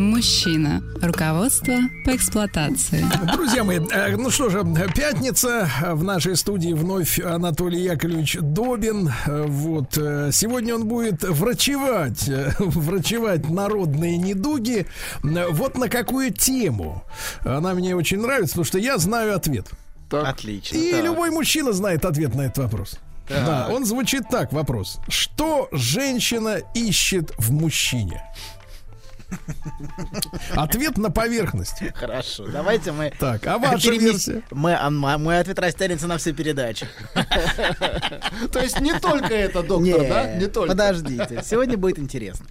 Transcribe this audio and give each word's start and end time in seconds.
Мужчина. 0.00 0.82
Руководство 1.02 1.74
по 2.06 2.16
эксплуатации. 2.16 3.04
Друзья 3.34 3.62
мои, 3.64 3.78
э, 3.78 4.16
ну 4.16 4.30
что 4.30 4.48
же, 4.48 4.64
пятница. 4.96 5.70
В 5.92 6.02
нашей 6.02 6.36
студии 6.36 6.72
вновь 6.72 7.20
Анатолий 7.20 7.82
Яковлевич 7.82 8.38
Добин. 8.40 9.12
Вот. 9.26 9.98
э, 9.98 10.30
Сегодня 10.32 10.74
он 10.74 10.88
будет 10.88 11.22
врачевать, 11.22 12.26
э, 12.30 12.54
врачевать 12.58 13.50
народные 13.50 14.16
недуги. 14.16 14.86
Вот 15.22 15.76
на 15.76 15.90
какую 15.90 16.32
тему. 16.32 17.04
Она 17.40 17.74
мне 17.74 17.94
очень 17.94 18.22
нравится, 18.22 18.52
потому 18.52 18.64
что 18.64 18.78
я 18.78 18.96
знаю 18.96 19.36
ответ. 19.36 19.66
Отлично. 20.10 20.78
И 20.78 20.92
так. 20.92 21.04
любой 21.04 21.30
мужчина 21.30 21.74
знает 21.74 22.06
ответ 22.06 22.34
на 22.34 22.42
этот 22.46 22.56
вопрос. 22.64 22.98
Да, 23.28 23.68
он 23.70 23.84
звучит 23.84 24.22
так, 24.30 24.50
вопрос. 24.52 24.98
Что 25.08 25.68
женщина 25.72 26.62
ищет 26.74 27.32
в 27.36 27.52
мужчине? 27.52 28.24
Ответ 30.54 30.98
на 30.98 31.10
поверхности. 31.10 31.92
Хорошо. 31.96 32.46
Давайте 32.46 32.92
мы... 32.92 33.12
Так, 33.18 33.46
а 33.46 33.58
ваша 33.58 33.90
версия? 33.92 34.42
Мы, 34.50 34.74
а, 34.74 34.90
мой 34.90 35.38
ответ 35.38 35.58
растянется 35.58 36.06
на 36.06 36.18
всю 36.18 36.34
передачу. 36.34 36.86
То 38.52 38.60
есть 38.60 38.80
не 38.80 38.98
только 38.98 39.34
это, 39.34 39.62
доктор, 39.62 40.00
да? 40.08 40.34
Не 40.34 40.46
только. 40.46 40.70
Подождите, 40.70 41.42
сегодня 41.44 41.76
будет 41.76 41.98
интересно. 41.98 42.46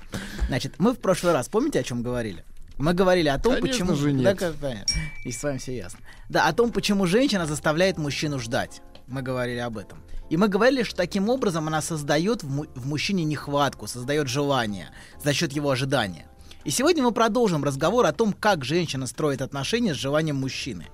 Значит, 0.48 0.76
мы 0.78 0.94
в 0.94 1.00
прошлый 1.00 1.34
раз, 1.34 1.48
помните, 1.48 1.80
о 1.80 1.84
чем 1.84 2.02
говорили? 2.02 2.44
Мы 2.78 2.94
говорили 2.94 3.28
о 3.28 3.38
том, 3.38 3.56
Конечно 3.56 3.88
почему... 3.88 3.96
же 3.96 4.14
нет. 4.14 4.24
Да, 4.24 4.36
как 4.36 4.56
понятно. 4.56 4.96
И 5.26 5.32
с 5.32 5.44
вами 5.44 5.58
все 5.58 5.76
ясно. 5.76 6.00
Да, 6.30 6.48
о 6.48 6.54
том, 6.54 6.72
почему 6.72 7.06
женщина 7.06 7.46
заставляет 7.46 7.98
мужчину 7.98 8.40
ждать. 8.40 8.82
Мы 9.08 9.22
говорили 9.22 9.58
об 9.60 9.78
этом. 9.78 10.02
И 10.30 10.38
мы 10.38 10.48
говорили, 10.48 10.84
что 10.84 10.96
таким 10.96 11.28
образом 11.30 11.68
она 11.68 11.82
создает 11.82 12.44
в, 12.44 12.50
му- 12.50 12.68
в 12.76 12.88
мужчине 12.88 13.26
нехватку, 13.26 13.88
создает 13.88 14.28
желание 14.28 14.90
за 15.22 15.34
счет 15.34 15.52
его 15.52 15.72
ожидания. 15.72 16.28
И 16.66 16.72
сегодня 16.72 17.04
мы 17.04 17.12
продолжим 17.12 17.64
разговор 17.64 18.06
о 18.06 18.12
том, 18.12 18.34
как 18.34 18.66
женщина 18.66 19.08
строит 19.08 19.42
отношения 19.42 19.94
с 19.94 19.98
желанием 19.98 20.36
мужчины. 20.36 20.88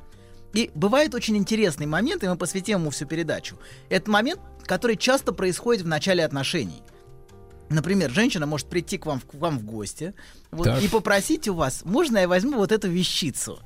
И 0.54 0.72
бывает 0.74 1.14
очень 1.16 1.36
интересный 1.36 1.86
момент, 1.86 2.24
и 2.24 2.28
мы 2.28 2.38
посвятим 2.38 2.80
ему 2.80 2.92
всю 2.92 3.06
передачу. 3.06 3.58
Это 3.90 4.10
момент, 4.10 4.40
который 4.66 4.96
часто 4.96 5.34
происходит 5.34 5.84
в 5.84 5.88
начале 5.88 6.24
отношений. 6.24 6.82
Например, 7.70 8.12
женщина 8.12 8.46
может 8.46 8.68
прийти 8.68 8.98
к 8.98 9.06
вам, 9.08 9.20
в- 9.20 9.26
к 9.26 9.34
вам 9.34 9.58
в 9.58 9.66
гости 9.66 10.14
вот, 10.52 10.66
Так. 10.66 10.84
и 10.84 10.88
попросить 10.88 11.48
у 11.48 11.56
вас, 11.56 11.82
можно 11.84 12.20
я 12.20 12.28
возьму 12.28 12.58
вот 12.58 12.72
эту 12.72 12.88
вещицу? 12.90 13.60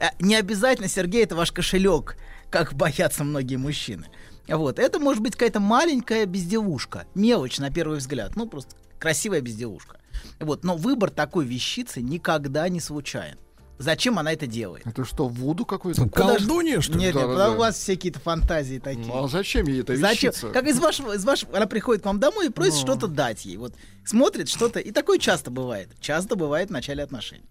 Э, 0.00 0.06
Не 0.18 0.34
обязательно, 0.34 0.88
Сергей, 0.88 1.22
это 1.22 1.36
ваш 1.36 1.52
кошелек, 1.52 2.16
как 2.50 2.74
боятся 2.74 3.22
многие 3.22 3.56
мужчины. 3.56 4.06
Вот, 4.48 4.78
это 4.80 4.98
может 4.98 5.22
быть 5.22 5.34
какая-то 5.34 5.60
маленькая 5.60 6.26
безделушка, 6.26 7.06
мелочь 7.14 7.58
на 7.58 7.70
первый 7.70 7.98
взгляд, 7.98 8.34
ну 8.36 8.46
просто 8.46 8.74
красивая 8.98 9.40
безделушка. 9.40 9.98
Вот, 10.40 10.64
но 10.64 10.76
выбор 10.76 11.10
такой 11.10 11.44
вещицы 11.44 12.00
никогда 12.02 12.68
не 12.68 12.80
случайен. 12.80 13.38
Зачем 13.76 14.20
она 14.20 14.32
это 14.32 14.46
делает? 14.46 14.86
Это 14.86 15.04
что, 15.04 15.26
Вуду 15.26 15.64
какой-то? 15.66 16.02
Ну, 16.02 16.08
Колдунья, 16.08 16.80
что 16.80 16.92
ли? 16.92 17.00
Нет, 17.00 17.14
нет, 17.16 17.24
Да-да-да. 17.26 17.50
у 17.52 17.56
вас 17.56 17.76
все 17.76 17.96
какие-то 17.96 18.20
фантазии 18.20 18.78
такие. 18.78 19.04
Ну, 19.06 19.24
а 19.24 19.28
зачем 19.28 19.66
ей 19.66 19.80
эта 19.80 19.96
Зачем? 19.96 20.30
вещица? 20.30 20.50
Как 20.50 20.66
из 20.68 20.78
вашего, 20.78 21.12
из 21.14 21.24
вашего, 21.24 21.56
она 21.56 21.66
приходит 21.66 22.02
к 22.02 22.06
вам 22.06 22.20
домой 22.20 22.46
и 22.46 22.50
просит 22.50 22.74
Ну. 22.74 22.80
что-то 22.80 23.08
дать 23.08 23.44
ей. 23.44 23.56
Вот 23.56 23.74
смотрит 24.04 24.48
что-то, 24.48 24.78
и 24.78 24.92
такое 24.92 25.18
часто 25.18 25.50
бывает. 25.50 25.88
Часто 26.00 26.36
бывает 26.36 26.68
в 26.68 26.72
начале 26.72 27.02
отношений. 27.02 27.44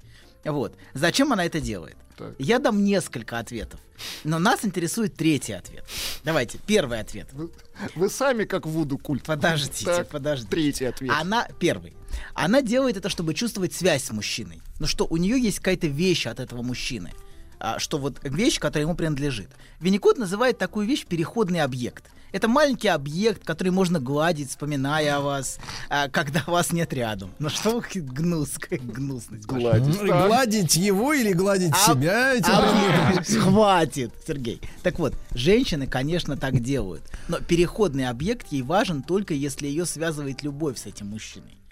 Вот. 0.46 0.78
Зачем 0.94 1.34
она 1.34 1.46
это 1.46 1.60
делает? 1.60 1.98
Так. 2.18 2.36
Я 2.40 2.60
дам 2.60 2.84
несколько 2.86 3.40
ответов. 3.40 3.80
Но 4.24 4.40
нас 4.40 4.64
интересует 4.64 5.16
третий 5.16 5.54
ответ. 5.54 5.84
Давайте, 6.24 6.58
первый 6.66 7.00
ответ. 7.00 7.28
Вы, 7.34 7.50
вы 7.96 8.10
сами 8.10 8.46
как 8.46 8.66
Вуду 8.66 8.98
культ. 8.98 9.24
Подождите, 9.26 9.86
Так, 9.86 10.10
подождите. 10.10 10.50
Третий 10.52 10.86
ответ. 10.86 11.12
Она 11.20 11.48
первый. 11.60 11.96
Она 12.34 12.62
делает 12.62 12.98
это, 12.98 13.10
чтобы 13.10 13.34
чувствовать 13.34 13.74
связь 13.74 14.04
с 14.04 14.12
мужчиной. 14.12 14.62
Ну 14.80 14.88
что, 14.88 15.06
у 15.10 15.18
нее 15.18 15.40
есть 15.40 15.60
какая-то 15.60 15.88
вещь 15.88 16.26
от 16.28 16.40
этого 16.40 16.62
мужчины. 16.62 17.12
А, 17.60 17.80
что 17.80 17.98
вот 17.98 18.20
вещь, 18.24 18.60
которая 18.60 18.86
ему 18.86 18.94
принадлежит. 18.94 19.50
Винникот 19.80 20.18
называет 20.18 20.58
такую 20.58 20.86
вещь 20.86 21.06
переходный 21.06 21.62
объект. 21.62 22.04
Это 22.34 22.48
маленький 22.50 22.88
объект, 22.90 23.46
который 23.46 23.70
можно 23.70 24.00
гладить, 24.02 24.50
вспоминая 24.50 25.18
о 25.18 25.22
вас, 25.22 25.60
а, 25.88 26.10
когда 26.10 26.44
вас 26.46 26.74
нет 26.74 26.92
рядом. 26.92 27.32
Ну 27.40 27.48
что 27.48 27.80
вы 27.80 28.02
гнус, 28.02 28.58
гнусность. 28.70 29.46
Гладить. 29.46 29.98
Так. 30.00 30.28
Гладить 30.28 30.76
его 30.76 31.14
или 31.14 31.32
гладить 31.32 31.72
А- 31.74 31.94
себя 31.94 32.34
этим 32.34 32.52
а-? 32.52 33.24
Хватит, 33.40 34.12
Сергей. 34.28 34.60
Так 34.82 35.00
вот, 35.00 35.16
женщины, 35.32 35.88
конечно, 35.88 36.36
так 36.36 36.60
делают. 36.60 37.04
Но 37.30 37.38
переходный 37.38 38.10
объект 38.10 38.52
ей 38.52 38.64
важен 38.64 39.04
только 39.04 39.34
если 39.36 39.68
ее 39.68 39.86
связывает 39.86 40.44
любовь 40.44 40.80
с 40.80 40.86
этим 40.86 41.08
мужчиной. 41.08 41.63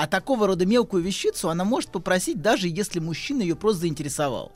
А 0.00 0.06
такого 0.06 0.46
рода 0.46 0.64
мелкую 0.64 1.02
вещицу 1.02 1.50
она 1.50 1.64
может 1.64 1.90
попросить, 1.90 2.40
даже 2.40 2.68
если 2.68 3.00
мужчина 3.00 3.42
ее 3.42 3.56
просто 3.56 3.80
заинтересовал. 3.80 4.52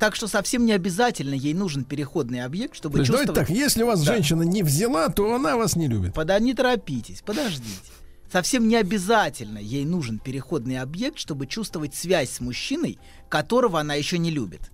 Так 0.00 0.16
что 0.16 0.26
совсем 0.26 0.66
не 0.66 0.72
обязательно 0.72 1.34
ей 1.34 1.54
нужен 1.54 1.84
переходный 1.84 2.42
объект, 2.42 2.74
чтобы 2.74 2.94
То 2.94 2.98
есть, 3.02 3.10
давайте 3.12 3.28
чувствовать... 3.28 3.48
так, 3.50 3.56
если 3.56 3.84
вас 3.84 4.00
Да. 4.02 4.14
женщина 4.14 4.42
не 4.42 4.64
взяла, 4.64 5.10
то 5.10 5.32
она 5.32 5.56
вас 5.56 5.76
не 5.76 5.86
любит. 5.86 6.12
Пода, 6.12 6.40
не 6.40 6.54
торопитесь, 6.54 7.22
подождите. 7.24 7.92
Совсем 8.32 8.66
не 8.66 8.74
обязательно 8.74 9.58
ей 9.58 9.84
нужен 9.84 10.18
переходный 10.18 10.80
объект, 10.80 11.18
чтобы 11.18 11.46
чувствовать 11.46 11.94
связь 11.94 12.30
с 12.30 12.40
мужчиной, 12.40 12.98
которого 13.28 13.78
она 13.78 13.94
еще 13.94 14.18
не 14.18 14.32
любит. 14.32 14.72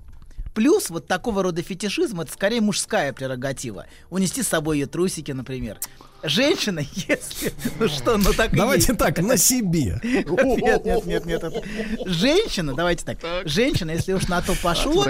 Плюс 0.54 0.88
вот 0.88 1.08
такого 1.08 1.42
рода 1.42 1.60
фетишизм 1.60 2.22
это 2.22 2.32
скорее 2.32 2.62
мужская 2.62 3.12
прерогатива. 3.12 3.84
Унести 4.08 4.42
с 4.42 4.48
собой 4.48 4.78
ее 4.78 4.86
трусики, 4.86 5.32
например. 5.32 5.78
Женщина, 6.22 6.80
если... 6.92 7.52
Ну 7.78 7.88
что, 7.88 8.16
ну 8.16 8.32
так 8.32 8.54
Давайте 8.54 8.88
есть. 8.88 8.98
так, 8.98 9.18
на 9.18 9.36
себе. 9.36 10.00
Нет, 10.02 10.84
нет, 10.84 11.06
нет, 11.06 11.26
нет. 11.26 11.64
Женщина, 12.06 12.74
давайте 12.74 13.04
так. 13.04 13.18
Женщина, 13.46 13.92
если 13.92 14.12
уж 14.12 14.28
на 14.28 14.42
то 14.42 14.54
пошло, 14.62 15.04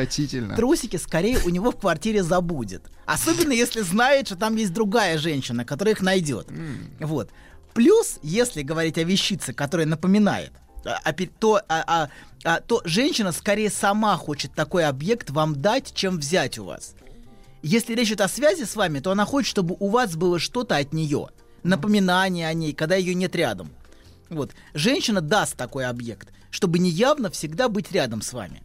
трусики 0.56 0.96
скорее 0.96 1.38
у 1.44 1.48
него 1.48 1.70
в 1.70 1.76
квартире 1.76 2.22
забудет. 2.22 2.82
Особенно 3.06 3.52
если 3.52 3.80
знает, 3.80 4.26
что 4.26 4.36
там 4.36 4.56
есть 4.56 4.72
другая 4.72 5.18
женщина, 5.18 5.64
которая 5.64 5.94
их 5.94 6.00
найдет. 6.00 6.48
Вот. 7.00 7.30
Плюс, 7.74 8.18
если 8.22 8.62
говорить 8.62 8.98
о 8.98 9.04
вещице, 9.04 9.52
которая 9.52 9.86
напоминает, 9.86 10.52
а, 10.84 10.98
а 11.04 11.12
то, 11.12 11.60
а- 11.68 11.84
а- 11.86 12.08
а, 12.44 12.60
то 12.60 12.80
женщина 12.84 13.32
скорее 13.32 13.70
сама 13.70 14.16
хочет 14.16 14.54
такой 14.54 14.86
объект 14.86 15.30
вам 15.30 15.60
дать, 15.60 15.92
чем 15.94 16.18
взять 16.18 16.58
у 16.58 16.64
вас. 16.64 16.94
Если 17.62 17.94
речь 17.94 18.08
идет 18.08 18.22
о 18.22 18.28
связи 18.28 18.64
с 18.64 18.76
вами, 18.76 19.00
то 19.00 19.10
она 19.10 19.24
хочет, 19.24 19.50
чтобы 19.50 19.76
у 19.78 19.88
вас 19.88 20.16
было 20.16 20.38
что-то 20.38 20.76
от 20.76 20.92
нее. 20.92 21.28
Напоминание 21.62 22.48
о 22.48 22.54
ней, 22.54 22.72
когда 22.72 22.96
ее 22.96 23.14
нет 23.14 23.36
рядом. 23.36 23.70
Вот. 24.30 24.52
Женщина 24.72 25.20
даст 25.20 25.56
такой 25.56 25.86
объект, 25.86 26.28
чтобы 26.50 26.78
неявно 26.78 27.30
всегда 27.30 27.68
быть 27.68 27.92
рядом 27.92 28.22
с 28.22 28.32
вами. 28.32 28.62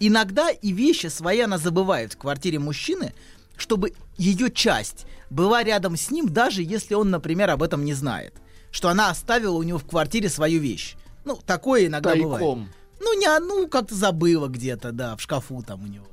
Иногда 0.00 0.50
и 0.50 0.72
вещи 0.72 1.08
свои 1.08 1.40
она 1.40 1.58
забывает 1.58 2.14
в 2.14 2.18
квартире 2.18 2.58
мужчины, 2.58 3.12
чтобы 3.56 3.92
ее 4.16 4.50
часть 4.50 5.06
была 5.28 5.62
рядом 5.62 5.96
с 5.96 6.10
ним, 6.10 6.28
даже 6.28 6.62
если 6.62 6.94
он, 6.94 7.10
например, 7.10 7.50
об 7.50 7.62
этом 7.62 7.84
не 7.84 7.94
знает. 7.94 8.34
Что 8.70 8.88
она 8.88 9.10
оставила 9.10 9.56
у 9.56 9.62
него 9.62 9.78
в 9.78 9.86
квартире 9.86 10.28
свою 10.28 10.60
вещь. 10.60 10.94
Ну, 11.24 11.38
такое 11.44 11.86
иногда 11.86 12.14
бывает. 12.14 12.40
Тайком. 12.40 12.68
Ну, 13.00 13.18
не 13.18 13.26
одну 13.26 13.68
как-то 13.68 13.94
забыла 13.94 14.48
где-то, 14.48 14.92
да, 14.92 15.16
в 15.16 15.20
шкафу 15.20 15.62
там 15.62 15.84
у 15.84 15.86
него. 15.86 16.06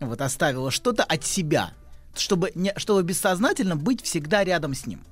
Вот 0.00 0.20
оставила 0.20 0.70
что-то 0.70 1.04
от 1.04 1.24
себя, 1.24 1.72
чтобы, 2.14 2.52
не, 2.54 2.72
чтобы 2.76 3.02
бессознательно 3.02 3.76
быть 3.76 4.02
всегда 4.02 4.44
рядом 4.44 4.74
с 4.74 4.86
ним. 4.86 5.04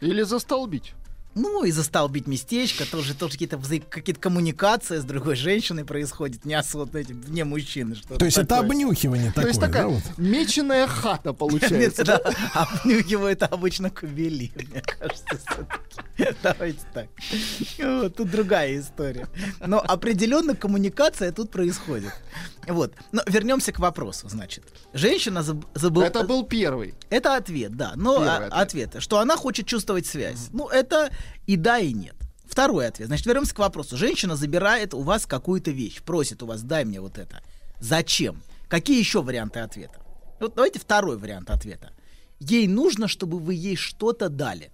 Или 0.00 0.22
застолбить. 0.22 0.94
Ну, 1.34 1.64
и 1.64 1.70
застолбить 1.70 2.26
местечко, 2.26 2.84
тоже, 2.84 3.14
тоже 3.14 3.32
какие-то, 3.32 3.56
взаи- 3.56 3.82
какие-то 3.88 4.20
коммуникации 4.20 4.98
с 4.98 5.04
другой 5.04 5.34
женщиной 5.34 5.84
происходит, 5.84 6.44
не 6.44 6.54
особо, 6.54 6.98
эти, 6.98 7.12
вне 7.12 7.44
мужчины. 7.44 7.94
Что 7.94 8.16
То 8.18 8.24
есть 8.26 8.36
это 8.36 8.46
такое. 8.48 8.66
обнюхивание 8.68 9.28
То 9.30 9.36
такое, 9.36 9.48
есть 9.48 9.60
да, 9.60 9.66
такая 9.66 9.86
вот? 9.86 10.02
меченая 10.18 10.86
хата 10.86 11.32
получается. 11.32 12.04
да, 12.04 12.20
обнюхивает 12.54 13.42
обычно 13.44 13.90
кубели, 13.90 14.52
мне 14.54 14.82
кажется. 14.82 15.40
Давайте 16.42 16.80
так. 16.92 17.06
Вот, 17.78 18.16
тут 18.16 18.30
другая 18.30 18.78
история. 18.78 19.26
Но 19.66 19.80
определенно 19.80 20.54
коммуникация 20.54 21.32
тут 21.32 21.50
происходит. 21.50 22.12
Вот. 22.68 22.94
Но 23.10 23.22
вернемся 23.26 23.72
к 23.72 23.78
вопросу, 23.78 24.28
значит. 24.28 24.64
Женщина 24.92 25.40
заб- 25.40 25.66
забыла... 25.74 26.04
Это 26.04 26.22
был 26.22 26.44
первый. 26.44 26.94
Это 27.10 27.36
ответ, 27.36 27.76
да. 27.76 27.94
Но 27.96 28.18
Первый 28.24 28.48
а, 28.48 28.60
ответ. 28.60 28.96
Что 28.98 29.18
она 29.18 29.36
хочет 29.36 29.66
чувствовать 29.66 30.06
связь. 30.06 30.48
Ну, 30.52 30.68
это 30.68 31.10
и 31.46 31.56
да, 31.56 31.78
и 31.78 31.92
нет. 31.92 32.14
Второй 32.44 32.86
ответ. 32.86 33.08
Значит, 33.08 33.26
вернемся 33.26 33.54
к 33.54 33.58
вопросу. 33.58 33.96
Женщина 33.96 34.36
забирает 34.36 34.94
у 34.94 35.00
вас 35.00 35.26
какую-то 35.26 35.70
вещь, 35.70 36.02
просит 36.02 36.42
у 36.42 36.46
вас, 36.46 36.62
дай 36.62 36.84
мне 36.84 37.00
вот 37.00 37.18
это. 37.18 37.42
Зачем? 37.80 38.42
Какие 38.68 38.98
еще 38.98 39.22
варианты 39.22 39.60
ответа? 39.60 40.00
Вот 40.38 40.54
давайте 40.54 40.78
второй 40.78 41.16
вариант 41.16 41.50
ответа. 41.50 41.92
Ей 42.40 42.66
нужно, 42.66 43.08
чтобы 43.08 43.38
вы 43.38 43.54
ей 43.54 43.76
что-то 43.76 44.28
дали. 44.28 44.70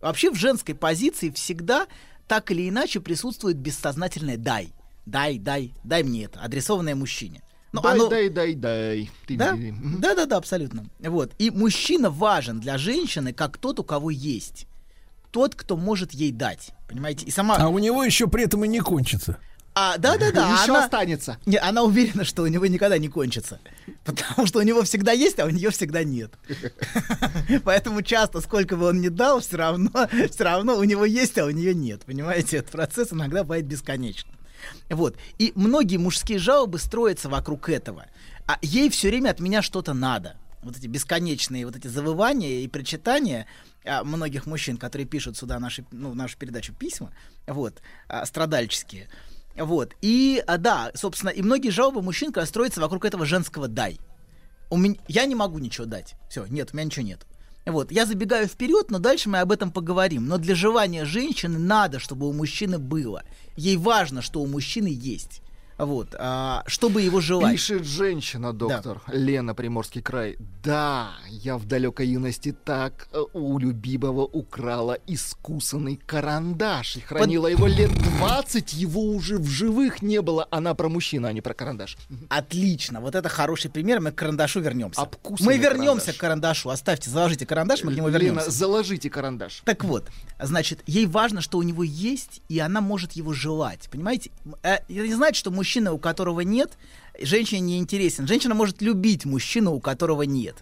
Вообще 0.00 0.30
в 0.30 0.34
женской 0.34 0.74
позиции 0.74 1.30
всегда 1.30 1.86
так 2.26 2.50
или 2.50 2.68
иначе 2.68 3.00
присутствует 3.00 3.56
бессознательное 3.56 4.36
«дай». 4.36 4.72
«Дай, 5.04 5.38
дай, 5.38 5.74
дай 5.82 6.02
мне 6.04 6.24
это», 6.24 6.40
адресованное 6.40 6.94
мужчине. 6.94 7.42
Но 7.72 7.80
дай, 7.80 7.92
оно- 7.94 8.08
дай, 8.08 8.28
дай, 8.28 8.54
дай. 8.54 9.10
Ты 9.26 9.36
да? 9.36 9.56
да, 9.98 10.14
да, 10.14 10.26
да, 10.26 10.36
абсолютно. 10.36 10.84
Вот. 11.00 11.32
И 11.38 11.50
мужчина 11.50 12.10
важен 12.10 12.60
для 12.60 12.78
женщины 12.78 13.32
как 13.32 13.58
тот, 13.58 13.80
у 13.80 13.84
кого 13.84 14.10
есть. 14.10 14.66
Тот, 15.32 15.54
кто 15.56 15.76
может 15.76 16.12
ей 16.12 16.30
дать. 16.30 16.70
Понимаете? 16.88 17.26
И 17.26 17.30
сама... 17.30 17.56
А 17.56 17.68
у 17.68 17.78
него 17.78 18.04
еще 18.04 18.28
при 18.28 18.44
этом 18.44 18.64
и 18.64 18.68
не 18.68 18.80
кончится. 18.80 19.38
А, 19.74 19.96
да, 19.96 20.18
да, 20.18 20.30
да. 20.30 20.52
Еще 20.52 20.72
она... 20.72 20.84
останется. 20.84 21.38
Не, 21.46 21.56
она 21.56 21.82
уверена, 21.82 22.24
что 22.24 22.42
у 22.42 22.46
него 22.46 22.66
никогда 22.66 22.98
не 22.98 23.08
кончится. 23.08 23.58
Потому 24.04 24.46
что 24.46 24.58
у 24.58 24.62
него 24.62 24.82
всегда 24.82 25.12
есть, 25.12 25.40
а 25.40 25.46
у 25.46 25.50
нее 25.50 25.70
всегда 25.70 26.04
нет. 26.04 26.34
Поэтому 27.64 28.02
часто, 28.02 28.42
сколько 28.42 28.76
бы 28.76 28.88
он 28.88 29.00
ни 29.00 29.08
дал, 29.08 29.40
все 29.40 29.56
равно, 29.56 29.90
все 30.30 30.44
равно 30.44 30.76
у 30.76 30.84
него 30.84 31.06
есть, 31.06 31.38
а 31.38 31.46
у 31.46 31.50
нее 31.50 31.74
нет. 31.74 32.02
Понимаете, 32.04 32.58
этот 32.58 32.72
процесс 32.72 33.12
иногда 33.12 33.42
бывает 33.42 33.64
бесконечным. 33.64 34.34
Вот. 34.90 35.16
И 35.38 35.52
многие 35.54 35.96
мужские 35.96 36.38
жалобы 36.38 36.78
строятся 36.78 37.30
вокруг 37.30 37.70
этого. 37.70 38.06
А 38.46 38.58
ей 38.60 38.90
все 38.90 39.08
время 39.08 39.30
от 39.30 39.40
меня 39.40 39.62
что-то 39.62 39.94
надо. 39.94 40.36
Вот 40.62 40.76
эти 40.76 40.86
бесконечные 40.86 41.64
вот 41.64 41.76
эти 41.76 41.88
завывания 41.88 42.60
и 42.60 42.68
причитания 42.68 43.46
многих 43.84 44.46
мужчин, 44.46 44.76
которые 44.76 45.06
пишут 45.06 45.36
сюда 45.36 45.58
наши, 45.58 45.84
ну, 45.90 46.14
нашу 46.14 46.38
передачу 46.38 46.72
письма, 46.72 47.12
вот, 47.46 47.82
а, 48.08 48.24
страдальческие. 48.26 49.08
Вот. 49.56 49.94
И, 50.00 50.42
а, 50.46 50.58
да, 50.58 50.90
собственно, 50.94 51.30
и 51.30 51.42
многие 51.42 51.70
жалобы 51.70 52.02
мужчин 52.02 52.32
как 52.32 52.46
строятся 52.46 52.80
вокруг 52.80 53.04
этого 53.04 53.26
женского 53.26 53.68
«дай». 53.68 53.98
У 54.70 54.78
меня, 54.78 54.96
я 55.06 55.26
не 55.26 55.34
могу 55.34 55.58
ничего 55.58 55.84
дать. 55.86 56.14
Все, 56.30 56.46
нет, 56.46 56.70
у 56.72 56.76
меня 56.76 56.86
ничего 56.86 57.04
нет. 57.04 57.26
Вот, 57.66 57.92
я 57.92 58.06
забегаю 58.06 58.48
вперед, 58.48 58.90
но 58.90 58.98
дальше 58.98 59.28
мы 59.28 59.38
об 59.38 59.52
этом 59.52 59.70
поговорим. 59.70 60.26
Но 60.26 60.38
для 60.38 60.54
желания 60.54 61.04
женщины 61.04 61.58
надо, 61.58 61.98
чтобы 61.98 62.28
у 62.28 62.32
мужчины 62.32 62.78
было. 62.78 63.22
Ей 63.56 63.76
важно, 63.76 64.22
что 64.22 64.40
у 64.40 64.46
мужчины 64.46 64.88
есть. 64.90 65.42
Вот, 65.84 66.14
а, 66.16 66.62
чтобы 66.66 67.02
его 67.02 67.20
желать. 67.20 67.52
Пишет 67.52 67.84
женщина, 67.84 68.52
доктор 68.52 69.02
Лена, 69.08 69.52
Приморский 69.52 70.00
край. 70.00 70.36
Да, 70.62 71.14
я 71.28 71.58
в 71.58 71.66
далекой 71.66 72.06
юности 72.06 72.54
так 72.64 73.08
э, 73.12 73.20
у 73.32 73.58
любимого 73.58 74.22
украла 74.22 74.96
искусанный 75.08 75.96
карандаш 76.06 76.98
и 76.98 77.00
хранила 77.00 77.48
его 77.48 77.66
лет 77.66 77.90
20, 78.18 78.74
его 78.74 79.02
уже 79.02 79.38
в 79.38 79.48
живых 79.48 80.02
не 80.02 80.22
было. 80.22 80.46
Она 80.52 80.74
про 80.74 80.88
мужчину, 80.88 81.26
а 81.26 81.32
не 81.32 81.40
про 81.40 81.52
карандаш. 81.52 81.96
Отлично, 82.28 83.00
вот 83.00 83.16
это 83.16 83.28
хороший 83.28 83.68
пример, 83.68 84.00
мы 84.00 84.12
к 84.12 84.14
карандашу 84.14 84.60
вернемся. 84.60 85.00
Обкусанный 85.00 85.56
мы 85.56 85.58
вернемся 85.60 86.06
карандаш. 86.06 86.16
к 86.16 86.20
карандашу, 86.20 86.70
оставьте, 86.70 87.10
заложите 87.10 87.44
карандаш, 87.44 87.82
мы 87.82 87.92
к 87.92 87.96
нему 87.96 88.06
Лена, 88.06 88.18
вернемся. 88.18 88.50
заложите 88.52 89.10
карандаш. 89.10 89.62
Так 89.64 89.82
вот, 89.82 90.08
значит, 90.40 90.84
ей 90.86 91.06
важно, 91.06 91.40
что 91.40 91.58
у 91.58 91.62
него 91.62 91.82
есть, 91.82 92.40
и 92.48 92.60
она 92.60 92.80
может 92.80 93.12
его 93.12 93.32
желать. 93.32 93.88
Понимаете? 93.90 94.30
Это 94.62 94.84
не 94.88 95.14
значит, 95.14 95.36
что 95.36 95.50
мужчина, 95.50 95.71
у 95.80 95.98
которого 95.98 96.40
нет, 96.40 96.72
женщине 97.20 97.60
не 97.60 97.78
интересен. 97.78 98.26
Женщина 98.26 98.54
может 98.54 98.82
любить 98.82 99.24
мужчину, 99.24 99.72
у 99.72 99.80
которого 99.80 100.22
нет. 100.22 100.56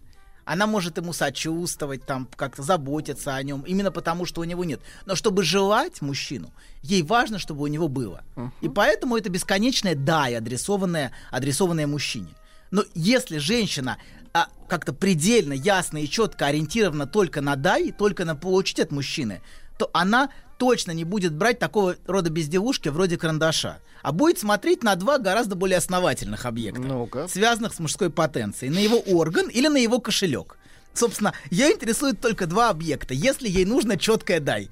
Она 0.45 0.67
может 0.67 0.97
ему 0.97 1.13
сочувствовать, 1.13 2.05
там, 2.07 2.29
как-то 2.37 2.63
заботиться 2.63 3.35
о 3.37 3.43
нем, 3.43 3.63
именно 3.63 3.93
потому, 3.93 4.27
что 4.27 4.41
у 4.41 4.45
него 4.45 4.65
нет. 4.65 4.81
Но 5.07 5.15
чтобы 5.15 5.45
желать 5.45 6.03
мужчину, 6.03 6.53
ей 6.83 7.03
важно, 7.03 7.39
чтобы 7.39 7.63
у 7.63 7.67
него 7.69 7.89
было. 7.89 8.25
И 8.61 8.69
поэтому 8.69 9.17
это 9.17 9.29
бесконечное 9.29 9.95
«дай», 9.95 10.35
адресованное, 10.35 11.13
адресованное 11.31 11.87
мужчине. 11.87 12.35
Но 12.71 12.85
если 12.95 13.39
женщина 13.39 13.99
а, 14.33 14.49
как-то 14.69 14.93
предельно, 14.93 15.53
ясно 15.53 15.99
и 15.99 16.09
четко 16.09 16.47
ориентирована 16.47 17.07
только 17.07 17.41
на 17.41 17.57
«дай», 17.57 17.93
только 17.93 18.25
на 18.25 18.37
получить 18.37 18.81
от 18.81 18.93
мужчины, 18.93 19.43
то 19.79 19.91
она 19.93 20.31
точно 20.61 20.93
не 20.93 21.05
будет 21.05 21.33
брать 21.33 21.59
такого 21.59 21.97
рода 22.07 22.29
безделушки 22.29 22.91
вроде 22.91 23.17
карандаша, 23.17 23.79
а 24.03 24.13
будет 24.13 24.39
смотреть 24.39 24.83
на 24.85 24.95
два 24.95 25.17
гораздо 25.19 25.57
более 25.57 25.79
основательных 25.79 26.45
объекта, 26.45 26.83
Ну-ка. 26.83 27.27
связанных 27.29 27.73
с 27.73 27.79
мужской 27.79 28.11
потенцией, 28.11 28.71
на 28.71 28.79
его 28.79 28.99
орган 28.99 29.49
или 29.49 29.69
на 29.69 29.79
его 29.79 30.01
кошелек. 30.01 30.59
Собственно, 30.93 31.33
ее 31.51 31.73
интересуют 31.73 32.21
только 32.21 32.47
два 32.47 32.69
объекта, 32.69 33.15
если 33.15 33.49
ей 33.49 33.65
нужно 33.65 33.97
четкое 33.97 34.39
«дай». 34.41 34.69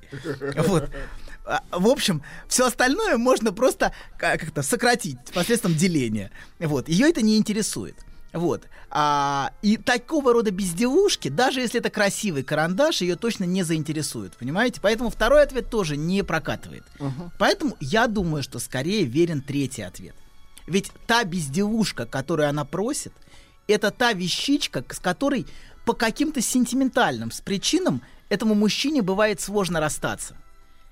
Вот. 0.57 0.91
А, 1.47 1.63
В 1.73 1.87
общем, 1.89 2.23
все 2.49 2.67
остальное 2.67 3.17
можно 3.17 3.51
просто 3.53 3.93
ка- 4.19 4.37
как-то 4.37 4.61
сократить 4.63 5.17
посредством 5.33 5.75
деления. 5.75 6.31
Вот. 6.59 6.89
Ее 6.91 7.09
это 7.09 7.23
не 7.23 7.39
интересует. 7.39 7.95
Вот. 8.33 8.69
А, 8.91 9.53
и 9.63 9.77
такого 9.77 10.33
рода 10.33 10.51
безделушки, 10.51 11.29
даже 11.29 11.61
если 11.61 11.81
это 11.81 11.91
красивый 11.91 12.43
карандаш, 12.43 13.01
ее 13.01 13.17
точно 13.17 13.45
не 13.45 13.63
заинтересует. 13.63 14.37
Понимаете? 14.37 14.81
Поэтому 14.83 15.11
второй 15.11 15.43
ответ 15.43 15.71
тоже 15.71 15.97
не 15.97 16.23
прокатывает. 16.23 16.85
Поэтому 17.39 17.77
я 17.81 18.07
думаю, 18.07 18.43
что 18.43 18.59
скорее 18.59 19.05
верен 19.05 19.41
третий 19.41 19.83
ответ. 19.83 20.15
Ведь 20.67 20.93
та 21.07 21.25
безделушка, 21.25 22.05
которую 22.05 22.49
она 22.49 22.65
просит, 22.65 23.15
это 23.67 23.91
та 23.91 24.13
вещичка, 24.13 24.85
с 24.91 24.99
которой 24.99 25.47
по 25.87 25.95
каким-то 25.95 26.43
сентиментальным 26.43 27.31
с 27.31 27.41
причинам 27.41 28.03
этому 28.29 28.55
мужчине 28.55 29.01
бывает 29.01 29.41
сложно 29.41 29.81
расстаться. 29.81 30.37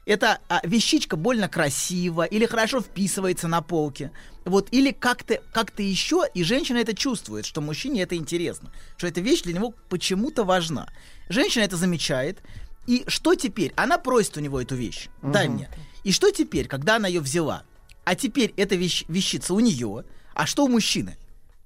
Эта 0.06 0.38
а, 0.48 0.60
вещичка 0.64 1.16
больно 1.16 1.48
красива 1.48 2.22
или 2.22 2.46
хорошо 2.46 2.80
вписывается 2.80 3.48
на 3.48 3.60
полке. 3.60 4.12
Вот, 4.44 4.68
или 4.70 4.92
как-то 4.92 5.42
как 5.52 5.76
еще, 5.80 6.22
и 6.32 6.44
женщина 6.44 6.78
это 6.78 6.94
чувствует, 6.94 7.44
что 7.44 7.60
мужчине 7.60 8.02
это 8.02 8.14
интересно, 8.14 8.70
что 8.96 9.08
эта 9.08 9.20
вещь 9.20 9.42
для 9.42 9.54
него 9.54 9.74
почему-то 9.88 10.44
важна. 10.44 10.88
Женщина 11.28 11.64
это 11.64 11.76
замечает, 11.76 12.38
и 12.86 13.04
что 13.08 13.34
теперь? 13.34 13.72
Она 13.74 13.98
просит 13.98 14.36
у 14.36 14.40
него 14.40 14.60
эту 14.60 14.76
вещь. 14.76 15.08
Дай 15.22 15.48
мне. 15.48 15.68
И 16.04 16.12
что 16.12 16.30
теперь, 16.30 16.68
когда 16.68 16.96
она 16.96 17.08
ее 17.08 17.20
взяла? 17.20 17.64
А 18.04 18.14
теперь 18.14 18.54
эта 18.56 18.76
вещь, 18.76 19.04
вещица 19.08 19.54
у 19.54 19.58
нее, 19.58 20.04
а 20.34 20.46
что 20.46 20.64
у 20.64 20.68
мужчины? 20.68 21.16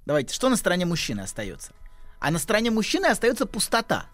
Давайте, 0.07 0.35
что 0.35 0.49
на 0.49 0.57
стороне 0.57 0.87
мужчины 0.87 1.21
остается? 1.21 1.75
А 2.19 2.31
на 2.31 2.39
стороне 2.39 2.71
мужчины 2.71 3.05
остается 3.05 3.45
пустота. 3.45 4.07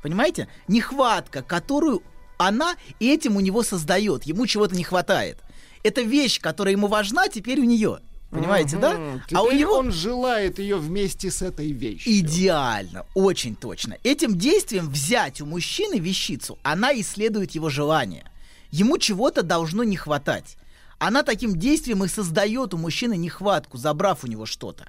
Понимаете? 0.00 0.46
Нехватка, 0.68 1.42
которую 1.42 2.04
она 2.38 2.76
этим 3.00 3.36
у 3.36 3.40
него 3.40 3.62
создает. 3.62 4.24
Ему 4.24 4.46
чего-то 4.46 4.74
не 4.74 4.84
хватает. 4.84 5.38
Это 5.82 6.00
вещь, 6.02 6.40
которая 6.40 6.72
ему 6.72 6.86
важна, 6.86 7.28
теперь 7.28 7.60
у 7.60 7.64
нее. 7.64 8.00
Понимаете, 8.30 8.78
да? 8.78 8.94
Мгм. 8.98 9.22
А 9.34 9.42
у 9.42 9.46
Теперь 9.46 9.60
него 9.60 9.74
он 9.76 9.92
желает 9.92 10.58
ее 10.58 10.76
вместе 10.76 11.30
с 11.30 11.40
этой 11.40 11.70
вещью. 11.70 12.12
идеально, 12.18 13.06
очень 13.14 13.54
точно. 13.54 13.96
Этим 14.02 14.36
действием 14.36 14.88
взять 14.90 15.40
у 15.40 15.46
мужчины 15.46 16.00
вещицу, 16.00 16.58
она 16.64 16.92
исследует 17.00 17.52
его 17.52 17.68
желание. 17.70 18.28
Ему 18.72 18.98
чего-то 18.98 19.42
должно 19.42 19.84
не 19.84 19.96
хватать. 19.96 20.56
Она 20.98 21.22
таким 21.22 21.56
действием 21.56 22.02
и 22.02 22.08
создает 22.08 22.74
у 22.74 22.76
мужчины 22.76 23.16
нехватку, 23.16 23.78
забрав 23.78 24.24
у 24.24 24.26
него 24.26 24.46
что-то. 24.46 24.88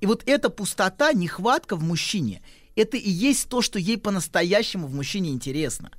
И 0.00 0.06
вот 0.06 0.22
эта 0.26 0.50
пустота, 0.50 1.12
нехватка 1.12 1.76
в 1.76 1.82
мужчине, 1.82 2.42
это 2.76 2.96
и 2.98 3.08
есть 3.08 3.48
то, 3.48 3.62
что 3.62 3.78
ей 3.78 3.96
по-настоящему 3.96 4.86
в 4.86 4.94
мужчине 4.94 5.30
интересно. 5.30 5.92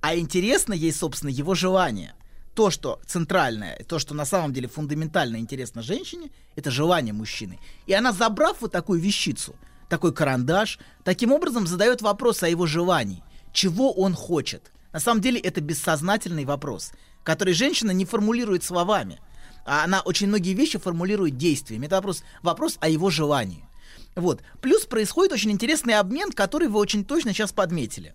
А 0.00 0.16
интересно 0.16 0.72
ей, 0.72 0.92
собственно, 0.92 1.30
его 1.30 1.54
желание. 1.54 2.14
То, 2.54 2.70
что 2.70 3.00
центральное, 3.06 3.84
то, 3.88 3.98
что 3.98 4.14
на 4.14 4.24
самом 4.24 4.52
деле 4.52 4.68
фундаментально 4.68 5.36
интересно 5.36 5.82
женщине, 5.82 6.30
это 6.56 6.70
желание 6.70 7.12
мужчины. 7.12 7.58
И 7.86 7.92
она, 7.92 8.12
забрав 8.12 8.60
вот 8.60 8.72
такую 8.72 9.00
вещицу, 9.00 9.54
такой 9.88 10.12
карандаш, 10.12 10.78
таким 11.04 11.32
образом 11.32 11.66
задает 11.66 12.02
вопрос 12.02 12.42
о 12.42 12.48
его 12.48 12.66
желании. 12.66 13.22
Чего 13.52 13.92
он 13.92 14.14
хочет? 14.14 14.72
На 14.92 15.00
самом 15.00 15.20
деле 15.20 15.40
это 15.40 15.60
бессознательный 15.60 16.44
вопрос, 16.44 16.92
который 17.22 17.54
женщина 17.54 17.90
не 17.92 18.04
формулирует 18.04 18.64
словами. 18.64 19.20
А 19.64 19.84
она 19.84 20.00
очень 20.00 20.28
многие 20.28 20.54
вещи 20.54 20.78
формулирует 20.78 21.36
действиями. 21.36 21.86
Это 21.86 21.96
вопрос, 21.96 22.22
вопрос 22.42 22.78
о 22.80 22.88
его 22.88 23.10
желании. 23.10 23.68
Вот. 24.16 24.42
Плюс 24.60 24.84
происходит 24.86 25.32
очень 25.32 25.52
интересный 25.52 25.94
обмен, 25.94 26.32
который 26.32 26.68
вы 26.68 26.80
очень 26.80 27.04
точно 27.04 27.32
сейчас 27.32 27.52
подметили. 27.52 28.14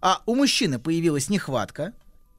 А 0.00 0.22
у 0.26 0.34
мужчины 0.34 0.78
появилась 0.78 1.28
нехватка, 1.28 1.92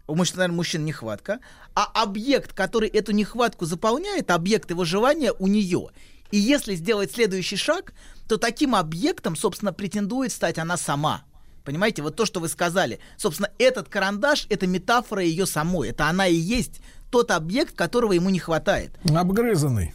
у 0.08 0.15
мужчин, 0.15 0.38
наверное, 0.38 0.56
мужчин 0.56 0.86
нехватка, 0.86 1.39
а 1.75 1.86
объект, 2.01 2.53
который 2.53 2.89
эту 2.89 3.12
нехватку 3.12 3.65
заполняет, 3.65 4.32
объект 4.32 4.70
его 4.70 4.84
желания 4.84 5.32
у 5.32 5.48
нее. 5.48 5.89
И 6.32 6.38
если 6.38 6.75
сделать 6.75 7.12
следующий 7.12 7.58
шаг, 7.58 7.94
то 8.27 8.38
таким 8.38 8.75
объектом, 8.75 9.36
собственно, 9.36 9.74
претендует 9.74 10.32
стать 10.32 10.58
она 10.58 10.77
сама. 10.77 11.24
Понимаете, 11.63 12.01
вот 12.01 12.15
то, 12.15 12.25
что 12.25 12.39
вы 12.39 12.48
сказали. 12.50 13.00
Собственно, 13.18 13.51
этот 13.60 13.88
карандаш— 13.88 14.48
это 14.50 14.65
метафора 14.65 15.24
ее 15.24 15.46
самой. 15.46 15.89
Это 15.89 16.08
она 16.08 16.27
и 16.27 16.36
есть 16.36 16.82
тот 17.12 17.30
объект, 17.30 17.75
которого 17.75 18.13
ему 18.13 18.30
не 18.30 18.39
хватает. 18.39 18.98
Обгрызанный. 19.06 19.94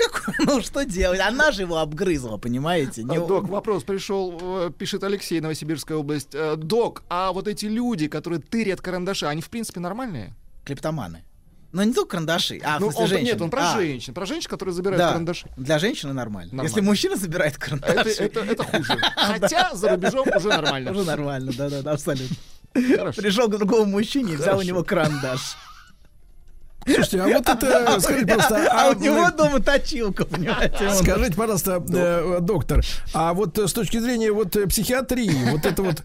Какой- 0.00 0.34
ну 0.46 0.60
что 0.62 0.84
делать? 0.84 1.20
Она 1.20 1.52
же 1.52 1.62
его 1.62 1.78
обгрызла, 1.78 2.36
понимаете? 2.38 3.02
Не- 3.04 3.16
А, 3.18 3.26
Док, 3.26 3.48
вопрос 3.48 3.82
пришел, 3.84 4.38
э, 4.40 4.70
пишет 4.76 5.04
Алексей, 5.04 5.40
Новосибирская 5.40 5.98
область. 5.98 6.30
Э, 6.34 6.56
Док, 6.56 7.02
а 7.08 7.32
вот 7.32 7.48
эти 7.48 7.66
люди, 7.66 8.08
которые 8.08 8.40
тырят 8.40 8.80
карандаши, 8.80 9.26
они 9.26 9.42
в 9.42 9.50
принципе 9.50 9.80
нормальные? 9.80 10.34
Клептоманы. 10.64 11.24
Но 11.72 11.84
не 11.84 11.92
только 11.92 12.10
карандаши, 12.12 12.60
а 12.64 12.78
в 12.78 12.80
Ну, 12.80 12.86
смысле 12.86 13.02
он- 13.02 13.08
женщин. 13.08 13.26
нет, 13.26 13.40
он 13.42 13.50
про 13.50 13.70
А, 13.70 13.76
женщин. 13.76 14.12
Про 14.12 14.26
женщин, 14.26 14.50
которые 14.50 14.74
забирают 14.74 14.98
Да, 14.98 15.08
карандаши. 15.10 15.48
для 15.56 15.78
женщины 15.78 16.12
нормально. 16.12 16.52
Нормально. 16.52 16.68
Если 16.68 16.80
мужчина 16.80 17.14
забирает 17.16 17.52
Это, 17.56 17.60
карандаши, 17.64 18.10
это, 18.24 18.40
это 18.40 18.64
хуже. 18.64 18.98
Хотя 19.16 19.70
за 19.74 19.90
рубежом 19.90 20.26
уже 20.36 20.48
нормально. 20.48 20.90
уже 20.90 21.04
нормально, 21.04 21.52
да-да-да, 21.56 21.92
абсолютно. 21.92 22.36
Хорошо. 22.74 23.22
Пришел 23.22 23.46
к 23.48 23.56
другому 23.56 23.84
мужчине 23.86 24.32
и 24.32 24.36
взял 24.36 24.58
у 24.58 24.62
него 24.62 24.82
карандаш. 24.82 25.56
Слушайте, 26.84 27.20
а 27.20 27.26
вот 27.28 27.48
это, 27.48 28.00
скажите, 28.00 28.26
просто, 28.34 28.66
А 28.72 28.88
а 28.88 28.90
у 28.90 28.98
него 28.98 29.30
дома 29.30 29.60
точилка, 29.60 30.24
понимаете? 30.24 30.88
он- 30.88 30.94
Скажите, 30.96 31.34
пожалуйста, 31.36 31.84
э, 31.92 32.38
доктор, 32.40 32.82
а 33.12 33.34
вот 33.34 33.58
э, 33.58 33.68
с 33.68 33.72
точки 33.72 33.98
зрения 33.98 34.32
вот 34.32 34.56
э, 34.56 34.66
психиатрии, 34.66 35.50
вот 35.50 35.66
это 35.66 35.82
вот 35.82 36.02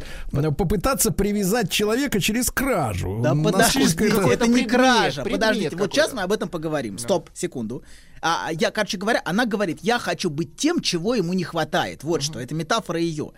попытаться 0.57 1.11
привязать 1.11 1.71
человека 1.71 2.19
через 2.19 2.51
кражу. 2.51 3.19
Да 3.23 3.33
подождите, 3.33 4.07
это- 4.09 4.21
это, 4.29 4.47
не 4.47 4.65
кража. 4.65 5.23
Подождите, 5.23 5.75
вот 5.75 5.93
сейчас 5.93 6.13
мы 6.13 6.23
об 6.23 6.31
этом 6.31 6.49
поговорим. 6.49 6.97
Стоп, 6.97 7.29
секунду. 7.33 7.83
А, 8.21 8.49
я, 8.51 8.71
короче 8.71 8.97
говоря, 8.97 9.21
она 9.23 9.45
говорит, 9.45 9.79
я 9.81 9.99
хочу 9.99 10.29
быть 10.29 10.55
тем, 10.57 10.81
чего 10.81 11.15
ему 11.15 11.33
не 11.33 11.43
хватает. 11.43 12.03
Вот 12.03 12.21
что, 12.23 12.39
это 12.39 12.53
метафора 12.55 12.99
ее. 12.99 13.31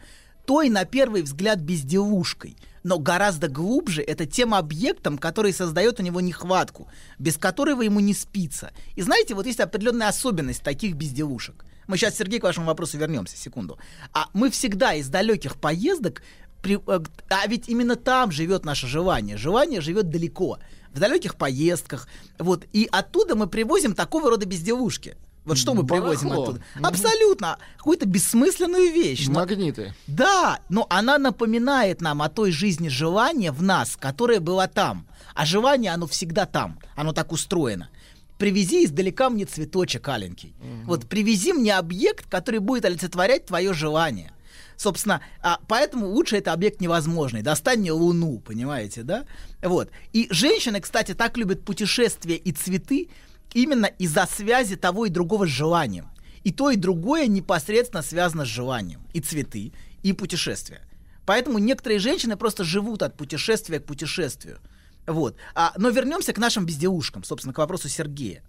Той, 0.48 0.70
на 0.70 0.86
первый 0.86 1.24
взгляд, 1.24 1.60
безделушкой. 1.60 2.56
Но 2.82 3.00
гораздо 3.00 3.50
глубже 3.50 4.02
это 4.02 4.26
тем 4.26 4.54
объектом, 4.54 5.18
который 5.18 5.52
создает 5.52 6.00
у 6.00 6.04
него 6.04 6.22
нехватку, 6.22 6.88
без 7.20 7.36
которого 7.36 7.82
ему 7.82 8.00
не 8.00 8.14
спится. 8.14 8.72
И 8.96 9.02
знаете, 9.02 9.36
вот 9.36 9.46
есть 9.46 9.60
определенная 9.60 10.08
особенность 10.08 10.64
таких 10.64 10.96
безделушек. 10.96 11.66
Мы 11.88 11.98
сейчас, 11.98 12.16
Сергей, 12.16 12.40
к 12.40 12.44
вашему 12.44 12.68
вопросу 12.68 12.98
вернемся, 12.98 13.36
секунду. 13.36 13.78
А 14.14 14.30
мы 14.32 14.50
всегда 14.50 14.94
из 14.94 15.10
далеких 15.10 15.58
поездок 15.58 16.22
при- 16.62 16.80
э, 16.88 17.00
а 17.30 17.48
ведь 17.48 17.68
именно 17.68 17.98
там 17.98 18.32
живет 18.32 18.64
наше 18.64 18.88
желание. 18.88 19.36
Желание 19.36 19.82
живет 19.82 20.10
далеко, 20.10 20.60
в 20.94 21.00
далеких 21.00 21.36
поездках. 21.36 22.08
Вот. 22.40 22.66
И 22.72 22.88
оттуда 22.90 23.36
мы 23.36 23.48
привозим 23.48 23.94
такого 23.94 24.30
рода 24.30 24.46
безделушки. 24.46 25.18
Вот 25.48 25.58
что 25.58 25.74
мы 25.74 25.86
привозим 25.86 26.30
Барахло. 26.30 26.44
оттуда? 26.44 26.64
Абсолютно. 26.84 27.58
Какую-то 27.78 28.06
бессмысленную 28.06 28.92
вещь. 28.94 29.28
Но- 29.28 29.40
Магниты. 29.40 29.94
да, 30.08 30.60
но 30.70 30.86
она 30.90 31.18
напоминает 31.18 32.02
нам 32.02 32.22
о 32.22 32.30
той 32.30 32.52
жизни 32.52 32.90
желания 32.90 33.52
в 33.52 33.64
нас, 33.64 33.96
которая 33.96 34.40
была 34.40 34.68
там. 34.68 35.08
А 35.34 35.46
желание, 35.46 35.92
оно 35.92 36.06
всегда 36.08 36.46
там. 36.46 36.80
Оно 36.96 37.14
так 37.14 37.32
устроено. 37.32 37.90
Привези 38.38 38.86
издалека 38.86 39.30
мне 39.30 39.46
цветочек 39.46 40.08
аленький. 40.10 40.54
Вот 40.86 41.08
привези 41.08 41.54
мне 41.54 41.76
объект, 41.76 42.30
который 42.30 42.60
будет 42.60 42.86
олицетворять 42.86 43.46
твое 43.46 43.74
желание. 43.74 44.32
Собственно, 44.76 45.22
а, 45.42 45.60
поэтому 45.68 46.08
лучше 46.08 46.38
это 46.38 46.54
объект 46.54 46.82
невозможный. 46.82 47.42
Достань 47.42 47.80
мне 47.80 47.92
Луну, 47.92 48.38
понимаете, 48.40 49.02
да? 49.02 49.26
Вот. 49.64 49.90
И 50.14 50.28
женщины, 50.30 50.80
кстати, 50.82 51.16
так 51.16 51.36
любят 51.36 51.66
путешествия 51.66 52.36
и 52.36 52.52
цветы 52.52 53.10
именно 53.54 53.86
из-за 53.86 54.26
связи 54.26 54.76
того 54.76 55.06
и 55.06 55.10
другого 55.10 55.46
с 55.46 55.50
желанием. 55.50 56.10
И 56.44 56.52
то, 56.52 56.70
и 56.70 56.76
другое 56.78 57.28
непосредственно 57.28 58.02
связано 58.02 58.46
с 58.46 58.50
желанием. 58.50 59.02
И 59.14 59.20
цветы, 59.20 59.74
и 60.04 60.14
путешествия. 60.14 60.82
Поэтому 61.26 61.60
некоторые 61.60 62.00
женщины 62.00 62.38
просто 62.38 62.64
живут 62.64 63.04
от 63.04 63.18
путешествия 63.18 63.80
к 63.80 63.86
путешествию. 63.86 64.60
Вот. 65.06 65.36
А, 65.56 65.74
но 65.78 65.90
вернемся 65.90 66.34
к 66.34 66.38
нашим 66.38 66.66
безделушкам, 66.66 67.24
собственно, 67.24 67.54
к 67.54 67.58
вопросу 67.58 67.90
Сергея. 67.90 68.44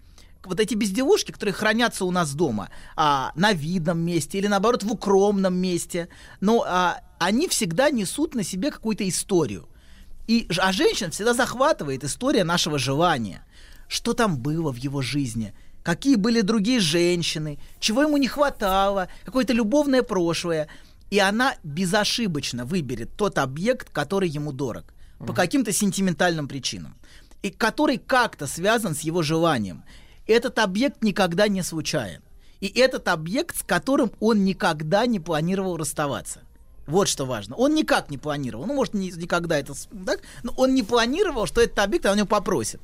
Вот 0.44 0.60
эти 0.60 0.74
безделушки, 0.74 1.32
которые 1.32 1.52
хранятся 1.52 2.04
у 2.04 2.10
нас 2.10 2.34
дома, 2.34 2.70
а, 2.94 3.32
на 3.34 3.52
видном 3.52 3.98
месте 3.98 4.38
или 4.38 4.46
наоборот 4.46 4.84
в 4.84 4.92
укромном 4.92 5.56
месте, 5.56 6.08
но 6.40 6.64
а, 6.66 7.00
они 7.18 7.48
всегда 7.48 7.90
несут 7.90 8.34
на 8.34 8.44
себе 8.44 8.70
какую-то 8.70 9.08
историю. 9.08 9.68
И, 10.28 10.46
а 10.58 10.72
женщин 10.72 11.10
всегда 11.10 11.34
захватывает 11.34 12.04
история 12.04 12.44
нашего 12.44 12.78
желания. 12.78 13.44
Что 13.88 14.12
там 14.12 14.36
было 14.38 14.70
в 14.70 14.76
его 14.76 15.02
жизни, 15.02 15.54
какие 15.82 16.16
были 16.16 16.42
другие 16.42 16.78
женщины, 16.78 17.58
чего 17.80 18.02
ему 18.02 18.16
не 18.18 18.28
хватало, 18.28 19.08
какое-то 19.24 19.52
любовное 19.54 20.02
прошлое. 20.02 20.68
И 21.10 21.18
она 21.18 21.54
безошибочно 21.64 22.66
выберет 22.66 23.16
тот 23.16 23.38
объект, 23.38 23.88
который 23.90 24.28
ему 24.28 24.52
дорог, 24.52 24.84
по 25.18 25.32
каким-то 25.32 25.72
сентиментальным 25.72 26.46
причинам, 26.48 26.96
и 27.42 27.50
который 27.50 27.96
как-то 27.96 28.46
связан 28.46 28.94
с 28.94 29.00
его 29.00 29.22
желанием. 29.22 29.84
Этот 30.26 30.58
объект 30.58 31.02
никогда 31.02 31.48
не 31.48 31.62
случайен. 31.62 32.20
И 32.60 32.66
этот 32.66 33.08
объект, 33.08 33.56
с 33.56 33.62
которым 33.62 34.10
он 34.20 34.44
никогда 34.44 35.06
не 35.06 35.20
планировал 35.20 35.76
расставаться. 35.78 36.40
Вот 36.86 37.08
что 37.08 37.24
важно. 37.24 37.56
Он 37.56 37.74
никак 37.74 38.10
не 38.10 38.18
планировал. 38.18 38.66
Ну, 38.66 38.74
может, 38.74 38.94
не- 38.94 39.10
никогда 39.12 39.58
это 39.58 39.74
так, 40.04 40.20
но 40.42 40.52
он 40.56 40.74
не 40.74 40.82
планировал, 40.82 41.46
что 41.46 41.60
этот 41.60 41.78
объект 41.78 42.04
он 42.06 42.12
у 42.12 42.16
него 42.16 42.26
попросит. 42.26 42.80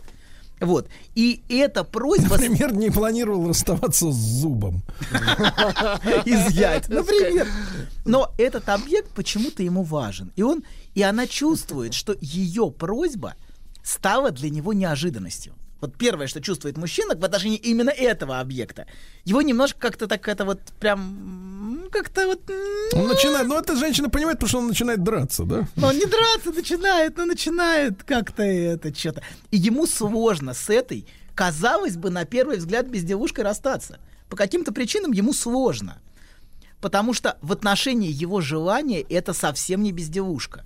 Вот. 0.60 0.88
И 1.14 1.42
эта 1.48 1.84
просьба 1.84 2.38
Например, 2.38 2.72
не 2.72 2.90
планировал 2.90 3.48
расставаться 3.48 4.10
с 4.10 4.16
зубом. 4.16 4.82
изъять, 6.24 6.88
например. 6.88 7.46
Но 8.04 8.32
этот 8.38 8.68
объект 8.68 9.10
почему-то 9.10 9.62
ему 9.62 9.82
важен. 9.82 10.32
И 10.36 10.42
он, 10.42 10.64
и 10.94 11.02
она 11.02 11.26
чувствует, 11.26 11.94
что 11.94 12.16
ее 12.20 12.70
просьба 12.70 13.34
стала 13.82 14.30
для 14.30 14.50
него 14.50 14.72
неожиданностью. 14.72 15.54
Вот 15.80 15.96
первое, 15.98 16.28
что 16.28 16.40
чувствует 16.40 16.78
мужчина 16.78 17.14
в 17.14 17.22
отношении 17.22 17.58
именно 17.58 17.90
этого 17.90 18.40
объекта. 18.40 18.86
Его 19.24 19.42
немножко 19.42 19.78
как-то 19.78 20.06
так 20.06 20.28
это 20.28 20.46
вот 20.46 20.60
прям 20.80 21.63
как-то 21.94 22.26
вот... 22.26 22.50
Он 22.92 23.06
начинает, 23.06 23.46
ну 23.46 23.56
эта 23.56 23.76
женщина 23.76 24.10
понимает, 24.10 24.38
потому 24.38 24.48
что 24.48 24.58
он 24.58 24.66
начинает 24.66 25.02
драться, 25.02 25.44
да? 25.44 25.68
но 25.76 25.88
он 25.88 25.94
не 25.96 26.06
драться 26.06 26.50
начинает, 26.52 27.16
но 27.16 27.24
начинает 27.24 28.02
как-то 28.02 28.42
это 28.42 28.92
что-то. 28.92 29.22
И 29.52 29.56
ему 29.56 29.86
сложно 29.86 30.54
с 30.54 30.68
этой, 30.68 31.06
казалось 31.36 31.96
бы, 31.96 32.10
на 32.10 32.24
первый 32.24 32.56
взгляд, 32.56 32.88
безделушкой 32.88 33.44
расстаться. 33.44 34.00
По 34.28 34.36
каким-то 34.36 34.72
причинам 34.72 35.12
ему 35.12 35.32
сложно. 35.32 35.98
Потому 36.80 37.14
что 37.14 37.38
в 37.40 37.52
отношении 37.52 38.10
его 38.10 38.40
желания 38.40 39.00
это 39.00 39.32
совсем 39.32 39.82
не 39.82 39.92
безделушка. 39.92 40.64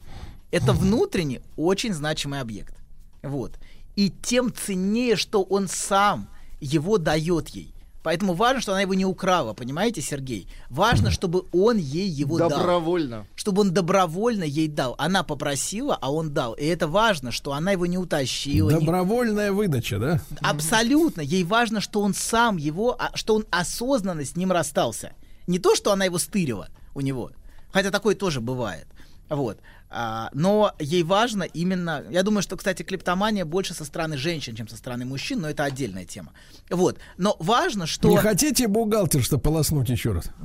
Это 0.51 0.73
внутренне 0.73 1.43
очень 1.57 1.93
значимый 1.93 2.41
объект. 2.41 2.75
Вот. 3.23 3.53
И 3.97 4.11
тем 4.23 4.53
ценнее, 4.53 5.17
что 5.17 5.43
он 5.43 5.69
сам 5.69 6.31
его 6.61 6.97
дает 6.97 7.51
ей. 7.51 7.75
Поэтому 8.09 8.33
важно, 8.33 8.63
что 8.63 8.73
она 8.73 8.81
его 8.81 8.95
не 8.95 9.05
украла, 9.05 9.53
понимаете, 9.53 10.01
Сергей? 10.01 10.49
Важно, 10.71 11.11
чтобы 11.11 11.45
он 11.53 11.77
ей 11.77 12.09
его 12.09 12.39
дал 12.39 12.49
Добровольно. 12.49 13.27
чтобы 13.35 13.61
он 13.61 13.75
добровольно 13.75 14.45
ей 14.45 14.67
дал. 14.67 14.95
Она 14.97 15.23
попросила, 15.23 15.95
а 16.01 16.11
он 16.11 16.33
дал. 16.33 16.55
И 16.55 16.65
это 16.65 16.89
важно, 16.89 17.33
что 17.33 17.53
она 17.53 17.73
его 17.73 17.85
не 17.85 17.99
утащила. 17.99 18.71
не- 18.71 18.81
Добровольная 18.81 19.53
выдача, 19.53 19.99
да? 19.99 20.21
Абсолютно. 20.41 21.21
Ей 21.21 21.45
важно, 21.45 21.83
что 21.83 22.01
он 22.01 22.15
сам 22.15 22.57
его, 22.57 22.97
а- 22.99 23.11
что 23.15 23.35
он 23.35 23.45
осознанно 23.51 24.25
с 24.25 24.37
ним 24.37 24.53
расстался. 24.53 25.13
Не 25.47 25.59
то, 25.59 25.75
что 25.77 25.93
она 25.93 26.07
его 26.07 26.17
стырила 26.17 26.69
у 26.95 27.03
него. 27.03 27.33
Хотя 27.75 27.91
такое 27.91 28.15
тоже 28.15 28.41
бывает. 28.41 28.87
Вот. 29.29 29.59
А, 29.91 30.29
но 30.33 30.75
ей 30.79 31.03
важно 31.03 31.45
именно... 31.45 32.05
Я 32.11 32.23
думаю, 32.23 32.43
что, 32.43 32.57
кстати, 32.57 32.83
клептомания 32.83 33.45
больше 33.45 33.75
со 33.75 33.85
стороны 33.85 34.17
женщин, 34.17 34.55
чем 34.55 34.69
со 34.69 34.77
стороны 34.77 35.05
мужчин, 35.05 35.41
но 35.41 35.49
это 35.49 35.65
отдельная 35.65 36.05
тема. 36.05 36.33
Вот. 36.71 36.99
Но 37.17 37.37
важно, 37.39 37.87
что... 37.87 38.09
Не 38.09 38.19
хотите 38.19 38.69
бухгалтерство 38.69 39.39
полоснуть 39.39 39.89
еще 39.89 40.13
раз? 40.13 40.31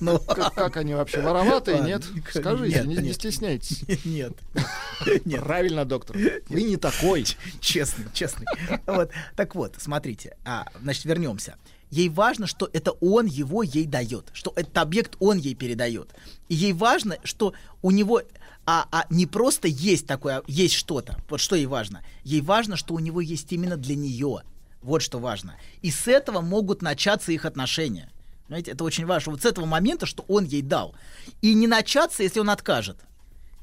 Ну, 0.00 0.18
Как, 0.18 0.54
как 0.54 0.76
они 0.76 0.94
вообще, 0.94 1.22
вороватые, 1.22 1.80
нет? 1.80 2.04
нет, 2.14 2.24
Скажите, 2.28 2.82
не, 2.84 2.96
не 2.96 3.02
нет. 3.04 3.14
стесняйтесь. 3.14 3.84
Нет. 4.04 4.34
Нет. 5.24 5.40
Правильно, 5.42 5.84
доктор. 5.84 6.16
Вы 6.48 6.62
не 6.62 6.76
такой. 6.76 7.24
Честный, 7.60 8.06
честный. 8.12 8.46
Вот. 8.86 9.10
Так 9.34 9.54
вот, 9.54 9.76
смотрите, 9.78 10.36
а, 10.44 10.66
значит, 10.82 11.04
вернемся. 11.04 11.56
Ей 11.90 12.08
важно, 12.08 12.46
что 12.46 12.68
это 12.72 12.92
он 13.00 13.26
его 13.26 13.62
ей 13.62 13.86
дает, 13.86 14.26
что 14.32 14.52
этот 14.56 14.76
объект 14.78 15.16
он 15.20 15.38
ей 15.38 15.54
передает. 15.54 16.14
И 16.48 16.54
ей 16.54 16.72
важно, 16.72 17.16
что 17.22 17.54
у 17.82 17.90
него 17.90 18.22
а, 18.66 18.88
а 18.90 19.06
не 19.10 19.26
просто 19.26 19.68
есть 19.68 20.06
такое, 20.06 20.42
есть 20.48 20.74
что-то. 20.74 21.16
Вот 21.30 21.40
что 21.40 21.54
ей 21.54 21.66
важно. 21.66 22.04
Ей 22.24 22.40
важно, 22.40 22.76
что 22.76 22.94
у 22.94 22.98
него 22.98 23.20
есть 23.20 23.52
именно 23.52 23.76
для 23.76 23.94
нее. 23.94 24.42
Вот 24.82 25.02
что 25.02 25.20
важно. 25.20 25.54
И 25.82 25.90
с 25.92 26.08
этого 26.08 26.40
могут 26.40 26.82
начаться 26.82 27.30
их 27.30 27.44
отношения. 27.44 28.10
Понимаете, 28.48 28.72
это 28.72 28.82
очень 28.82 29.06
важно. 29.06 29.32
Вот 29.32 29.42
с 29.42 29.44
этого 29.44 29.66
момента, 29.66 30.06
что 30.06 30.24
он 30.26 30.44
ей 30.44 30.62
дал. 30.62 30.96
И 31.42 31.54
не 31.54 31.68
начаться, 31.68 32.24
если 32.24 32.40
он 32.40 32.50
откажет 32.50 32.96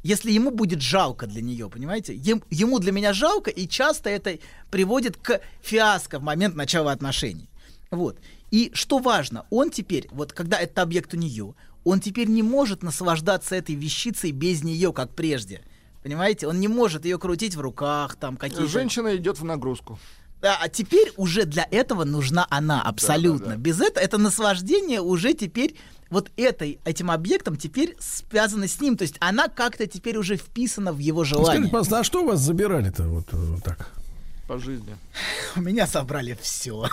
если 0.04 0.32
ему 0.32 0.52
будет 0.52 0.82
жалко 0.82 1.26
для 1.28 1.42
нее, 1.42 1.70
понимаете? 1.70 2.14
Ем- 2.14 2.44
ему 2.50 2.80
для 2.80 2.92
меня 2.92 3.14
жалко, 3.14 3.50
и 3.50 3.68
часто 3.68 4.10
это 4.10 4.38
приводит 4.70 5.18
к 5.18 5.40
фиаско 5.62 6.20
в 6.20 6.24
момент 6.24 6.56
начала 6.56 6.92
отношений. 6.92 7.50
Вот. 7.96 8.18
И 8.52 8.72
что 8.74 9.00
важно, 9.00 9.46
он 9.50 9.70
теперь, 9.70 10.08
вот 10.12 10.34
когда 10.34 10.60
этот 10.60 10.80
объект 10.80 11.14
у 11.14 11.18
нее, 11.18 11.56
он 11.84 12.00
теперь 12.00 12.28
не 12.28 12.44
может 12.44 12.84
наслаждаться 12.84 13.56
этой 13.56 13.76
вещицей 13.76 14.32
без 14.32 14.64
нее, 14.64 14.94
как 14.94 15.14
прежде. 15.14 15.62
Понимаете? 16.02 16.48
Он 16.48 16.60
не 16.60 16.68
может 16.68 17.06
ее 17.06 17.18
крутить 17.18 17.56
в 17.56 17.62
руках, 17.62 18.16
там 18.16 18.38
какие-то... 18.38 18.68
Женщина 18.68 19.16
идет 19.16 19.40
в 19.40 19.46
нагрузку. 19.46 20.00
А 20.42 20.58
а 20.62 20.70
теперь 20.70 21.14
уже 21.16 21.46
для 21.46 21.66
этого 21.72 22.04
нужна 22.04 22.46
она 22.50 22.82
абсолютно. 22.82 23.56
Без 23.56 23.80
этого 23.80 24.04
это 24.04 24.18
наслаждение 24.18 25.00
уже 25.02 25.34
теперь 25.34 25.76
вот 26.10 26.30
этой, 26.36 26.80
этим 26.86 27.10
объектом 27.10 27.56
теперь 27.56 27.96
связано 28.00 28.68
с 28.68 28.80
ним. 28.82 28.98
То 28.98 29.04
есть 29.04 29.16
она 29.20 29.48
как-то 29.48 29.88
теперь 29.88 30.18
уже 30.18 30.36
вписана 30.36 30.92
в 30.92 31.00
его 31.00 31.24
Скажите, 31.24 31.44
желание. 31.44 31.72
пожалуйста, 31.72 32.00
а 32.00 32.04
что 32.04 32.26
вас 32.26 32.42
забирали-то 32.42 33.04
вот 33.04 33.28
э, 33.32 33.58
так? 33.64 33.90
По 34.48 34.58
жизни. 34.58 34.98
У 35.56 35.62
меня 35.62 35.86
забрали 35.88 36.38
все. 36.42 36.88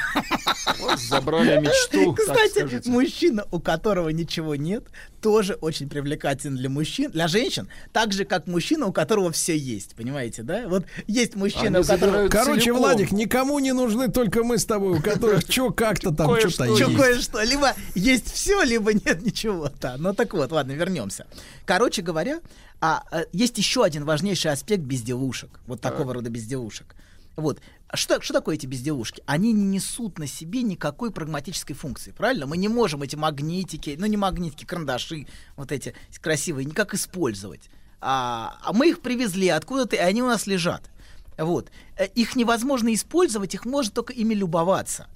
Вот 0.78 0.99
забрали 0.99 1.61
мечту, 1.61 2.14
так 2.14 2.26
Кстати, 2.26 2.88
мужчина, 2.88 3.45
у 3.50 3.61
которого 3.61 4.11
ничего 4.11 4.54
нет, 4.54 4.85
тоже 5.21 5.54
очень 5.54 5.88
привлекателен 5.88 6.57
для 6.57 6.69
мужчин, 6.69 7.11
для 7.11 7.28
женщин, 7.28 7.69
так 7.92 8.12
же, 8.12 8.25
как 8.25 8.47
мужчина, 8.47 8.87
у 8.87 8.92
которого 8.92 9.33
все 9.33 9.57
есть. 9.57 9.95
Понимаете, 9.97 10.42
да? 10.42 10.69
Вот 10.69 10.85
есть 11.07 11.35
мужчина, 11.35 11.78
Они 11.78 11.78
у 11.78 11.85
которого... 11.85 12.28
Короче, 12.28 12.61
целиком. 12.61 12.78
Владик, 12.78 13.12
никому 13.12 13.59
не 13.59 13.73
нужны 13.73 14.09
только 14.09 14.45
мы 14.45 14.59
с 14.59 14.64
тобой, 14.64 14.99
у 14.99 15.02
которых 15.02 15.42
что 15.49 15.71
как-то 15.71 16.12
там 16.12 16.38
что-то 16.38 16.66
Чё, 16.76 16.88
есть. 16.88 16.97
кое-что. 16.97 17.42
Либо 17.42 17.75
есть 17.95 18.33
все, 18.33 18.62
либо 18.62 18.92
нет 18.92 19.23
ничего. 19.23 19.71
Да. 19.80 19.97
Ну 19.99 20.14
так 20.14 20.33
вот, 20.35 20.52
ладно, 20.52 20.73
вернемся. 20.73 21.26
Короче 21.66 22.02
говоря, 22.02 22.40
а, 22.80 23.02
а, 23.11 23.25
есть 23.33 23.59
еще 23.59 23.85
один 23.85 24.04
важнейший 24.04 24.52
аспект 24.52 24.83
безделушек. 24.83 25.50
Вот 25.66 25.80
такого 25.80 26.14
рода 26.14 26.30
безделушек. 26.30 26.95
Вот. 27.37 27.60
А 27.88 27.96
Что, 27.96 28.20
что 28.20 28.34
такое 28.34 28.54
эти 28.56 28.66
безделушки? 28.66 29.22
Они 29.26 29.52
не 29.52 29.64
несут 29.64 30.18
на 30.18 30.26
себе 30.26 30.62
никакой 30.62 31.10
прагматической 31.10 31.75
функции, 31.75 32.12
правильно? 32.12 32.46
Мы 32.46 32.56
не 32.56 32.68
можем 32.68 33.02
эти 33.02 33.16
магнитики, 33.16 33.96
ну 33.99 34.06
не 34.06 34.16
магнитики, 34.16 34.64
карандаши, 34.64 35.26
вот 35.56 35.72
эти 35.72 35.94
красивые, 36.20 36.64
никак 36.66 36.94
использовать. 36.94 37.70
А, 38.00 38.58
а 38.62 38.72
мы 38.72 38.90
их 38.90 39.00
привезли 39.00 39.49
откуда-то, 39.49 39.96
и 39.96 39.99
они 39.99 40.22
у 40.22 40.26
нас 40.26 40.46
лежат. 40.46 40.90
Вот. 41.37 41.70
Э, 41.96 42.06
Их 42.06 42.37
невозможно 42.37 42.92
использовать, 42.94 43.54
их 43.54 43.64
можно 43.64 43.92
только 43.92 44.12
ими 44.12 44.34
любоваться. 44.34 45.08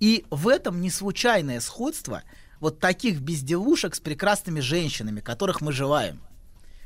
И 0.00 0.24
в 0.30 0.48
этом 0.48 0.80
не 0.80 0.90
случайное 0.90 1.60
сходство 1.60 2.22
вот 2.60 2.78
таких 2.78 3.20
безделушек 3.20 3.94
с 3.94 4.00
прекрасными 4.00 4.60
женщинами, 4.60 5.20
которых 5.20 5.60
мы 5.60 5.72
желаем. 5.72 6.20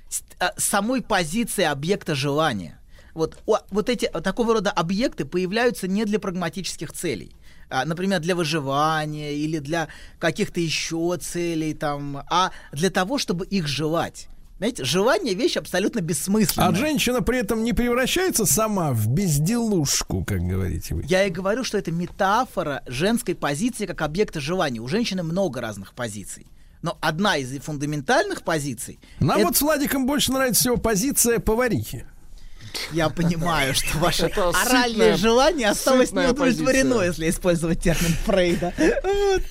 С- 0.09 0.23
а, 0.39 0.53
самой 0.57 1.03
позиции 1.03 1.65
объекта 1.65 2.15
желания. 2.15 2.81
Вот, 3.17 3.39
о- 3.47 3.61
вот 3.71 3.89
эти 3.89 4.07
такого 4.07 4.55
рода 4.55 4.71
объекты 4.71 5.25
появляются 5.25 5.89
не 5.89 6.05
для 6.05 6.19
прагматических 6.19 6.93
целей. 6.93 7.33
А, 7.69 7.85
например, 7.85 8.21
для 8.21 8.37
выживания 8.37 9.33
или 9.35 9.59
для 9.59 9.89
каких-то 10.21 10.61
еще 10.61 11.17
целей, 11.21 11.75
там, 11.75 12.19
а 12.31 12.53
для 12.73 12.91
того, 12.91 13.19
чтобы 13.19 13.45
их 13.47 13.67
желать. 13.67 14.29
Знаете, 14.59 14.85
желание 14.85 15.35
вещь 15.35 15.57
абсолютно 15.57 16.01
бессмысленная. 16.01 16.69
А 16.69 16.75
женщина 16.75 17.21
при 17.23 17.39
этом 17.39 17.65
не 17.65 17.73
превращается 17.73 18.47
сама 18.47 18.93
в 18.93 19.09
безделушку, 19.09 20.25
как 20.25 20.41
говорите 20.41 20.95
вы. 20.95 21.05
Я 21.09 21.25
и 21.25 21.31
говорю, 21.31 21.65
что 21.65 21.77
это 21.77 21.91
метафора 21.93 22.83
женской 22.87 23.35
позиции 23.35 23.87
как 23.87 24.01
объекта 24.03 24.41
желания. 24.41 24.81
У 24.81 24.89
женщины 24.89 25.23
много 25.23 25.61
разных 25.61 25.93
позиций. 25.95 26.47
Но 26.83 26.97
одна 27.01 27.37
из 27.37 27.59
фундаментальных 27.63 28.43
позиций... 28.43 28.99
Нам 29.21 29.39
это- 29.39 29.47
вот 29.49 29.57
с 29.57 29.63
Владиком 29.63 30.07
больше 30.07 30.33
нравится 30.33 30.61
всего 30.61 30.77
позиция 30.77 31.39
поварихи. 31.39 32.07
Я 32.93 33.09
понимаю, 33.09 33.75
что 33.75 33.99
ваше 33.99 34.27
оральное 34.27 35.17
желание 35.17 35.71
осталось 35.71 36.13
неудовлетворено, 36.13 37.03
если 37.03 37.29
использовать 37.31 37.81
термин 37.81 38.13
Фрейда. 38.25 38.73
Вот, 39.03 39.43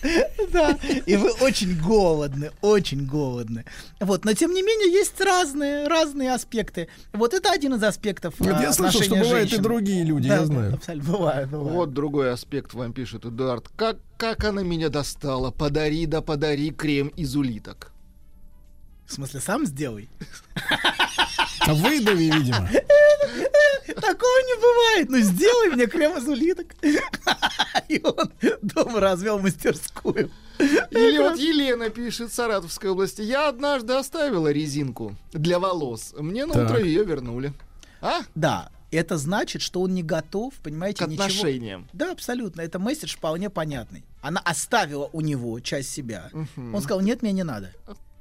да. 0.52 0.78
И 1.06 1.16
вы 1.16 1.32
очень 1.42 1.80
голодны, 1.80 2.52
очень 2.62 3.06
голодны. 3.06 3.66
Вот, 4.00 4.26
но 4.26 4.34
тем 4.34 4.54
не 4.54 4.62
менее 4.62 4.92
есть 4.92 5.20
разные, 5.22 5.88
разные 5.88 6.34
аспекты. 6.34 6.88
Вот 7.14 7.34
это 7.34 7.52
один 7.52 7.76
из 7.76 7.84
аспектов 7.84 8.36
Вот 8.40 8.50
а, 8.54 8.62
я 8.62 8.74
слышал, 8.74 9.02
что 9.02 9.16
бывают 9.16 9.52
и 9.54 9.58
другие 9.58 10.04
люди, 10.04 10.30
Да, 10.30 10.38
я 10.38 10.46
знаю. 10.46 10.74
абсолютно, 10.76 11.12
бывает, 11.12 11.50
бывает. 11.50 11.74
Вот 11.74 11.94
другой 11.94 12.32
аспект 12.32 12.74
вам 12.74 12.94
пишет 12.94 13.26
Эдуард. 13.26 13.70
Как, 13.76 13.98
как 14.18 14.44
она 14.44 14.64
меня 14.64 14.90
достала? 14.90 15.52
Подари 15.52 16.06
да 16.06 16.22
подари 16.22 16.72
крем 16.72 17.08
из 17.10 17.36
улиток. 17.36 17.92
В 19.08 19.14
смысле, 19.14 19.40
сам 19.40 19.66
сделай? 19.66 20.10
Выдави, 21.68 22.30
видимо. 22.32 22.70
Такого 23.96 24.40
не 24.46 24.56
бывает. 24.56 25.10
Ну, 25.10 25.20
сделай 25.20 25.70
мне 25.76 25.88
крем 25.88 26.18
из 26.18 26.28
улиток. 26.28 26.76
И 27.88 28.02
он 28.04 28.32
дома 28.62 29.00
развел 29.00 29.40
мастерскую. 29.40 30.30
Или 30.60 31.18
вот 31.20 31.38
Елена 31.38 31.90
пишет, 31.90 32.34
Саратовской 32.34 32.90
области. 32.90 33.22
Я 33.22 33.50
однажды 33.50 33.94
оставила 33.94 34.52
резинку 34.52 35.16
для 35.34 35.60
волос. 35.60 36.14
Мне 36.18 36.46
на 36.46 36.54
Так. 36.54 36.66
утро 36.72 36.80
ее 36.84 37.04
вернули. 37.04 37.54
А? 38.02 38.22
Да, 38.36 38.70
это 38.92 39.18
значит, 39.18 39.62
что 39.62 39.82
он 39.82 39.94
не 39.94 40.04
готов, 40.04 40.54
понимаете, 40.64 41.06
К 41.06 41.08
ничего. 41.08 41.24
отношениям. 41.26 41.88
Да, 41.94 42.12
абсолютно. 42.12 42.62
Это 42.62 42.80
месседж 42.80 43.16
вполне 43.16 43.50
понятный. 43.50 44.04
Она 44.22 44.42
оставила 44.42 45.10
у 45.14 45.22
него 45.22 45.60
часть 45.60 45.92
себя. 45.92 46.30
Он 46.56 46.82
сказал, 46.82 47.02
нет, 47.02 47.22
мне 47.22 47.32
не 47.32 47.44
надо. 47.44 47.72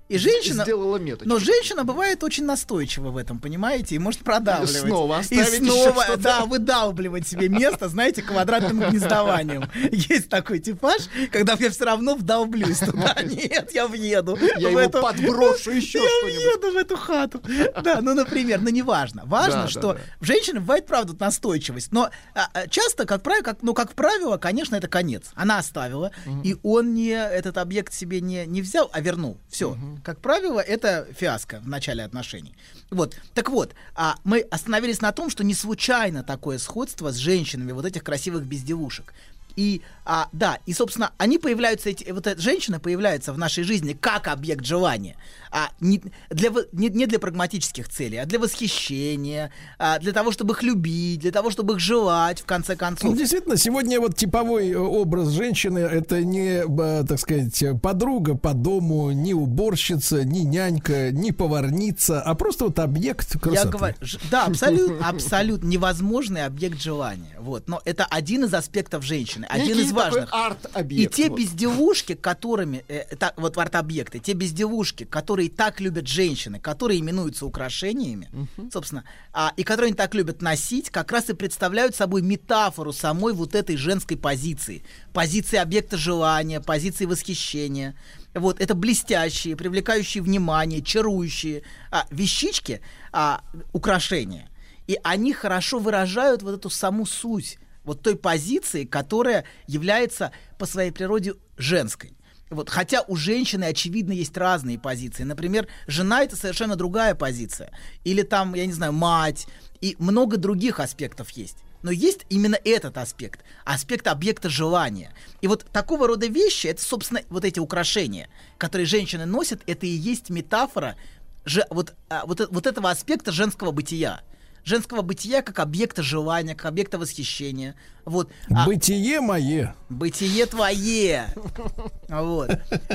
И 0.09 0.19
женщина... 0.19 0.64
Сделала 0.64 0.99
меточку. 0.99 1.29
Но 1.29 1.38
женщина 1.38 1.83
бывает 1.85 2.23
очень 2.23 2.45
настойчива 2.45 3.11
в 3.11 3.17
этом, 3.17 3.38
понимаете, 3.38 3.95
и 3.95 3.99
может 3.99 4.21
продавливать. 4.21 4.83
снова 4.83 5.17
и 5.17 5.21
оставить 5.21 5.61
еще 5.61 5.64
снова, 5.64 6.05
что-то. 6.05 6.23
да, 6.23 6.45
выдалбливать 6.45 7.27
себе 7.27 7.49
место, 7.49 7.88
знаете, 7.88 8.23
квадратным 8.23 8.81
гнездованием. 8.81 9.64
Есть 9.90 10.29
такой 10.29 10.59
типаж, 10.59 11.03
когда 11.33 11.57
я 11.59 11.71
все 11.71 11.85
равно 11.85 12.17
вдолблюсь 12.17 12.79
туда. 12.81 13.17
Нет, 13.25 13.71
я 13.73 13.88
въеду. 13.88 14.37
Я 14.59 14.69
в 14.69 14.71
его 14.73 14.81
эту- 14.81 15.01
подброшу 15.01 15.71
еще 15.71 15.99
я 15.99 16.27
въеду 16.27 16.73
в 16.73 16.77
эту 16.77 16.97
хату. 16.97 17.40
Да, 17.83 18.01
ну, 18.03 18.14
например, 18.14 18.61
но 18.61 18.69
неважно. 18.69 19.23
Важно, 19.25 19.62
Да, 19.62 19.69
что 19.69 19.81
да, 19.81 19.95
да. 19.95 20.01
в 20.21 20.25
женщине 20.27 20.61
бывает, 20.61 20.87
правда, 20.87 21.14
настойчивость. 21.19 21.93
Но 21.93 22.11
а, 22.35 22.49
а, 22.53 22.67
часто, 22.69 23.07
как 23.07 23.23
правило, 23.23 23.43
как, 23.43 23.62
ну, 23.62 23.73
как 23.73 23.95
правило, 23.95 24.37
конечно, 24.37 24.77
это 24.77 24.87
конец. 24.88 25.31
Она 25.35 25.59
оставила, 25.59 26.11
и 26.43 26.57
он 26.62 26.93
не 26.95 27.09
этот 27.09 27.57
объект 27.57 27.95
себе 27.95 28.21
не, 28.21 28.45
не 28.47 28.61
взял, 28.61 28.90
а 28.93 29.01
вернул. 29.01 29.38
Все. 29.49 29.77
Как 30.03 30.21
правило, 30.21 30.61
это 30.61 31.07
фиаско 31.13 31.61
в 31.61 31.69
начале 31.69 32.03
отношений. 32.03 32.55
Вот. 32.91 33.17
Так 33.35 33.51
вот, 33.51 33.75
а 33.95 34.17
мы 34.25 34.41
остановились 34.41 35.01
на 35.01 35.13
том, 35.13 35.31
что 35.31 35.45
не 35.45 35.55
случайно 35.55 36.23
такое 36.23 36.59
сходство 36.59 37.13
с 37.13 37.17
женщинами 37.17 37.73
вот 37.73 37.85
этих 37.85 38.03
красивых 38.03 38.45
безделушек. 38.45 39.15
И, 39.57 39.83
а, 40.05 40.29
да, 40.33 40.59
и, 40.67 40.73
собственно, 40.73 41.12
они 41.19 41.38
появляются, 41.38 41.90
эти, 41.90 42.11
вот 42.11 42.27
эта 42.27 42.40
женщина 42.40 42.81
появляется 42.81 43.33
в 43.33 43.38
нашей 43.38 43.64
жизни 43.64 43.93
как 43.93 44.29
объект 44.29 44.64
желания, 44.64 45.17
а 45.51 45.71
не 45.81 46.03
для, 46.31 46.51
не, 46.73 46.88
не 46.88 47.07
для 47.07 47.19
прагматических 47.19 47.88
целей, 47.88 48.19
а 48.19 48.27
для 48.27 48.38
восхищения, 48.38 49.53
а, 49.79 49.99
для 49.99 50.12
того, 50.12 50.33
чтобы 50.33 50.55
их 50.55 50.62
любить, 50.62 51.21
для 51.21 51.31
того, 51.31 51.51
чтобы 51.51 51.75
их 51.75 51.81
желать, 51.81 52.40
в 52.40 52.45
конце 52.45 52.73
Ну, 52.73 52.79
концов. 52.79 53.17
действительно, 53.17 53.57
сегодня 53.57 54.01
вот 54.01 54.17
типовой 54.17 54.71
э, 54.71 54.77
образ 54.77 55.29
женщины 55.29 55.79
это 55.79 56.23
не, 56.25 56.64
э, 56.64 57.05
так 57.07 57.19
сказать, 57.19 57.81
подруга 57.81 58.37
по 58.37 58.53
дому, 58.55 59.12
не 59.12 59.35
уборщица, 59.35 60.25
не 60.25 60.43
нянька, 60.45 61.12
не 61.12 61.33
поварница, 61.33 62.21
а 62.21 62.35
просто 62.35 62.64
вот 62.64 62.79
объект 62.79 63.38
красоты. 63.40 63.67
Я 63.67 63.73
говорю, 63.73 63.97
да, 64.31 64.47
абсолютно, 64.47 65.09
абсолютно 65.09 65.67
невозможный 65.69 66.45
объект 66.45 66.81
желания. 66.81 67.37
Вот, 67.38 67.69
но 67.69 67.81
это 67.85 68.05
один 68.05 68.45
из 68.45 68.55
аспектов 68.55 69.05
женщины, 69.05 69.44
один 69.49 69.77
Некий 69.77 69.81
из 69.83 69.89
такой 69.89 70.05
важных. 70.05 70.29
И 70.29 70.37
арт-объект. 70.37 71.15
те 71.15 71.29
вот. 71.29 71.39
безделушки, 71.39 72.15
которыми, 72.15 72.85
э, 72.89 73.17
та- 73.17 73.33
вот 73.37 73.57
арт-объекты, 73.57 74.19
те 74.19 74.33
безделушки, 74.33 75.05
которые 75.05 75.51
так 75.51 75.81
любят 75.81 76.07
женщины, 76.07 76.59
которые 76.61 77.01
именуются 77.01 77.47
украшениями, 77.47 78.29
собственно, 78.73 79.05
а, 79.33 79.53
и 79.57 79.63
которые 79.65 79.89
они 79.89 79.97
так 79.97 80.15
любят 80.15 80.43
носить, 80.43 80.91
как 80.91 81.13
раз 81.13 81.31
и 81.31 81.35
представляют 81.35 81.95
собой 81.95 82.23
метафору 82.23 82.93
самой 82.93 83.33
вот 83.33 83.55
этой 83.55 83.77
женской 83.77 84.17
позиции. 84.17 84.83
Позиции 85.13 85.57
объекта 85.59 85.97
желания, 85.97 86.61
позиции 86.61 87.05
восхищения. 87.07 87.95
Вот, 88.35 88.61
это 88.61 88.75
блестящие, 88.75 89.57
привлекающие 89.57 90.23
внимание, 90.23 90.83
чарующие 90.83 91.63
а, 91.91 92.07
вещички, 92.11 92.81
а, 93.13 93.43
украшения. 93.73 94.49
И 94.87 94.99
они 95.03 95.33
хорошо 95.33 95.79
выражают 95.79 96.43
вот 96.43 96.55
эту 96.57 96.69
саму 96.71 97.07
суть 97.07 97.59
вот 97.85 98.03
той 98.03 98.16
позиции, 98.16 98.85
которая 98.85 99.44
является 99.66 100.33
по 100.59 100.66
своей 100.66 100.90
природе 100.90 101.35
женской. 101.57 102.16
Вот, 102.51 102.68
хотя 102.68 103.03
у 103.09 103.16
женщины, 103.16 103.64
очевидно, 103.64 104.12
есть 104.12 104.37
разные 104.37 104.79
позиции. 104.79 105.25
Например, 105.25 105.66
жена 105.87 106.23
это 106.23 106.37
совершенно 106.37 106.77
другая 106.77 107.14
позиция. 107.14 107.73
Или 108.05 108.23
там, 108.23 108.55
я 108.55 108.66
не 108.66 108.73
знаю, 108.73 108.92
мать. 108.92 109.47
И 109.81 109.97
много 109.99 110.37
других 110.37 110.79
аспектов 110.79 111.31
есть. 111.31 111.59
Но 111.83 111.90
есть 111.90 112.25
именно 112.31 112.59
этот 112.64 112.97
аспект. 112.97 113.40
Аспект 113.64 114.07
объекта 114.07 114.49
желания. 114.49 115.12
И 115.42 115.49
вот 115.49 115.66
такого 115.73 116.07
рода 116.07 116.27
вещи, 116.27 116.68
это, 116.68 116.83
собственно, 116.83 117.20
вот 117.29 117.44
эти 117.44 117.59
украшения, 117.59 118.29
которые 118.57 118.87
женщины 118.87 119.27
носят, 119.27 119.62
это 119.66 119.85
и 119.87 119.90
есть 119.90 120.31
метафора 120.31 120.97
же, 121.44 121.66
вот, 121.70 121.94
а, 122.09 122.25
вот, 122.25 122.40
вот 122.51 122.66
этого 122.66 122.90
аспекта 122.90 123.33
женского 123.33 123.70
бытия. 123.70 124.23
Женского 124.64 125.03
бытия 125.03 125.42
как 125.42 125.59
объекта 125.59 126.03
желания, 126.03 126.55
как 126.55 126.66
объекта 126.66 126.98
восхищения. 126.98 127.74
Вот. 128.05 128.31
А- 128.50 128.64
Бытие 128.66 129.20
мое. 129.20 129.74
Бытие 129.88 130.46
твое. 130.46 131.27
Вот. 132.09 132.50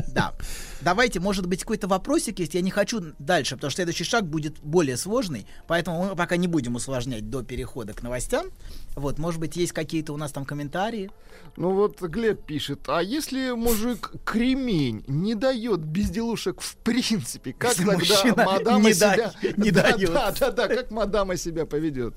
Да. 0.09 0.33
Давайте, 0.81 1.19
может 1.19 1.45
быть, 1.45 1.61
какой-то 1.61 1.87
вопросик 1.87 2.39
есть. 2.39 2.53
Я 2.53 2.61
не 2.61 2.71
хочу 2.71 3.01
дальше, 3.19 3.55
потому 3.55 3.69
что 3.71 3.77
следующий 3.77 4.03
шаг 4.03 4.25
будет 4.25 4.59
более 4.59 4.97
сложный. 4.97 5.45
Поэтому 5.67 6.03
мы 6.09 6.15
пока 6.15 6.37
не 6.37 6.47
будем 6.47 6.75
усложнять 6.75 7.29
до 7.29 7.43
перехода 7.43 7.93
к 7.93 8.01
новостям. 8.01 8.47
Вот, 8.95 9.19
может 9.19 9.39
быть, 9.39 9.55
есть 9.55 9.73
какие-то 9.73 10.13
у 10.13 10.17
нас 10.17 10.31
там 10.31 10.45
комментарии. 10.45 11.11
Ну 11.57 11.73
вот 11.73 12.01
Глеб 12.01 12.45
пишет, 12.45 12.81
а 12.87 13.01
если 13.01 13.51
мужик 13.51 14.11
кремень 14.25 15.03
не 15.07 15.35
дает 15.35 15.79
безделушек 15.81 16.61
в 16.61 16.75
принципе, 16.77 17.53
как 17.53 17.77
Если 17.77 17.85
тогда 17.85 18.45
мадама 18.45 18.87
не 18.87 18.93
себя... 18.93 19.33
да- 19.41 19.49
не 19.57 19.71
да, 19.71 19.91
дает. 19.91 20.13
Да, 20.13 20.31
да, 20.39 20.51
да, 20.51 20.67
как 20.67 20.91
мадама 20.91 21.37
себя 21.37 21.65
поведет? 21.65 22.15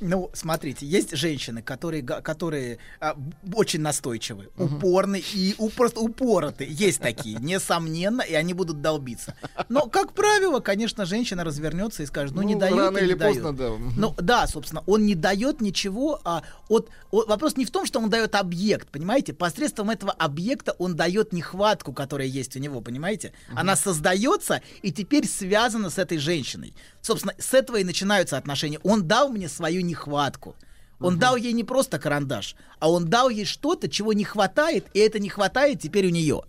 Ну, 0.00 0.30
смотрите, 0.34 0.86
есть 0.86 1.16
женщины, 1.16 1.62
которые, 1.62 2.02
которые 2.02 2.78
а, 3.00 3.16
очень 3.54 3.80
настойчивы, 3.80 4.50
упорны 4.58 5.22
и 5.34 5.54
у- 5.58 5.70
просто 5.70 6.00
упороты. 6.00 6.66
Есть 6.68 7.00
такие, 7.00 7.38
несомненно, 7.40 8.20
и 8.22 8.34
они 8.34 8.52
будут 8.54 8.82
долбиться. 8.82 9.34
Но, 9.68 9.86
как 9.86 10.12
правило, 10.12 10.60
конечно, 10.60 11.06
женщина 11.06 11.44
развернется 11.44 12.02
и 12.02 12.06
скажет, 12.06 12.34
ну, 12.34 12.42
не 12.42 12.54
Ну, 12.54 12.60
дает 12.60 12.76
рано 12.76 12.98
и 12.98 13.02
не 13.02 13.06
или 13.08 13.14
дает. 13.14 13.34
поздно, 13.42 13.52
да. 13.56 13.70
Ну, 13.96 14.14
да, 14.18 14.46
собственно, 14.46 14.82
он 14.86 15.06
не 15.06 15.14
дает 15.14 15.60
ничего. 15.60 16.20
А, 16.24 16.42
от, 16.68 16.90
от- 17.10 17.28
вопрос 17.28 17.56
не 17.56 17.64
в 17.64 17.70
том, 17.70 17.86
что 17.86 17.98
он 17.98 18.10
дает 18.10 18.34
объект, 18.34 18.88
понимаете? 18.88 19.32
Посредством 19.32 19.90
этого 19.90 20.12
объекта 20.12 20.72
он 20.78 20.94
дает 20.96 21.32
нехватку, 21.32 21.92
которая 21.92 22.26
есть 22.28 22.54
у 22.56 22.58
него, 22.58 22.80
понимаете? 22.80 23.32
Она 23.54 23.76
создается 23.76 24.60
и 24.82 24.92
теперь 24.92 25.26
связана 25.26 25.88
с 25.90 25.98
этой 25.98 26.18
женщиной. 26.18 26.74
Собственно, 27.00 27.34
с 27.38 27.54
этого 27.54 27.76
и 27.76 27.84
начинаются 27.84 28.36
отношения. 28.36 28.80
Он 28.82 29.06
дал 29.06 29.28
мне 29.28 29.48
свою 29.48 29.80
нехватку. 29.86 30.54
Он 31.00 31.18
дал 31.18 31.36
ей 31.36 31.52
не 31.52 31.64
просто 31.64 31.98
карандаш, 31.98 32.56
а 32.78 32.90
он 32.90 33.06
дал 33.06 33.28
ей 33.28 33.44
что-то, 33.44 33.88
чего 33.88 34.12
не 34.12 34.24
хватает, 34.24 34.86
и 34.94 34.98
это 34.98 35.18
не 35.18 35.28
хватает 35.28 35.80
теперь 35.80 36.06
у 36.06 36.10
нее. 36.10 36.42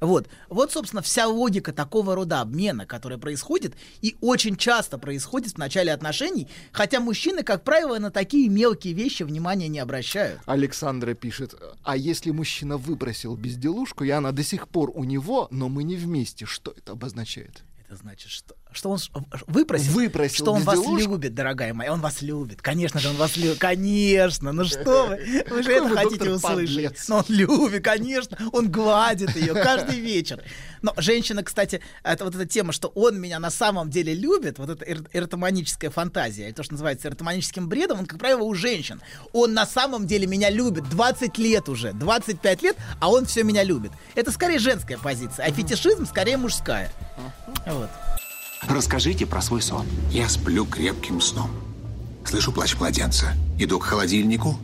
Вот. 0.00 0.28
Вот, 0.48 0.72
собственно, 0.72 1.02
вся 1.02 1.26
логика 1.26 1.72
такого 1.72 2.14
рода 2.14 2.40
обмена, 2.40 2.86
который 2.86 3.18
происходит 3.18 3.74
и 4.00 4.16
очень 4.22 4.56
часто 4.56 4.96
происходит 4.96 5.52
в 5.52 5.58
начале 5.58 5.92
отношений, 5.92 6.48
хотя 6.72 7.00
мужчины, 7.00 7.42
как 7.42 7.64
правило, 7.64 7.98
на 7.98 8.10
такие 8.10 8.48
мелкие 8.48 8.94
вещи 8.94 9.24
внимания 9.24 9.68
не 9.68 9.78
обращают. 9.78 10.40
Александра 10.46 11.12
пишет, 11.12 11.54
а 11.82 11.96
если 11.96 12.30
мужчина 12.30 12.78
выбросил 12.78 13.36
безделушку, 13.36 14.04
и 14.04 14.10
она 14.10 14.32
до 14.32 14.42
сих 14.42 14.68
пор 14.68 14.90
у 14.94 15.04
него, 15.04 15.48
но 15.50 15.68
мы 15.68 15.82
не 15.82 15.96
вместе, 15.96 16.46
что 16.46 16.72
это 16.74 16.92
обозначает? 16.92 17.62
Это 17.84 17.96
значит, 17.96 18.30
что, 18.30 18.54
что 18.72 18.90
он 18.90 18.98
ш- 18.98 19.10
выпросил, 19.46 19.92
Выпросил 19.92 20.44
что 20.44 20.52
он 20.52 20.62
вас 20.62 20.78
любит, 20.78 21.34
дорогая 21.34 21.74
моя. 21.74 21.92
Он 21.92 22.00
вас 22.00 22.22
любит. 22.22 22.62
Конечно 22.62 23.00
же, 23.00 23.08
он 23.10 23.16
вас 23.16 23.36
любит. 23.36 23.58
Конечно. 23.58 24.52
Ну 24.52 24.64
что 24.64 25.06
вы? 25.06 25.16
Вы 25.50 25.62
же 25.62 25.72
это 25.72 25.88
хотите 25.96 26.30
услышать. 26.30 27.08
Но 27.08 27.18
он 27.18 27.24
любит, 27.28 27.84
конечно. 27.84 28.38
Он 28.52 28.70
гладит 28.70 29.34
ее 29.36 29.54
каждый 29.54 29.98
вечер. 30.00 30.42
Но 30.82 30.94
женщина, 30.96 31.42
кстати, 31.42 31.80
это 32.02 32.24
вот 32.24 32.34
эта 32.34 32.46
тема, 32.46 32.72
что 32.72 32.88
он 32.94 33.20
меня 33.20 33.38
на 33.38 33.50
самом 33.50 33.90
деле 33.90 34.14
любит, 34.14 34.58
вот 34.58 34.70
эта 34.70 34.84
эр- 34.84 35.08
эротоманическая 35.12 35.90
фантазия, 35.90 36.52
то, 36.52 36.62
что 36.62 36.72
называется 36.74 37.08
эротоманическим 37.08 37.68
бредом, 37.68 38.00
он, 38.00 38.06
как 38.06 38.18
правило, 38.18 38.42
у 38.42 38.54
женщин. 38.54 39.00
Он 39.32 39.52
на 39.52 39.66
самом 39.66 40.06
деле 40.06 40.26
меня 40.26 40.48
любит 40.50 40.88
20 40.88 41.36
лет 41.38 41.68
уже, 41.68 41.92
25 41.92 42.62
лет, 42.62 42.76
а 43.00 43.10
он 43.10 43.26
все 43.26 43.42
меня 43.44 43.62
любит. 43.62 43.92
Это 44.14 44.30
скорее 44.32 44.58
женская 44.58 44.96
позиция, 44.96 45.46
а 45.46 45.52
фетишизм 45.52 46.06
скорее 46.06 46.36
мужская. 46.38 46.90
Вот. 47.66 47.90
Расскажите 48.68 49.26
про 49.26 49.40
свой 49.40 49.62
сон. 49.62 49.86
Я 50.10 50.28
сплю 50.28 50.66
крепким 50.66 51.20
сном. 51.20 51.50
Слышу 52.24 52.52
плач 52.52 52.76
младенца. 52.78 53.32
Иду 53.58 53.78
к 53.78 53.84
холодильнику, 53.84 54.56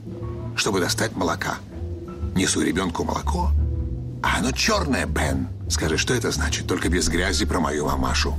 чтобы 0.55 0.81
достать 0.81 1.17
молока. 1.17 1.57
Несу 2.35 2.63
ребенку 2.63 3.05
молоко. 3.05 3.51
А 4.23 4.39
оно 4.39 4.53
черное, 4.53 5.07
Бен. 5.07 5.49
Скажи, 5.69 5.97
что 5.97 6.15
это 6.15 6.31
значит? 6.31 6.67
Только 6.67 6.89
без 6.89 7.09
грязи 7.09 7.47
про 7.47 7.61
мою 7.61 7.87
мамашу. 7.87 8.35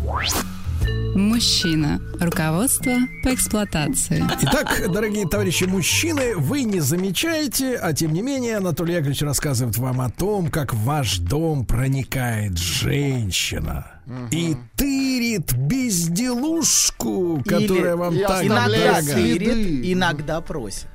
Мужчина. 1.15 1.99
Руководство 2.19 2.93
по 3.23 3.33
эксплуатации. 3.33 4.23
Итак, 4.41 4.83
дорогие 4.91 5.27
товарищи 5.27 5.63
мужчины, 5.63 6.35
вы 6.35 6.63
не 6.63 6.79
замечаете, 6.79 7.75
а 7.75 7.93
тем 7.93 8.13
не 8.13 8.21
менее 8.21 8.57
Анатолий 8.57 8.93
Яковлевич 8.93 9.23
рассказывает 9.23 9.77
вам 9.77 10.01
о 10.01 10.11
том, 10.11 10.49
как 10.49 10.73
в 10.73 10.83
ваш 10.83 11.17
дом 11.17 11.65
проникает 11.65 12.57
женщина 12.57 13.96
и 14.31 14.55
тырит 14.75 15.53
безделушку, 15.53 17.43
которая 17.45 17.95
вам 17.95 18.15
и 18.15 18.19
так 18.19 18.45
Иногда 18.45 19.01
тырит, 19.01 19.93
иногда 19.93 20.41
просит. 20.41 20.87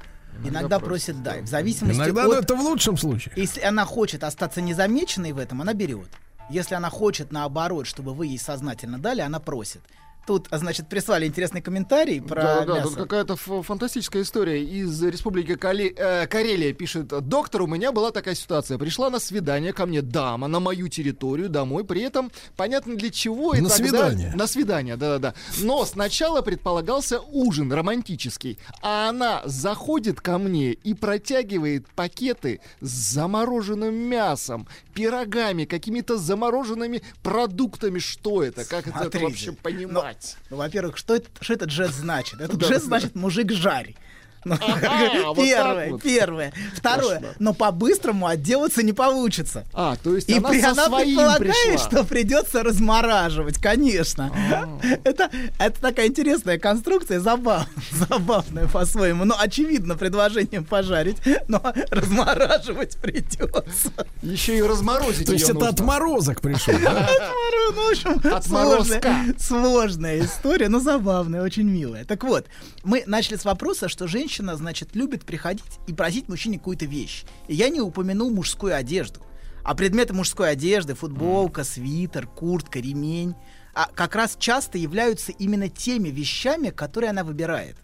Иногда 0.45 0.79
просит, 0.81 1.23
да. 1.23 1.37
В 1.41 1.47
зависимости 1.47 1.99
Иногда 1.99 2.27
от... 2.27 2.45
это 2.45 2.57
в 2.57 2.61
лучшем 2.61 2.97
случае. 2.97 3.33
Если 3.37 3.61
она 3.61 3.85
хочет 3.85 4.25
остаться 4.25 4.61
незамеченной 4.61 5.33
в 5.33 5.39
этом, 5.39 5.61
она 5.61 5.73
берет. 5.73 6.09
Если 6.51 6.75
она 6.75 6.91
хочет, 6.91 7.33
наоборот, 7.33 7.87
чтобы 7.87 8.13
вы 8.15 8.27
ей 8.27 8.39
сознательно 8.39 8.99
дали, 8.99 9.21
она 9.21 9.39
просит. 9.39 9.81
Тут, 10.25 10.47
а, 10.51 10.59
значит, 10.59 10.89
прислали 10.89 11.27
интересный 11.27 11.61
комментарий 11.61 12.21
про 12.23 12.43
Да, 12.43 12.61
да, 12.65 12.75
мясо. 12.77 12.89
тут 12.91 12.97
какая-то 12.97 13.35
фантастическая 13.37 14.23
история 14.23 14.63
из 14.65 15.03
Республики 15.03 15.57
Кали- 15.57 15.93
э, 15.97 16.27
Карелия 16.29 16.73
пишет. 16.73 17.09
Доктор, 17.29 17.63
у 17.63 17.67
меня 17.67 17.91
была 17.91 18.13
такая 18.13 18.37
ситуация. 18.37 18.79
Пришла 18.79 19.11
на 19.11 19.19
свидание 19.19 19.73
ко 19.73 19.85
мне 19.85 20.01
дама 20.01 20.47
на 20.47 20.61
мою 20.61 20.87
территорию 20.89 21.49
домой, 21.49 21.85
при 21.85 22.03
этом 22.03 22.31
понятно 22.57 22.95
для 22.97 23.11
чего. 23.11 23.55
и 23.55 23.61
На 23.61 23.69
тогда- 23.69 23.85
свидание? 23.89 24.33
На 24.37 24.47
свидание, 24.47 24.97
да-да-да. 24.97 25.35
Но 25.59 25.85
сначала 25.85 26.41
предполагался 26.43 27.19
ужин 27.21 27.73
романтический, 27.73 28.59
а 28.81 29.09
она 29.09 29.43
заходит 29.45 30.21
ко 30.21 30.39
мне 30.39 30.73
и 30.73 30.95
протягивает 30.95 31.89
пакеты 31.97 32.61
с 32.81 32.89
замороженным 32.89 33.93
мясом, 33.95 34.69
пирогами, 34.95 35.65
какими-то 35.65 36.17
замороженными 36.17 37.03
продуктами. 37.25 37.99
Что 37.99 38.43
это? 38.45 38.65
Как 38.65 38.87
это, 38.87 38.91
это 38.91 39.19
Смотрите, 39.19 39.25
вообще 39.27 39.53
понимать? 39.53 40.12
Ну, 40.51 40.57
во-первых, 40.57 40.97
что, 40.97 41.17
это, 41.17 41.29
что 41.41 41.55
этот 41.55 41.71
жест 41.71 41.95
значит? 41.95 42.41
Этот 42.41 42.65
жест 42.65 42.87
значит 42.87 43.15
мужик 43.15 43.53
жарь. 43.53 43.95
Ну, 44.45 44.57
первое, 45.37 45.99
первое. 45.99 46.53
Второе, 46.75 47.23
но 47.39 47.55
по-быстрому 47.55 48.27
отделаться 48.27 48.83
не 48.83 48.93
получится. 48.93 49.65
А, 49.73 49.97
то 50.03 50.15
есть 50.15 50.29
И 50.29 50.35
она 50.39 50.49
при, 50.51 50.61
со 50.61 50.71
она 50.71 50.87
своим 50.87 51.17
предполагает, 51.17 51.55
пришла. 51.65 51.79
что 51.79 52.05
придется 52.05 52.63
размораживать, 52.63 53.59
конечно. 53.59 54.31
Это, 55.05 55.31
это 55.59 55.81
такая 55.81 56.07
интересная 56.09 56.59
конструкция, 56.59 57.21
забав, 57.21 57.67
забавная 57.91 58.67
по-своему. 58.69 59.25
Ну, 59.25 59.35
очевидно, 59.39 59.97
предложением 59.97 60.65
пожарить, 60.65 61.19
но 61.49 61.61
размораживать 61.91 62.97
придется. 62.97 63.91
Еще 64.23 64.59
и 64.59 64.63
разморозить 64.63 65.27
То 65.27 65.33
есть 65.33 65.49
это 65.49 65.69
отморозок 65.69 66.41
пришел. 66.41 66.75
Ну, 66.75 67.73
в 67.73 67.91
общем, 67.91 68.11
Отморозка. 68.33 68.45
сложная, 68.49 69.35
сложная 69.39 70.21
история, 70.21 70.69
но 70.69 70.79
забавная, 70.81 71.43
очень 71.43 71.69
милая. 71.69 72.05
Так 72.05 72.25
вот, 72.25 72.47
мы 72.83 73.03
начали 73.07 73.37
с 73.37 73.45
вопроса, 73.45 73.89
что 73.89 74.07
женщина, 74.07 74.32
значит, 74.41 74.95
любит 74.95 75.25
приходить 75.25 75.79
и 75.87 75.93
просить 75.93 76.29
мужчине 76.29 76.59
какую-то 76.59 76.87
вещь. 76.87 77.25
И 77.49 77.55
я 77.55 77.69
не 77.69 77.81
упомянул 77.81 78.31
мужскую 78.31 78.75
одежду. 78.75 79.21
А 79.65 79.75
предметы 79.75 80.13
мужской 80.13 80.51
одежды, 80.51 80.95
футболка, 80.95 81.65
свитер, 81.65 82.27
куртка, 82.27 82.81
ремень, 82.81 83.35
а 83.75 83.89
как 83.95 84.17
раз 84.17 84.37
часто 84.39 84.79
являются 84.79 85.33
именно 85.33 85.69
теми 85.69 86.09
вещами, 86.09 86.71
которые 86.71 87.11
она 87.11 87.25
выбирает. 87.25 87.77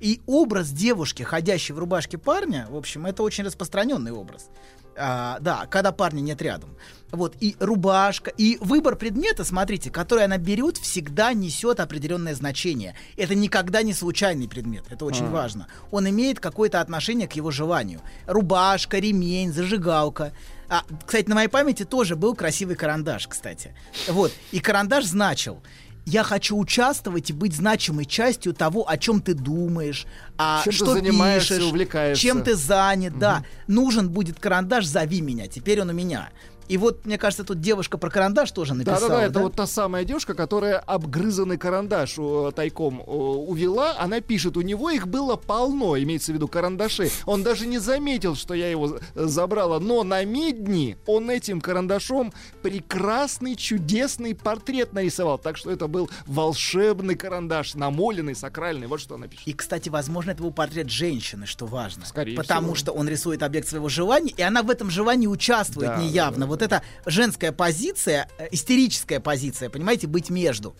И 0.00 0.20
образ 0.26 0.70
девушки, 0.70 1.22
ходящей 1.22 1.74
в 1.74 1.78
рубашке 1.78 2.18
парня, 2.18 2.66
в 2.68 2.76
общем, 2.76 3.06
это 3.06 3.22
очень 3.22 3.44
распространенный 3.44 4.12
образ. 4.12 4.50
А, 4.96 5.38
да, 5.40 5.66
когда 5.66 5.92
парня 5.92 6.20
нет 6.20 6.40
рядом. 6.42 6.76
Вот, 7.14 7.36
и 7.40 7.56
рубашка, 7.60 8.30
и 8.30 8.58
выбор 8.60 8.96
предмета, 8.96 9.44
смотрите, 9.44 9.90
который 9.90 10.24
она 10.24 10.38
берет, 10.38 10.76
всегда 10.78 11.32
несет 11.32 11.80
определенное 11.80 12.34
значение. 12.34 12.94
Это 13.16 13.34
никогда 13.34 13.82
не 13.82 13.92
случайный 13.92 14.48
предмет, 14.48 14.84
это 14.90 15.04
очень 15.04 15.28
важно. 15.28 15.68
Он 15.90 16.08
имеет 16.08 16.40
какое-то 16.40 16.80
отношение 16.80 17.28
к 17.28 17.32
его 17.34 17.50
желанию. 17.50 18.00
Рубашка, 18.26 18.98
ремень, 18.98 19.52
зажигалка. 19.52 20.32
А, 20.68 20.82
кстати, 21.06 21.28
на 21.28 21.34
моей 21.34 21.48
памяти 21.48 21.84
тоже 21.84 22.16
был 22.16 22.34
красивый 22.34 22.74
карандаш, 22.74 23.28
кстати. 23.28 23.74
Вот, 24.08 24.32
и 24.50 24.60
карандаш 24.60 25.04
значил, 25.04 25.62
я 26.06 26.22
хочу 26.22 26.58
участвовать 26.58 27.30
и 27.30 27.32
быть 27.32 27.54
значимой 27.54 28.04
частью 28.04 28.52
того, 28.52 28.88
о 28.88 28.98
чем 28.98 29.22
ты 29.22 29.32
думаешь, 29.34 30.06
а 30.36 30.62
Чем 30.62 30.72
ты 30.72 30.76
что 30.76 30.92
занимаешься, 30.92 31.54
пишешь, 31.54 31.68
увлекаешься. 31.70 32.22
чем 32.22 32.42
ты 32.42 32.54
занят, 32.56 33.18
да. 33.18 33.44
Нужен 33.68 34.10
будет 34.10 34.38
карандаш, 34.38 34.84
зови 34.84 35.20
меня. 35.22 35.46
Теперь 35.46 35.80
он 35.80 35.90
у 35.90 35.92
меня. 35.92 36.28
И 36.68 36.78
вот, 36.78 37.04
мне 37.04 37.18
кажется, 37.18 37.44
тут 37.44 37.60
девушка 37.60 37.98
про 37.98 38.10
карандаш 38.10 38.50
тоже 38.52 38.74
написала. 38.74 39.00
Да-да-да, 39.00 39.22
это 39.24 39.40
вот 39.40 39.54
та 39.54 39.66
самая 39.66 40.04
девушка, 40.04 40.34
которая 40.34 40.78
обгрызанный 40.78 41.58
карандаш 41.58 42.14
э, 42.18 42.52
тайком 42.54 43.00
э, 43.00 43.04
увела. 43.04 43.96
Она 43.98 44.20
пишет, 44.20 44.56
у 44.56 44.62
него 44.62 44.90
их 44.90 45.06
было 45.06 45.36
полно, 45.36 45.98
имеется 45.98 46.32
в 46.32 46.34
виду 46.34 46.48
карандаши. 46.48 47.10
Он 47.26 47.42
даже 47.42 47.66
не 47.66 47.78
заметил, 47.78 48.34
что 48.34 48.54
я 48.54 48.70
его 48.70 48.96
э, 48.96 49.26
забрала. 49.26 49.78
Но 49.78 50.02
на 50.04 50.24
медни 50.24 50.96
он 51.06 51.30
этим 51.30 51.60
карандашом 51.60 52.32
прекрасный, 52.62 53.56
чудесный 53.56 54.34
портрет 54.34 54.92
нарисовал. 54.92 55.38
Так 55.38 55.56
что 55.56 55.70
это 55.70 55.86
был 55.86 56.10
волшебный 56.26 57.14
карандаш, 57.14 57.74
намоленный, 57.74 58.34
сакральный. 58.34 58.86
Вот 58.86 59.00
что 59.00 59.16
она 59.16 59.28
пишет. 59.28 59.46
И, 59.46 59.52
кстати, 59.52 59.88
возможно, 59.88 60.30
это 60.30 60.42
был 60.42 60.50
портрет 60.50 60.88
женщины, 60.88 61.46
что 61.46 61.66
важно. 61.66 62.06
Скорее 62.06 62.36
Потому 62.36 62.68
всего. 62.68 62.76
что 62.76 62.92
он 62.92 63.08
рисует 63.08 63.42
объект 63.42 63.68
своего 63.68 63.88
желания, 63.88 64.32
и 64.36 64.42
она 64.42 64.62
в 64.62 64.70
этом 64.70 64.90
желании 64.90 65.26
участвует 65.26 65.88
Да, 65.88 65.96
неявно. 65.96 66.46
Вот 66.54 66.62
это 66.62 66.84
женская 67.04 67.50
позиция, 67.50 68.28
э, 68.38 68.46
истерическая 68.52 69.18
позиция, 69.18 69.70
понимаете, 69.70 70.06
быть 70.06 70.30
между. 70.30 70.76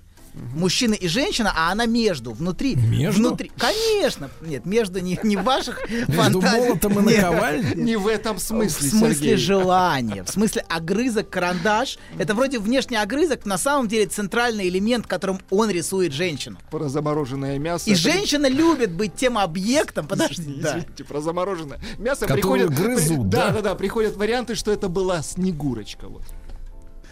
Мужчина 0.55 0.95
и 0.95 1.07
женщина, 1.07 1.53
а 1.55 1.71
она 1.71 1.87
между, 1.87 2.33
внутри. 2.33 2.75
Между? 2.75 3.21
Внутри. 3.21 3.53
Конечно. 3.57 4.31
Нет, 4.41 4.67
между 4.67 5.01
не, 5.01 5.19
не 5.23 5.37
в 5.37 5.45
ваших 5.45 5.89
Между 5.89 6.13
фантазиях. 6.13 6.53
молотом 6.53 6.99
и 6.99 7.15
наковальней? 7.15 7.75
Не 7.77 7.97
в 7.97 8.09
этом 8.09 8.39
смысле, 8.39 8.89
В 8.89 8.93
смысле 8.93 9.37
желания, 9.37 10.25
в 10.25 10.29
смысле 10.29 10.65
огрызок, 10.69 11.31
карандаш. 11.31 11.99
Это 12.19 12.35
вроде 12.35 12.59
внешний 12.59 12.97
огрызок, 12.97 13.47
на 13.47 13.59
самом 13.59 13.87
деле 13.87 14.07
центральный 14.07 14.69
элемент, 14.69 15.07
которым 15.07 15.41
он 15.51 15.71
рисует 15.71 16.13
женщину. 16.13 16.59
Про 16.71 16.89
замороженное 16.89 17.59
мясо. 17.59 17.89
И 17.89 17.95
женщина 17.95 18.49
любит 18.49 18.93
быть 18.93 19.15
тем 19.15 19.39
объектом, 19.39 20.09
подожди, 20.09 20.43
Извините, 20.43 20.85
да. 20.99 21.05
про 21.05 21.21
замороженное 21.21 21.81
мясо 21.99 22.27
приходят... 22.27 22.71
грызут, 22.71 23.29
да? 23.29 23.49
Да, 23.49 23.53
да, 23.55 23.61
да, 23.61 23.75
приходят 23.75 24.17
варианты, 24.17 24.57
что 24.57 24.73
это 24.73 24.89
была 24.89 25.23
Снегурочка. 25.23 26.09
Вот. 26.09 26.23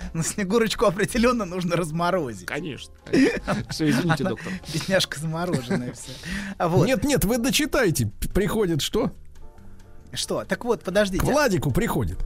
Но 0.13 0.23
Снегурочку 0.23 0.87
определенно 0.87 1.45
нужно 1.45 1.77
разморозить. 1.77 2.47
Конечно. 2.47 2.95
Все, 3.71 3.91
извините, 3.91 4.23
Она 4.25 4.31
доктор. 4.31 4.53
Бедняжка 4.73 5.21
замороженная 5.21 5.93
вся. 5.93 6.13
А 6.59 6.69
вот. 6.69 6.87
Нет, 6.87 7.05
нет, 7.05 7.25
вы 7.25 7.39
дочитайте. 7.39 8.11
Приходит 8.35 8.83
что? 8.83 9.13
Что? 10.13 10.45
Так 10.45 10.65
вот, 10.65 10.83
К 10.83 10.85
подождите. 10.85 11.25
Владику 11.25 11.71
приходит. 11.71 12.19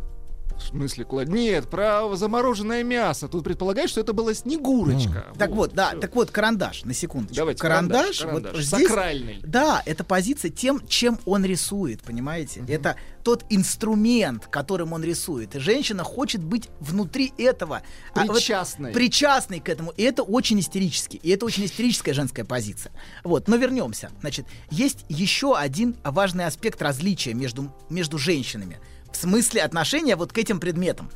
В 0.59 0.63
смысле, 0.63 1.05
клад... 1.05 1.29
Нет, 1.29 1.69
про 1.69 2.15
замороженное 2.17 2.83
мясо. 2.83 3.29
Тут 3.29 3.45
предполагает, 3.45 3.91
что 3.91 4.01
это 4.01 4.13
была 4.13 4.35
Снегурочка. 4.35 5.27
Так 5.39 5.51
вот, 5.51 5.75
да, 5.75 5.91
всё. 5.91 6.01
так 6.01 6.15
вот, 6.17 6.31
карандаш, 6.31 6.85
на 6.85 6.95
секундочку. 6.95 7.37
Давайте, 7.37 7.61
карандаш, 7.61 8.19
карандаш, 8.21 8.33
вот 8.35 8.43
карандаш. 8.45 8.65
здесь- 8.65 8.89
Сакральный. 8.89 9.41
Да, 9.45 9.83
это 9.87 10.03
позиция 10.03 10.51
тем, 10.51 10.81
чем 10.89 11.19
он 11.27 11.45
рисует, 11.45 12.03
понимаете? 12.03 12.65
Это 12.69 12.97
тот 13.23 13.45
инструмент, 13.51 14.47
которым 14.47 14.93
он 14.93 15.03
рисует. 15.05 15.55
И 15.57 15.59
женщина 15.59 16.05
хочет 16.05 16.43
быть 16.43 16.69
внутри 16.81 17.33
этого. 17.39 17.83
а 18.15 18.25
вот 18.25 18.37
Причастной. 18.37 18.93
причастной 18.93 19.61
к 19.61 19.69
этому. 19.69 19.91
И 19.91 20.03
это 20.03 20.23
очень 20.23 20.59
истерически. 20.61 21.17
И 21.17 21.31
это 21.31 21.45
очень 21.45 21.65
истерическая 21.67 22.13
женская 22.15 22.45
позиция. 22.45 22.93
Вот, 23.25 23.47
но 23.49 23.57
вернемся. 23.57 24.11
Значит, 24.21 24.47
есть 24.71 25.05
еще 25.09 25.57
один 25.57 25.97
важный 26.05 26.47
аспект 26.47 26.81
различия 26.81 27.35
между, 27.35 27.73
между 27.91 28.17
женщинами. 28.19 28.79
В 29.17 29.19
смысле 29.19 29.63
отношения 29.63 30.15
вот 30.15 30.35
к 30.35 30.37
этим 30.37 30.61
предметам. 30.61 31.11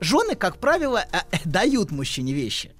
Жены, 0.00 0.34
как 0.34 0.58
правило, 0.58 1.02
э, 1.10 1.20
э, 1.32 1.38
дают 1.46 1.90
мужчине 1.90 2.34
вещи. 2.34 2.72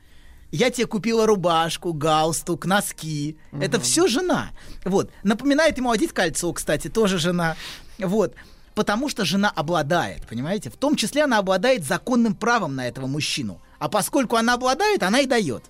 Я 0.50 0.68
тебе 0.68 0.86
купила 0.86 1.26
рубашку, 1.26 1.94
галстук, 1.94 2.66
носки. 2.66 3.38
Это 3.50 3.80
все 3.80 4.06
жена. 4.06 4.50
Вот. 4.84 5.10
Напоминает 5.22 5.78
ему 5.78 5.90
одеть 5.90 6.12
кольцо, 6.12 6.52
кстати, 6.52 6.88
тоже 6.88 7.16
жена. 7.16 7.56
Вот. 7.98 8.34
Потому 8.74 9.08
что 9.08 9.24
жена 9.24 9.50
обладает, 9.50 10.26
понимаете? 10.26 10.68
В 10.68 10.76
том 10.76 10.96
числе 10.96 11.24
она 11.24 11.38
обладает 11.38 11.82
законным 11.82 12.34
правом 12.34 12.76
на 12.76 12.86
этого 12.86 13.06
мужчину. 13.06 13.62
А 13.78 13.88
поскольку 13.88 14.36
она 14.36 14.52
обладает, 14.52 15.02
она 15.02 15.20
и 15.20 15.26
дает. 15.26 15.64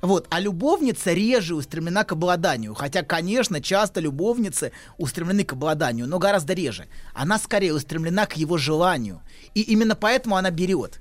Вот, 0.00 0.26
а 0.30 0.40
любовница 0.40 1.12
реже 1.12 1.54
устремлена 1.54 2.04
к 2.04 2.12
обладанию. 2.12 2.74
Хотя, 2.74 3.02
конечно, 3.02 3.60
часто 3.60 4.00
любовницы 4.00 4.72
устремлены 4.96 5.44
к 5.44 5.52
обладанию, 5.52 6.06
но 6.06 6.18
гораздо 6.18 6.54
реже. 6.54 6.86
Она 7.14 7.38
скорее 7.38 7.74
устремлена 7.74 8.26
к 8.26 8.36
его 8.36 8.56
желанию. 8.58 9.22
И 9.54 9.62
именно 9.62 9.96
поэтому 9.96 10.36
она 10.36 10.50
берет. 10.50 11.00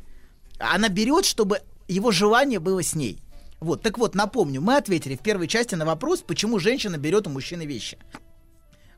Она 0.60 0.90
берет, 0.90 1.26
чтобы 1.26 1.62
его 1.88 2.12
желание 2.12 2.60
было 2.60 2.82
с 2.82 2.96
ней. 2.96 3.20
Вот, 3.60 3.82
так 3.82 3.98
вот, 3.98 4.14
напомню, 4.14 4.62
мы 4.62 4.78
ответили 4.78 5.16
в 5.16 5.20
первой 5.20 5.48
части 5.48 5.76
на 5.76 5.86
вопрос, 5.86 6.22
почему 6.22 6.60
женщина 6.60 6.98
берет 6.98 7.26
у 7.28 7.32
мужчины 7.32 7.66
вещи. 7.66 7.98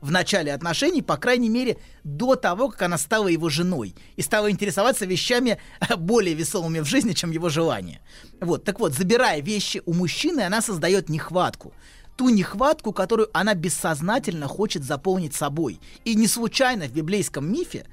В 0.00 0.10
начале 0.10 0.54
отношений, 0.54 1.02
по 1.02 1.18
крайней 1.18 1.50
мере, 1.50 1.76
до 2.04 2.34
того, 2.34 2.70
как 2.70 2.82
она 2.82 2.96
стала 2.96 3.28
его 3.28 3.50
женой 3.50 3.94
и 4.16 4.22
стала 4.22 4.50
интересоваться 4.50 5.04
вещами 5.04 5.58
более 5.98 6.34
весомыми 6.34 6.80
в 6.80 6.86
жизни, 6.86 7.12
чем 7.12 7.30
его 7.30 7.50
желание. 7.50 8.00
Вот, 8.40 8.64
так 8.64 8.80
вот, 8.80 8.94
забирая 8.94 9.42
вещи 9.42 9.82
у 9.84 9.92
мужчины, 9.92 10.40
она 10.40 10.62
создает 10.62 11.10
нехватку. 11.10 11.74
Ту 12.16 12.30
нехватку, 12.30 12.92
которую 12.92 13.28
она 13.34 13.54
бессознательно 13.54 14.46
хочет 14.48 14.84
заполнить 14.84 15.34
собой. 15.34 15.80
И 16.04 16.14
не 16.14 16.26
случайно 16.26 16.86
в 16.86 16.92
библейском 16.92 17.50
мифе 17.50 17.86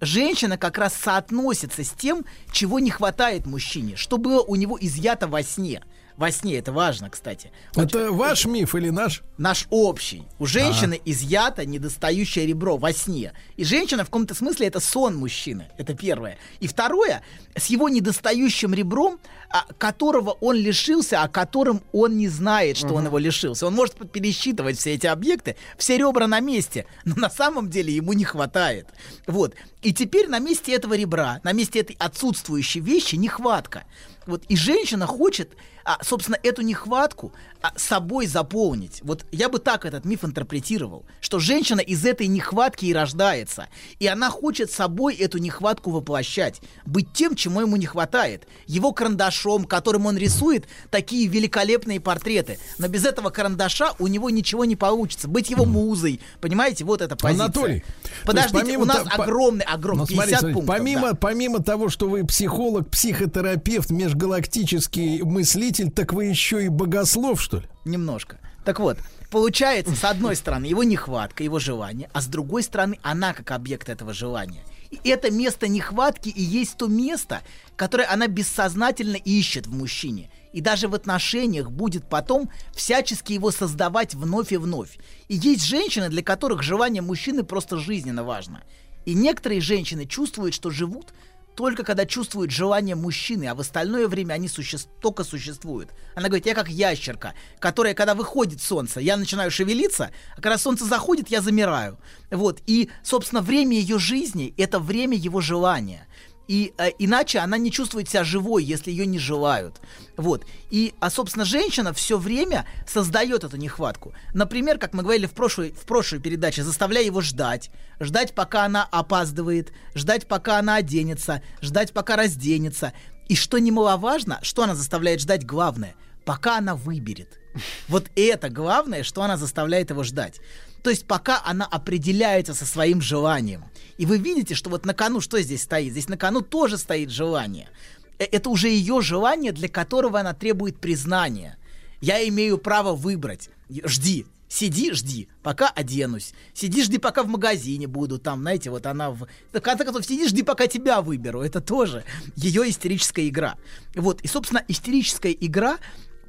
женщина 0.00 0.58
как 0.58 0.76
раз 0.76 0.94
соотносится 0.94 1.82
с 1.82 1.90
тем, 1.90 2.26
чего 2.52 2.78
не 2.78 2.90
хватает 2.90 3.46
мужчине, 3.46 3.96
что 3.96 4.18
было 4.18 4.42
у 4.42 4.54
него 4.54 4.78
изъято 4.80 5.28
во 5.28 5.42
сне. 5.42 5.82
Во 6.16 6.30
сне 6.30 6.58
это 6.58 6.70
важно, 6.70 7.10
кстати. 7.10 7.50
Это 7.74 8.12
ваш 8.12 8.46
миф 8.46 8.76
или 8.76 8.90
наш? 8.90 9.22
Наш 9.36 9.66
общий. 9.70 10.24
У 10.38 10.46
женщины 10.46 11.00
изъято 11.04 11.66
недостающее 11.66 12.46
ребро 12.46 12.76
во 12.76 12.92
сне. 12.92 13.32
И 13.56 13.64
женщина 13.64 14.04
в 14.04 14.06
каком-то 14.06 14.34
смысле 14.34 14.68
это 14.68 14.78
сон 14.78 15.16
мужчины. 15.16 15.70
Это 15.76 15.94
первое. 15.94 16.38
И 16.60 16.68
второе, 16.68 17.22
с 17.56 17.66
его 17.66 17.88
недостающим 17.88 18.74
ребром, 18.74 19.18
а, 19.50 19.66
которого 19.76 20.30
он 20.40 20.56
лишился, 20.56 21.20
о 21.20 21.28
котором 21.28 21.82
он 21.92 22.16
не 22.16 22.28
знает, 22.28 22.76
что 22.76 22.94
он 22.94 23.06
его 23.06 23.18
лишился. 23.18 23.66
Он 23.66 23.74
может 23.74 23.94
пересчитывать 24.12 24.78
все 24.78 24.94
эти 24.94 25.08
объекты, 25.08 25.56
все 25.78 25.98
ребра 25.98 26.28
на 26.28 26.38
месте, 26.38 26.86
но 27.04 27.16
на 27.16 27.30
самом 27.30 27.70
деле 27.70 27.92
ему 27.92 28.12
не 28.12 28.24
хватает. 28.24 28.86
Вот. 29.26 29.54
И 29.82 29.92
теперь 29.92 30.28
на 30.28 30.38
месте 30.38 30.72
этого 30.74 30.94
ребра, 30.94 31.40
на 31.42 31.52
месте 31.52 31.80
этой 31.80 31.96
отсутствующей 31.98 32.80
вещи 32.80 33.16
нехватка. 33.16 33.82
Вот, 34.26 34.44
и 34.48 34.56
женщина 34.56 35.06
хочет, 35.06 35.50
а, 35.84 35.98
собственно, 36.02 36.38
эту 36.42 36.62
нехватку 36.62 37.32
собой 37.76 38.26
заполнить. 38.26 39.00
Вот 39.02 39.24
я 39.32 39.48
бы 39.48 39.58
так 39.58 39.84
этот 39.84 40.04
миф 40.04 40.24
интерпретировал, 40.24 41.04
что 41.20 41.38
женщина 41.38 41.80
из 41.80 42.04
этой 42.04 42.26
нехватки 42.26 42.84
и 42.86 42.92
рождается, 42.92 43.68
и 43.98 44.06
она 44.06 44.30
хочет 44.30 44.70
собой 44.70 45.14
эту 45.14 45.38
нехватку 45.38 45.90
воплощать, 45.90 46.60
быть 46.84 47.12
тем, 47.12 47.34
чему 47.36 47.60
ему 47.62 47.76
не 47.76 47.86
хватает, 47.86 48.46
его 48.66 48.92
карандашом, 48.92 49.64
которым 49.64 50.06
он 50.06 50.16
рисует 50.16 50.66
такие 50.90 51.26
великолепные 51.28 52.00
портреты. 52.00 52.58
Но 52.78 52.88
без 52.88 53.04
этого 53.04 53.30
карандаша 53.30 53.92
у 53.98 54.06
него 54.06 54.30
ничего 54.30 54.64
не 54.64 54.76
получится. 54.76 55.28
Быть 55.28 55.50
его 55.50 55.64
музой, 55.64 56.20
понимаете, 56.40 56.84
вот 56.84 57.00
эта 57.00 57.16
позиция. 57.16 57.44
Анатолий, 57.46 57.80
то 57.80 58.26
подождите, 58.26 58.66
есть 58.66 58.78
у 58.78 58.84
нас 58.84 59.02
по- 59.04 59.24
огромный, 59.24 59.64
огромный, 59.64 60.02
Ну, 60.02 60.06
50 60.06 60.14
смотрите, 60.16 60.38
смотрите, 60.38 60.54
пунктов. 60.54 60.76
помимо, 60.76 61.08
да. 61.10 61.14
помимо 61.14 61.62
того, 61.62 61.88
что 61.88 62.08
вы 62.08 62.24
психолог, 62.26 62.90
психотерапевт, 62.90 63.90
межгалактический 63.90 65.22
мыслитель, 65.22 65.90
так 65.90 66.12
вы 66.12 66.26
еще 66.26 66.64
и 66.64 66.68
богослов, 66.68 67.40
что 67.40 67.53
ли? 67.58 67.68
Немножко. 67.84 68.38
Так 68.64 68.80
вот, 68.80 68.98
получается, 69.30 69.94
с 69.94 70.04
одной 70.04 70.36
стороны, 70.36 70.64
его 70.64 70.84
нехватка, 70.84 71.44
его 71.44 71.58
желание, 71.58 72.08
а 72.12 72.20
с 72.20 72.26
другой 72.26 72.62
стороны, 72.62 72.98
она 73.02 73.34
как 73.34 73.50
объект 73.50 73.88
этого 73.88 74.14
желания. 74.14 74.64
И 74.90 75.08
это 75.08 75.30
место 75.30 75.68
нехватки 75.68 76.28
и 76.28 76.40
есть 76.40 76.76
то 76.76 76.86
место, 76.86 77.42
которое 77.76 78.06
она 78.08 78.26
бессознательно 78.26 79.16
ищет 79.16 79.66
в 79.66 79.72
мужчине. 79.72 80.30
И 80.52 80.60
даже 80.60 80.86
в 80.88 80.94
отношениях 80.94 81.70
будет 81.70 82.08
потом 82.08 82.48
всячески 82.74 83.32
его 83.32 83.50
создавать 83.50 84.14
вновь 84.14 84.52
и 84.52 84.56
вновь. 84.56 84.98
И 85.28 85.34
есть 85.34 85.64
женщины, 85.64 86.08
для 86.08 86.22
которых 86.22 86.62
желание 86.62 87.02
мужчины 87.02 87.42
просто 87.42 87.78
жизненно 87.78 88.22
важно. 88.22 88.62
И 89.04 89.14
некоторые 89.14 89.60
женщины 89.60 90.06
чувствуют, 90.06 90.54
что 90.54 90.70
живут 90.70 91.12
только 91.54 91.84
когда 91.84 92.04
чувствуют 92.06 92.50
желание 92.50 92.94
мужчины, 92.94 93.44
а 93.46 93.54
в 93.54 93.60
остальное 93.60 94.08
время 94.08 94.34
они 94.34 94.48
суще... 94.48 94.78
только 95.00 95.24
существуют. 95.24 95.90
Она 96.14 96.28
говорит, 96.28 96.46
я 96.46 96.54
как 96.54 96.68
ящерка, 96.68 97.34
которая, 97.58 97.94
когда 97.94 98.14
выходит 98.14 98.60
солнце, 98.60 99.00
я 99.00 99.16
начинаю 99.16 99.50
шевелиться, 99.50 100.10
а 100.36 100.40
когда 100.40 100.58
солнце 100.58 100.84
заходит, 100.84 101.28
я 101.28 101.40
замираю. 101.40 101.98
Вот. 102.30 102.60
И, 102.66 102.90
собственно, 103.02 103.40
время 103.40 103.76
ее 103.76 103.98
жизни— 103.98 104.54
это 104.56 104.78
время 104.78 105.16
его 105.16 105.40
желания. 105.40 106.06
И 106.46 106.74
э, 106.76 106.90
иначе 106.98 107.38
она 107.38 107.56
не 107.56 107.70
чувствует 107.70 108.08
себя 108.08 108.24
живой, 108.24 108.64
если 108.64 108.90
ее 108.90 109.06
не 109.06 109.18
желают. 109.18 109.80
Вот. 110.16 110.44
И, 110.70 110.94
а, 111.00 111.10
собственно, 111.10 111.44
женщина 111.44 111.92
все 111.92 112.18
время 112.18 112.66
создает 112.86 113.44
эту 113.44 113.56
нехватку. 113.56 114.12
Например, 114.34 114.78
как 114.78 114.92
мы 114.92 115.02
говорили 115.02 115.26
в 115.26 115.32
прошлой, 115.32 115.72
в 115.72 115.86
прошлой 115.86 116.20
передаче, 116.20 116.62
заставляя 116.62 117.04
его 117.04 117.20
ждать. 117.20 117.70
Ждать, 118.00 118.34
пока 118.34 118.64
она 118.64 118.84
опаздывает, 118.84 119.72
ждать, 119.94 120.26
пока 120.26 120.58
она 120.58 120.76
оденется, 120.76 121.42
ждать, 121.62 121.92
пока 121.92 122.16
разденется. 122.16 122.92
И 123.28 123.36
что 123.36 123.58
немаловажно, 123.58 124.38
что 124.42 124.64
она 124.64 124.74
заставляет 124.74 125.20
ждать 125.20 125.46
главное, 125.46 125.94
пока 126.24 126.58
она 126.58 126.74
выберет. 126.74 127.40
Вот 127.88 128.10
это 128.16 128.50
главное, 128.50 129.02
что 129.02 129.22
она 129.22 129.36
заставляет 129.36 129.90
его 129.90 130.02
ждать. 130.02 130.40
То 130.84 130.90
есть 130.90 131.06
пока 131.06 131.40
она 131.42 131.64
определяется 131.64 132.52
со 132.52 132.66
своим 132.66 133.00
желанием. 133.00 133.64
И 133.96 134.04
вы 134.04 134.18
видите, 134.18 134.54
что 134.54 134.68
вот 134.68 134.84
на 134.84 134.92
кону 134.92 135.22
что 135.22 135.40
здесь 135.40 135.62
стоит? 135.62 135.92
Здесь 135.92 136.10
на 136.10 136.18
кону 136.18 136.42
тоже 136.42 136.76
стоит 136.76 137.08
желание. 137.08 137.70
Э, 138.18 138.24
Это 138.24 138.50
уже 138.50 138.68
ее 138.68 139.00
желание, 139.00 139.52
для 139.52 139.70
которого 139.70 140.20
она 140.20 140.34
требует 140.34 140.78
признания. 140.78 141.56
Я 142.02 142.28
имею 142.28 142.58
право 142.58 142.92
выбрать. 142.94 143.48
Жди. 143.70 144.26
Сиди, 144.46 144.92
жди, 144.92 145.28
пока 145.42 145.68
оденусь. 145.68 146.34
Сиди, 146.52 146.84
жди, 146.84 146.98
пока 146.98 147.22
в 147.22 147.28
магазине 147.28 147.86
буду. 147.86 148.18
Там, 148.18 148.42
знаете, 148.42 148.68
вот 148.68 148.84
она 148.84 149.10
в... 149.10 149.26
В 149.52 149.60
конце 149.60 149.84
концов, 149.84 150.04
сиди, 150.04 150.28
жди, 150.28 150.42
пока 150.42 150.66
тебя 150.66 151.00
выберу. 151.00 151.40
Это 151.40 151.62
тоже 151.62 152.04
ее 152.36 152.68
истерическая 152.68 153.26
игра. 153.26 153.56
Вот. 153.94 154.20
И, 154.20 154.28
собственно, 154.28 154.62
истерическая 154.68 155.32
игра 155.32 155.78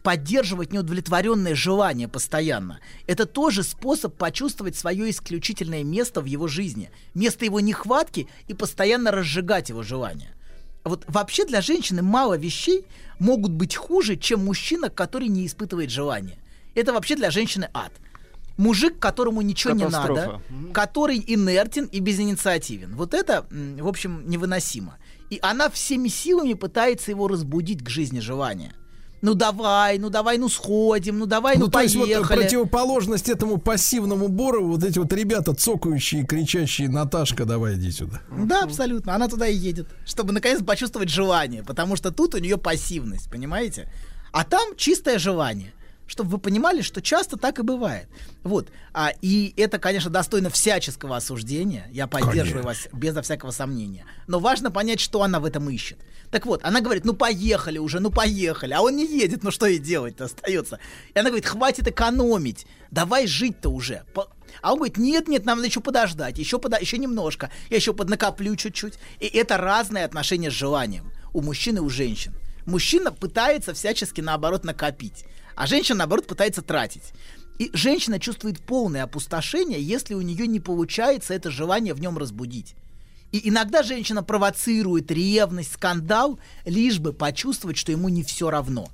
поддерживать 0.06 0.72
неудовлетворенное 0.72 1.56
желание 1.56 2.08
постоянно. 2.08 2.80
Это 3.08 3.26
тоже 3.26 3.64
способ 3.64 4.16
почувствовать 4.16 4.76
свое 4.76 5.10
исключительное 5.10 5.84
место 5.84 6.22
в 6.22 6.26
его 6.26 6.48
жизни, 6.48 6.92
место 7.16 7.44
его 7.44 7.60
нехватки 7.60 8.28
и 8.48 8.54
постоянно 8.54 9.10
разжигать 9.10 9.70
его 9.70 9.82
желание. 9.82 10.36
Вот 10.84 11.06
вообще 11.08 11.44
для 11.44 11.60
женщины 11.60 12.04
мало 12.04 12.38
вещей 12.38 12.86
могут 13.18 13.52
быть 13.52 13.76
хуже, 13.76 14.16
чем 14.16 14.46
мужчина, 14.46 14.92
который 14.92 15.28
не 15.28 15.48
испытывает 15.48 15.90
желания. 15.90 16.38
Это 16.76 16.94
вообще 16.94 17.16
для 17.16 17.32
женщины 17.32 17.68
ад. 17.74 17.92
Мужик, 18.58 19.00
которому 19.00 19.42
ничего 19.42 19.74
не 19.74 19.88
надо, 19.88 20.40
который 20.72 21.18
инертен 21.26 21.86
и 21.86 22.00
безинициативен. 22.00 22.96
Вот 22.96 23.16
это, 23.16 23.48
в 23.50 23.88
общем, 23.88 24.30
невыносимо. 24.30 25.00
И 25.32 25.40
она 25.42 25.72
всеми 25.72 26.10
силами 26.10 26.54
пытается 26.54 27.10
его 27.10 27.28
разбудить 27.28 27.84
к 27.84 27.90
жизни 27.90 28.20
желания 28.20 28.76
ну 29.26 29.34
давай, 29.34 29.98
ну 29.98 30.10
давай, 30.12 30.38
ну 30.38 30.50
сходим, 30.50 31.18
ну 31.18 31.26
давай, 31.26 31.58
ну, 31.58 31.66
ну 31.66 31.72
поехали. 31.72 32.10
есть 32.10 32.20
вот 32.20 32.28
противоположность 32.28 33.28
этому 33.28 33.58
пассивному 33.58 34.28
Борову, 34.28 34.74
вот 34.74 34.84
эти 34.84 35.00
вот 35.00 35.12
ребята 35.14 35.56
цокающие, 35.56 36.24
кричащие, 36.24 36.90
Наташка, 36.90 37.46
давай 37.46 37.76
иди 37.76 37.90
сюда. 37.92 38.22
Да, 38.30 38.62
абсолютно, 38.62 39.16
она 39.16 39.28
туда 39.28 39.48
и 39.48 39.56
едет, 39.56 39.88
чтобы 40.06 40.32
наконец 40.32 40.64
почувствовать 40.64 41.10
желание, 41.10 41.64
потому 41.64 41.96
что 41.96 42.12
тут 42.12 42.36
у 42.36 42.38
нее 42.38 42.58
пассивность, 42.58 43.30
понимаете? 43.32 43.92
А 44.32 44.44
там 44.44 44.76
чистое 44.78 45.18
желание 45.18 45.74
чтобы 46.08 46.32
вы 46.32 46.38
понимали, 46.38 46.82
что 46.82 47.02
часто 47.02 47.38
так 47.38 47.60
и 47.60 47.64
бывает. 47.64 48.08
Вот. 48.44 48.70
А, 48.94 49.12
и 49.22 49.54
это, 49.58 49.80
конечно, 49.80 50.10
достойно 50.10 50.50
всяческого 50.50 51.18
осуждения. 51.18 51.88
Я 51.92 52.08
поддерживаю 52.08 52.64
конечно. 52.64 52.64
вас 52.64 52.88
безо 52.94 53.22
всякого 53.22 53.52
сомнения. 53.52 54.06
Но 54.28 54.40
важно 54.40 54.72
понять, 54.72 55.00
что 55.00 55.24
она 55.24 55.40
в 55.40 55.46
этом 55.46 55.70
ищет. 55.70 55.98
Так 56.32 56.46
вот, 56.46 56.62
она 56.64 56.82
говорит, 56.82 57.06
ну 57.06 57.14
поехали 57.14 57.78
уже, 57.78 58.00
ну 58.00 58.12
поехали. 58.12 58.74
А 58.74 58.82
он 58.82 58.96
не 58.96 59.06
едет, 59.06 59.44
ну 59.44 59.52
что 59.52 59.66
и 59.66 59.78
делать-то 59.78 60.26
остается. 60.26 60.80
И 61.14 61.20
она 61.20 61.30
говорит, 61.30 61.46
хватит 61.46 61.88
экономить, 61.88 62.68
давай 62.92 63.28
жить-то 63.28 63.70
уже. 63.70 64.04
А 64.62 64.72
он 64.72 64.78
говорит, 64.78 64.98
нет, 64.98 65.28
нет, 65.28 65.46
нам 65.46 65.58
надо 65.58 65.68
еще 65.68 65.82
подождать, 65.82 66.38
еще, 66.38 66.60
пода 66.60 66.78
еще 66.78 66.98
немножко, 66.98 67.52
я 67.70 67.78
еще 67.78 67.94
поднакоплю 67.94 68.56
чуть-чуть. 68.56 68.96
И 69.20 69.26
это 69.28 69.58
разное 69.58 70.06
отношение 70.06 70.52
с 70.52 70.54
желанием 70.54 71.12
у 71.34 71.42
мужчин 71.42 71.78
и 71.78 71.80
у 71.80 71.90
женщин. 71.90 72.34
Мужчина 72.66 73.12
пытается 73.12 73.74
всячески, 73.74 74.22
наоборот, 74.22 74.64
накопить 74.64 75.26
а 75.56 75.68
женщина, 75.68 76.00
наоборот, 76.00 76.28
пытается 76.28 76.62
тратить. 76.62 77.14
И 77.58 77.72
женщина 77.74 78.20
чувствует 78.20 78.60
полное 78.60 79.04
опустошение, 79.04 79.82
если 79.82 80.14
у 80.14 80.22
нее 80.22 80.48
не 80.48 80.60
получается 80.60 81.34
это 81.34 81.50
желание 81.50 81.94
в 81.94 82.02
нем 82.02 82.18
разбудить. 82.18 82.76
И 83.32 83.50
иногда 83.50 83.84
женщина 83.84 84.24
провоцирует 84.24 85.12
ревность, 85.12 85.74
скандал, 85.74 86.40
лишь 86.66 87.00
бы 87.00 87.14
почувствовать, 87.14 87.78
что 87.78 87.92
ему 87.92 88.10
не 88.10 88.24
все 88.24 88.50
равно. 88.50 88.90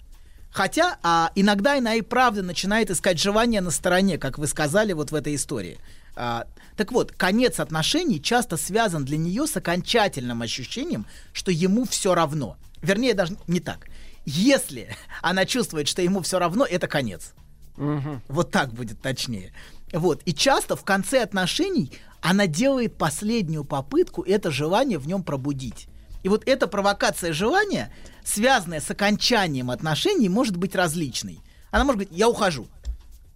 Хотя 0.51 0.97
а, 1.01 1.31
иногда 1.35 1.77
она 1.77 1.95
и 1.95 2.01
правда 2.01 2.43
начинает 2.43 2.91
искать 2.91 3.19
желание 3.19 3.61
на 3.61 3.71
стороне, 3.71 4.17
как 4.17 4.37
вы 4.37 4.47
сказали 4.47 4.93
вот 4.93 5.11
в 5.11 5.15
этой 5.15 5.35
истории. 5.35 5.79
А, 6.15 6.45
так 6.75 6.91
вот, 6.91 7.11
конец 7.13 7.59
отношений 7.59 8.21
часто 8.21 8.57
связан 8.57 9.05
для 9.05 9.17
нее 9.17 9.47
с 9.47 9.55
окончательным 9.55 10.41
ощущением, 10.41 11.05
что 11.31 11.51
ему 11.51 11.85
все 11.85 12.13
равно. 12.13 12.57
Вернее, 12.81 13.13
даже 13.13 13.37
не 13.47 13.59
так. 13.59 13.87
Если 14.33 14.95
она 15.21 15.45
чувствует, 15.45 15.87
что 15.87 16.01
ему 16.01 16.21
все 16.21 16.39
равно, 16.39 16.65
это 16.65 16.87
конец. 16.87 17.33
Угу. 17.77 18.21
Вот 18.27 18.51
так 18.51 18.73
будет 18.73 19.01
точнее. 19.01 19.53
Вот. 19.93 20.21
И 20.25 20.33
часто 20.33 20.75
в 20.75 20.83
конце 20.83 21.21
отношений 21.21 21.91
она 22.21 22.47
делает 22.47 22.97
последнюю 22.97 23.63
попытку 23.63 24.23
это 24.23 24.51
желание 24.51 24.99
в 24.99 25.07
нем 25.07 25.23
пробудить. 25.23 25.87
И 26.23 26.29
вот 26.29 26.47
эта 26.47 26.67
провокация 26.67 27.33
желания, 27.33 27.91
связанная 28.23 28.79
с 28.79 28.89
окончанием 28.91 29.71
отношений, 29.71 30.29
может 30.29 30.55
быть 30.55 30.75
различной. 30.75 31.39
Она 31.71 31.83
может 31.83 32.01
говорить, 32.01 32.17
я 32.17 32.29
ухожу. 32.29 32.67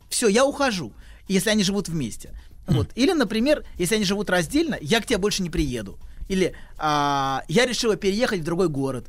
Все, 0.09 0.27
я 0.27 0.45
ухожу, 0.45 0.93
если 1.27 1.49
они 1.49 1.63
живут 1.63 1.89
вместе. 1.89 2.31
Вот. 2.67 2.89
Или, 2.95 3.13
например, 3.13 3.65
если 3.77 3.95
они 3.95 4.05
живут 4.05 4.29
раздельно, 4.29 4.77
я 4.81 5.01
к 5.01 5.05
тебе 5.05 5.17
больше 5.17 5.41
не 5.41 5.49
приеду. 5.49 5.97
Или 6.27 6.55
а, 6.77 7.43
я 7.47 7.65
решила 7.65 7.95
переехать 7.95 8.41
в 8.41 8.43
другой 8.43 8.69
город. 8.69 9.07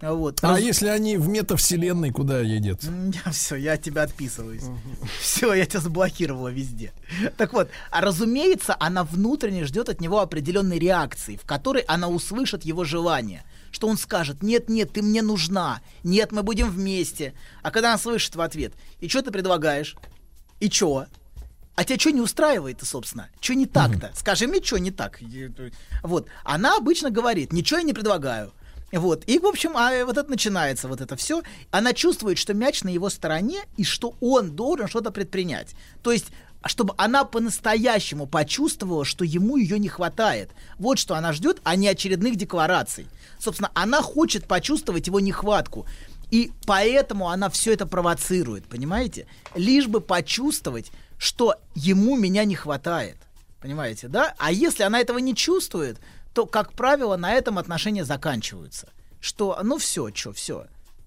Вот. 0.00 0.40
А 0.42 0.50
Раз... 0.50 0.60
если 0.60 0.88
они 0.88 1.16
в 1.16 1.28
метавселенной, 1.28 2.10
куда 2.10 2.40
едет? 2.40 2.82
Все, 3.32 3.56
я 3.56 3.74
от 3.74 3.82
тебя 3.82 4.02
отписываюсь. 4.02 4.64
Угу. 4.64 4.78
Все, 5.20 5.54
я 5.54 5.64
тебя 5.64 5.80
заблокировала 5.80 6.48
везде. 6.48 6.92
Так 7.36 7.52
вот, 7.52 7.70
а 7.90 8.00
разумеется, 8.00 8.76
она 8.78 9.04
внутренне 9.04 9.64
ждет 9.64 9.88
от 9.88 10.00
него 10.00 10.20
определенной 10.20 10.78
реакции, 10.78 11.36
в 11.36 11.46
которой 11.46 11.82
она 11.82 12.08
услышит 12.08 12.64
его 12.64 12.84
желание. 12.84 13.44
Что 13.70 13.88
он 13.88 13.96
скажет, 13.96 14.42
нет, 14.42 14.68
нет, 14.68 14.92
ты 14.92 15.02
мне 15.02 15.22
нужна, 15.22 15.80
нет, 16.02 16.32
мы 16.32 16.42
будем 16.42 16.70
вместе. 16.70 17.34
А 17.62 17.70
когда 17.70 17.90
она 17.90 17.98
слышит 17.98 18.36
в 18.36 18.40
ответ, 18.40 18.74
и 19.00 19.08
что 19.08 19.22
ты 19.22 19.30
предлагаешь? 19.30 19.96
И 20.60 20.68
чё? 20.68 21.06
А 21.74 21.84
тебя 21.84 21.98
что 21.98 22.10
не 22.10 22.22
устраивает-то, 22.22 22.86
собственно? 22.86 23.28
Что 23.38 23.54
не 23.54 23.66
так-то? 23.66 24.10
Скажи 24.14 24.46
мне, 24.46 24.62
что 24.62 24.78
не 24.78 24.90
так? 24.90 25.20
Вот. 26.02 26.26
Она 26.42 26.76
обычно 26.76 27.10
говорит, 27.10 27.52
ничего 27.52 27.78
я 27.78 27.84
не 27.84 27.92
предлагаю. 27.92 28.52
Вот. 28.92 29.24
И, 29.26 29.38
в 29.38 29.46
общем, 29.46 29.76
а 29.76 30.04
вот 30.04 30.16
это 30.16 30.30
начинается, 30.30 30.88
вот 30.88 31.00
это 31.00 31.16
все. 31.16 31.42
Она 31.70 31.92
чувствует, 31.92 32.38
что 32.38 32.54
мяч 32.54 32.82
на 32.82 32.88
его 32.88 33.10
стороне, 33.10 33.62
и 33.76 33.84
что 33.84 34.14
он 34.20 34.52
должен 34.52 34.88
что-то 34.88 35.10
предпринять. 35.10 35.74
То 36.02 36.12
есть 36.12 36.26
чтобы 36.68 36.94
она 36.96 37.24
по-настоящему 37.24 38.26
почувствовала, 38.26 39.04
что 39.04 39.24
ему 39.24 39.56
ее 39.56 39.78
не 39.78 39.88
хватает. 39.88 40.50
Вот 40.78 40.98
что 40.98 41.14
она 41.14 41.32
ждет, 41.32 41.60
а 41.64 41.76
не 41.76 41.88
очередных 41.88 42.36
деклараций. 42.36 43.06
Собственно, 43.38 43.70
она 43.74 44.02
хочет 44.02 44.46
почувствовать 44.46 45.06
его 45.06 45.20
нехватку. 45.20 45.86
И 46.30 46.50
поэтому 46.66 47.28
она 47.28 47.50
все 47.50 47.72
это 47.72 47.86
провоцирует, 47.86 48.66
понимаете? 48.66 49.26
Лишь 49.54 49.86
бы 49.86 50.00
почувствовать, 50.00 50.90
что 51.18 51.54
ему 51.74 52.16
меня 52.16 52.44
не 52.44 52.56
хватает. 52.56 53.16
Понимаете, 53.60 54.08
да? 54.08 54.34
А 54.38 54.50
если 54.50 54.82
она 54.82 55.00
этого 55.00 55.18
не 55.18 55.34
чувствует, 55.34 55.98
то, 56.36 56.44
как 56.44 56.74
правило, 56.74 57.16
на 57.16 57.32
этом 57.32 57.56
отношения 57.56 58.04
заканчиваются. 58.04 58.90
Что, 59.20 59.58
ну 59.62 59.78
все, 59.78 60.10
что, 60.14 60.34
все 60.34 60.66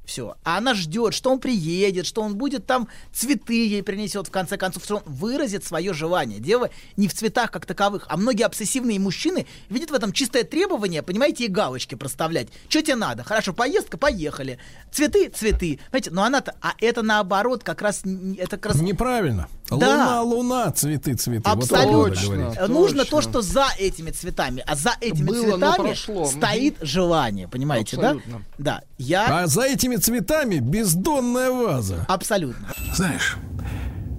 все. 0.09 0.35
А 0.43 0.57
она 0.57 0.73
ждет, 0.73 1.13
что 1.13 1.31
он 1.31 1.39
приедет, 1.39 2.07
что 2.07 2.21
он 2.21 2.35
будет 2.35 2.65
там 2.65 2.87
цветы 3.13 3.67
ей 3.67 3.83
принесет, 3.83 4.27
в 4.27 4.31
конце 4.31 4.57
концов, 4.57 4.83
что 4.83 4.97
он 4.97 5.03
выразит 5.05 5.63
свое 5.63 5.93
желание. 5.93 6.39
Дело 6.39 6.71
не 6.97 7.07
в 7.07 7.13
цветах 7.13 7.51
как 7.51 7.67
таковых, 7.67 8.07
а 8.09 8.17
многие 8.17 8.43
обсессивные 8.43 8.99
мужчины 8.99 9.45
видят 9.69 9.91
в 9.91 9.93
этом 9.93 10.11
чистое 10.11 10.43
требование, 10.43 11.03
понимаете, 11.03 11.45
и 11.45 11.47
галочки 11.47 11.93
проставлять. 11.93 12.47
Что 12.69 12.81
тебе 12.81 12.95
надо? 12.95 13.23
Хорошо, 13.23 13.53
поездка, 13.53 13.97
поехали. 13.97 14.57
Цветы, 14.91 15.29
цветы. 15.29 15.79
Понимаете, 15.91 16.11
но 16.11 16.23
она-то, 16.23 16.55
а 16.59 16.73
это 16.79 17.03
наоборот, 17.03 17.63
как 17.63 17.83
раз, 17.83 18.01
это 18.03 18.57
как 18.57 18.73
раз... 18.73 18.81
Неправильно. 18.81 19.47
Да. 19.69 19.75
Луна, 19.75 20.21
луна, 20.21 20.71
цветы, 20.71 21.13
цветы. 21.15 21.49
Абсолютно. 21.49 21.97
Вот 21.97 22.09
точно, 22.15 22.67
Нужно 22.67 23.05
то, 23.05 23.21
что 23.21 23.41
за 23.41 23.67
этими 23.77 24.11
цветами, 24.11 24.63
а 24.65 24.75
за 24.75 24.95
этими 24.99 25.27
Было, 25.27 25.57
цветами 25.57 26.25
стоит 26.25 26.77
желание, 26.81 27.47
понимаете, 27.47 27.97
Абсолютно. 27.97 28.41
да? 28.57 28.79
Да. 28.79 28.81
Я... 28.97 29.43
А 29.43 29.47
за 29.47 29.63
этими 29.63 29.97
цветами 29.97 30.55
бездонная 30.59 31.51
ваза. 31.51 32.05
Абсолютно. 32.07 32.73
Знаешь, 32.93 33.37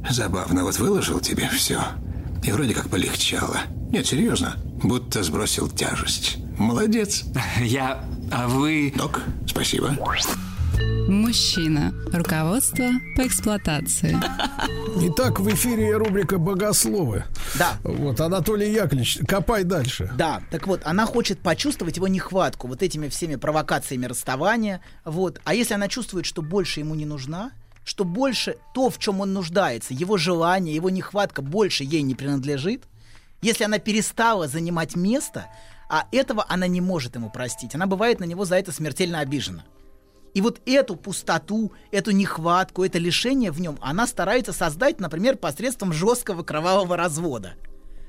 забавно, 0.09 0.65
вот 0.65 0.79
выложил 0.79 1.21
тебе 1.21 1.49
все, 1.49 1.81
и 2.45 2.53
вроде 2.53 2.75
как 2.75 2.89
полегчало. 2.89 3.59
Нет, 3.91 4.07
серьезно, 4.07 4.55
будто 4.83 5.23
сбросил 5.23 5.69
тяжесть. 5.69 6.39
Молодец. 6.59 7.25
Я... 7.61 8.05
А 8.33 8.47
вы... 8.47 8.93
Док, 8.97 9.23
спасибо. 9.49 9.97
Мужчина. 11.09 11.93
Руководство 12.12 12.90
по 13.16 13.27
эксплуатации. 13.27 14.16
Итак, 15.03 15.40
в 15.40 15.49
эфире 15.55 15.97
рубрика 15.97 16.38
«Богословы». 16.38 17.25
Да. 17.59 17.75
Вот, 17.83 18.21
Анатолий 18.21 18.73
Яковлевич, 18.73 19.19
копай 19.27 19.64
дальше. 19.64 20.11
Да, 20.16 20.43
так 20.51 20.66
вот, 20.66 20.83
она 20.85 21.07
хочет 21.07 21.40
почувствовать 21.40 21.97
его 21.97 22.09
нехватку 22.09 22.69
вот 22.69 22.83
этими 22.83 23.09
всеми 23.09 23.37
провокациями 23.37 24.07
расставания. 24.07 24.81
Вот. 25.05 25.40
А 25.45 25.55
если 25.55 25.75
она 25.75 25.88
чувствует, 25.88 26.27
что 26.27 26.43
больше 26.43 26.81
ему 26.81 26.95
не 26.95 27.07
нужна, 27.07 27.51
что 27.85 28.05
больше 28.05 28.57
то, 28.75 28.88
в 28.90 28.99
чем 28.99 29.21
он 29.21 29.33
нуждается, 29.33 29.95
его 29.95 30.16
желание, 30.16 30.75
его 30.75 30.90
нехватка 30.90 31.43
больше 31.43 31.83
ей 31.85 32.03
не 32.03 32.14
принадлежит, 32.14 32.85
если 33.43 33.64
она 33.64 33.79
перестала 33.79 34.49
занимать 34.49 34.97
место, 34.97 35.47
а 35.88 36.07
этого 36.12 36.45
она 36.49 36.66
не 36.66 36.81
может 36.81 37.16
ему 37.16 37.31
простить, 37.31 37.75
она 37.75 37.87
бывает 37.87 38.21
на 38.21 38.25
него 38.25 38.45
за 38.45 38.57
это 38.57 38.71
смертельно 38.71 39.19
обижена. 39.21 39.64
И 40.35 40.40
вот 40.40 40.61
эту 40.66 40.97
пустоту, 40.97 41.73
эту 41.90 42.12
нехватку, 42.12 42.85
это 42.85 42.99
лишение 42.99 43.51
в 43.51 43.61
нем 43.61 43.79
она 43.81 44.07
старается 44.07 44.53
создать, 44.53 45.01
например, 45.01 45.37
посредством 45.37 45.93
жесткого 45.93 46.43
кровавого 46.43 46.97
развода. 46.97 47.55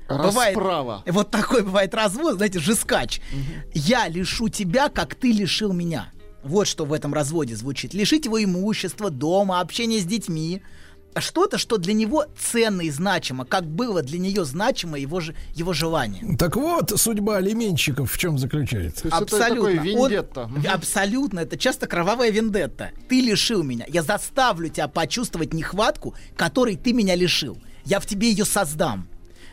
Расправа. 0.08 1.02
Бывает, 1.04 1.14
вот 1.14 1.30
такой 1.30 1.62
бывает 1.62 1.94
развод, 1.94 2.36
знаете, 2.36 2.58
жескач. 2.58 3.18
Угу. 3.32 3.70
Я 3.74 4.08
лишу 4.08 4.48
тебя, 4.48 4.88
как 4.88 5.14
ты 5.14 5.32
лишил 5.32 5.72
меня. 5.72 6.10
Вот 6.42 6.66
что 6.66 6.84
в 6.84 6.92
этом 6.92 7.14
разводе 7.14 7.54
звучит. 7.54 7.94
Лишить 7.94 8.24
его 8.24 8.42
имущества, 8.42 9.10
дома, 9.10 9.60
общения 9.60 10.00
с 10.00 10.04
детьми 10.04 10.62
что-то, 11.20 11.58
что 11.58 11.76
для 11.76 11.92
него 11.92 12.24
ценно 12.38 12.82
и 12.82 12.90
значимо, 12.90 13.44
как 13.44 13.66
было 13.66 14.02
для 14.02 14.18
нее 14.18 14.44
значимо 14.44 14.98
его, 14.98 15.20
же, 15.20 15.34
его 15.54 15.72
желание. 15.72 16.36
Так 16.36 16.56
вот, 16.56 16.92
судьба 16.98 17.36
алименщиков 17.36 18.10
в 18.10 18.18
чем 18.18 18.38
заключается? 18.38 19.08
абсолютно. 19.10 19.80
Это. 20.08 20.44
Он, 20.44 20.66
абсолютно, 20.66 21.40
это 21.40 21.58
часто 21.58 21.86
кровавая 21.86 22.30
вендетта. 22.30 22.90
Ты 23.08 23.20
лишил 23.20 23.62
меня, 23.62 23.84
я 23.88 24.02
заставлю 24.02 24.68
тебя 24.68 24.88
почувствовать 24.88 25.52
нехватку, 25.52 26.14
которой 26.36 26.76
ты 26.76 26.92
меня 26.92 27.14
лишил. 27.14 27.58
Я 27.84 28.00
в 28.00 28.06
тебе 28.06 28.30
ее 28.30 28.44
создам. 28.44 29.08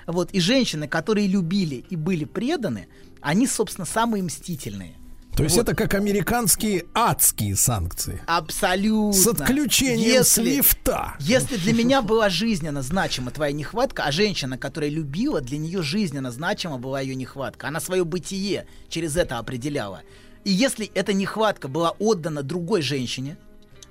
Вот, 0.08 0.32
и 0.32 0.40
женщины, 0.40 0.88
которые 0.88 1.28
любили 1.28 1.86
и 1.90 1.96
были 1.96 2.26
преданы, 2.26 2.88
они, 3.22 3.46
собственно, 3.48 3.86
самые 3.86 4.24
мстительные. 4.24 4.96
То 5.36 5.44
есть 5.44 5.58
это 5.58 5.74
как 5.74 5.94
американские 5.94 6.86
адские 6.94 7.56
санкции. 7.56 8.22
Абсолютно. 8.28 9.14
С 9.14 9.28
отключением 9.28 10.24
с 10.24 10.38
лифта. 10.38 11.16
Если 11.20 11.56
для 11.56 11.74
меня 11.74 12.02
была 12.02 12.30
жизненно 12.30 12.82
значима 12.82 13.32
твоя 13.32 13.54
нехватка, 13.54 14.04
а 14.04 14.12
женщина, 14.12 14.58
которая 14.58 14.90
любила, 14.90 15.40
для 15.40 15.58
нее 15.58 15.82
жизненно 15.82 16.32
значима 16.32 16.78
была 16.78 17.00
ее 17.00 17.16
нехватка. 17.16 17.68
Она 17.70 17.80
свое 17.80 18.04
бытие 18.04 18.68
через 18.90 19.16
это 19.16 19.38
определяла. 19.38 20.02
И 20.44 20.52
если 20.52 20.92
эта 20.94 21.14
нехватка 21.14 21.68
была 21.68 21.92
отдана 21.92 22.44
другой 22.44 22.82
женщине, 22.82 23.38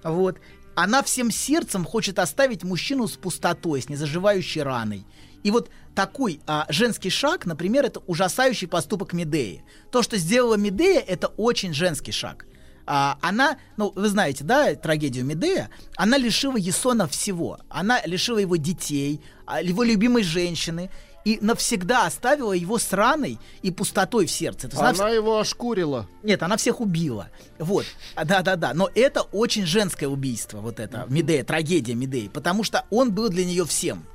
вот, 0.03 0.39
она 0.75 1.03
всем 1.03 1.31
сердцем 1.31 1.85
хочет 1.85 2.19
оставить 2.19 2.63
мужчину 2.63 3.09
с 3.09 3.17
пустотой, 3.17 3.83
с 3.83 3.89
незаживающей 3.89 4.63
раной. 4.63 5.05
И 5.43 5.51
вот 5.51 5.71
такой 5.95 6.41
а, 6.47 6.67
женский 6.69 7.11
шаг, 7.11 7.47
например, 7.47 7.85
это 7.85 8.01
ужасающий 8.07 8.69
поступок 8.69 9.13
Медеи. 9.13 9.65
То, 9.91 10.03
что 10.03 10.17
сделала 10.17 10.55
Медея, 10.55 11.01
это 11.01 11.29
очень 11.29 11.73
женский 11.75 12.13
шаг. 12.13 12.47
А, 12.87 13.19
она, 13.21 13.59
ну, 13.77 13.93
вы 13.95 14.09
знаете, 14.09 14.45
да, 14.45 14.75
трагедию 14.75 15.25
Медея, 15.25 15.69
она 15.97 16.17
лишила 16.17 16.57
Есона 16.57 17.07
всего. 17.07 17.59
Она 17.69 18.01
лишила 18.07 18.39
его 18.39 18.57
детей, 18.57 19.21
а, 19.47 19.61
его 19.61 19.83
любимой 19.83 20.23
женщины, 20.23 20.91
и 21.25 21.39
навсегда 21.43 22.07
оставила 22.07 22.55
его 22.55 22.79
сраной 22.79 23.39
и 23.61 23.71
пустотой 23.71 24.25
в 24.25 24.31
сердце. 24.31 24.71
она, 24.75 24.91
она 24.91 25.11
его 25.11 25.39
ошкурила. 25.39 26.09
Нет, 26.23 26.43
она 26.43 26.57
всех 26.57 26.81
убила. 26.81 27.29
Вот. 27.59 27.85
Да-да-да. 28.17 28.73
Но 28.73 28.89
это 28.95 29.23
очень 29.33 29.67
женское 29.67 30.07
убийство, 30.07 30.61
вот 30.61 30.81
это, 30.81 31.05
Медея, 31.09 31.45
трагедия 31.45 31.95
Медеи, 31.95 32.29
потому 32.33 32.65
что 32.65 32.85
он 32.89 33.13
был 33.13 33.29
для 33.29 33.45
нее 33.45 33.67
всем. 33.67 34.07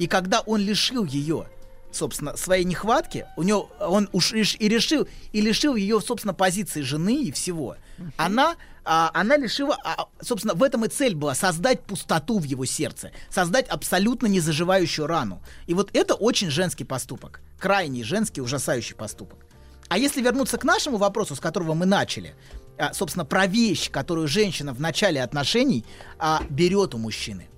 И 0.00 0.06
когда 0.06 0.40
он 0.40 0.62
лишил 0.62 1.04
ее, 1.04 1.46
собственно, 1.92 2.34
своей 2.34 2.64
нехватки, 2.64 3.26
у 3.36 3.42
него 3.42 3.70
он 3.78 4.08
уж 4.12 4.32
и 4.32 4.42
решил 4.66 5.06
и 5.32 5.42
лишил 5.42 5.76
ее, 5.76 6.00
собственно, 6.00 6.32
позиции 6.32 6.80
жены 6.80 7.24
и 7.24 7.30
всего. 7.30 7.76
Она, 8.16 8.56
а, 8.82 9.10
она 9.12 9.36
лишила, 9.36 9.76
а, 9.84 10.08
собственно, 10.22 10.54
в 10.54 10.62
этом 10.62 10.86
и 10.86 10.88
цель 10.88 11.14
была 11.14 11.34
создать 11.34 11.82
пустоту 11.82 12.38
в 12.38 12.44
его 12.44 12.64
сердце, 12.64 13.12
создать 13.28 13.68
абсолютно 13.68 14.26
незаживающую 14.26 15.06
рану. 15.06 15.42
И 15.66 15.74
вот 15.74 15.90
это 15.92 16.14
очень 16.14 16.48
женский 16.48 16.84
поступок, 16.84 17.42
крайний 17.58 18.02
женский 18.02 18.40
ужасающий 18.40 18.96
поступок. 18.96 19.44
А 19.88 19.98
если 19.98 20.22
вернуться 20.22 20.56
к 20.56 20.64
нашему 20.64 20.96
вопросу, 20.96 21.36
с 21.36 21.40
которого 21.40 21.74
мы 21.74 21.84
начали, 21.84 22.34
а, 22.78 22.94
собственно, 22.94 23.26
про 23.26 23.46
вещь, 23.46 23.90
которую 23.90 24.28
женщина 24.28 24.72
в 24.72 24.80
начале 24.80 25.22
отношений 25.22 25.84
а, 26.18 26.42
берет 26.48 26.94
у 26.94 26.98
мужчины 26.98 27.50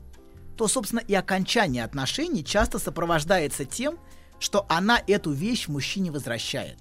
то, 0.57 0.69
собственно, 0.69 1.01
и 1.01 1.15
окончание 1.15 1.85
отношений 1.85 2.45
часто 2.45 2.79
сопровождается 2.79 3.65
тем, 3.65 3.99
что 4.39 4.67
она 4.69 5.01
эту 5.07 5.33
вещь 5.33 5.69
мужчине 5.69 6.11
возвращает. 6.11 6.79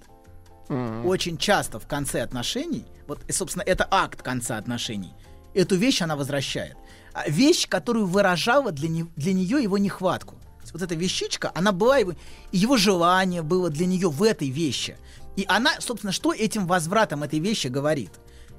Mm-hmm. 0.68 1.06
Очень 1.06 1.38
часто 1.38 1.78
в 1.78 1.86
конце 1.86 2.22
отношений, 2.22 2.86
вот, 3.06 3.20
и, 3.28 3.32
собственно, 3.32 3.62
это 3.62 3.86
акт 3.90 4.22
конца 4.22 4.56
отношений, 4.56 5.12
эту 5.54 5.76
вещь 5.76 6.02
она 6.02 6.16
возвращает. 6.16 6.76
А 7.12 7.28
вещь, 7.28 7.68
которую 7.68 8.06
выражала 8.06 8.72
для, 8.72 8.88
не, 8.88 9.04
для 9.16 9.32
нее 9.32 9.62
его 9.62 9.78
нехватку. 9.78 10.36
Вот 10.72 10.80
эта 10.80 10.94
вещичка, 10.94 11.50
она 11.54 11.72
была 11.72 11.98
его, 11.98 12.14
его 12.52 12.76
желание 12.76 13.42
было 13.42 13.68
для 13.68 13.84
нее 13.86 14.08
в 14.08 14.22
этой 14.22 14.48
вещи. 14.48 14.96
И 15.36 15.44
она, 15.48 15.80
собственно, 15.80 16.12
что 16.12 16.32
этим 16.32 16.66
возвратом 16.66 17.22
этой 17.22 17.40
вещи 17.40 17.66
говорит? 17.66 18.12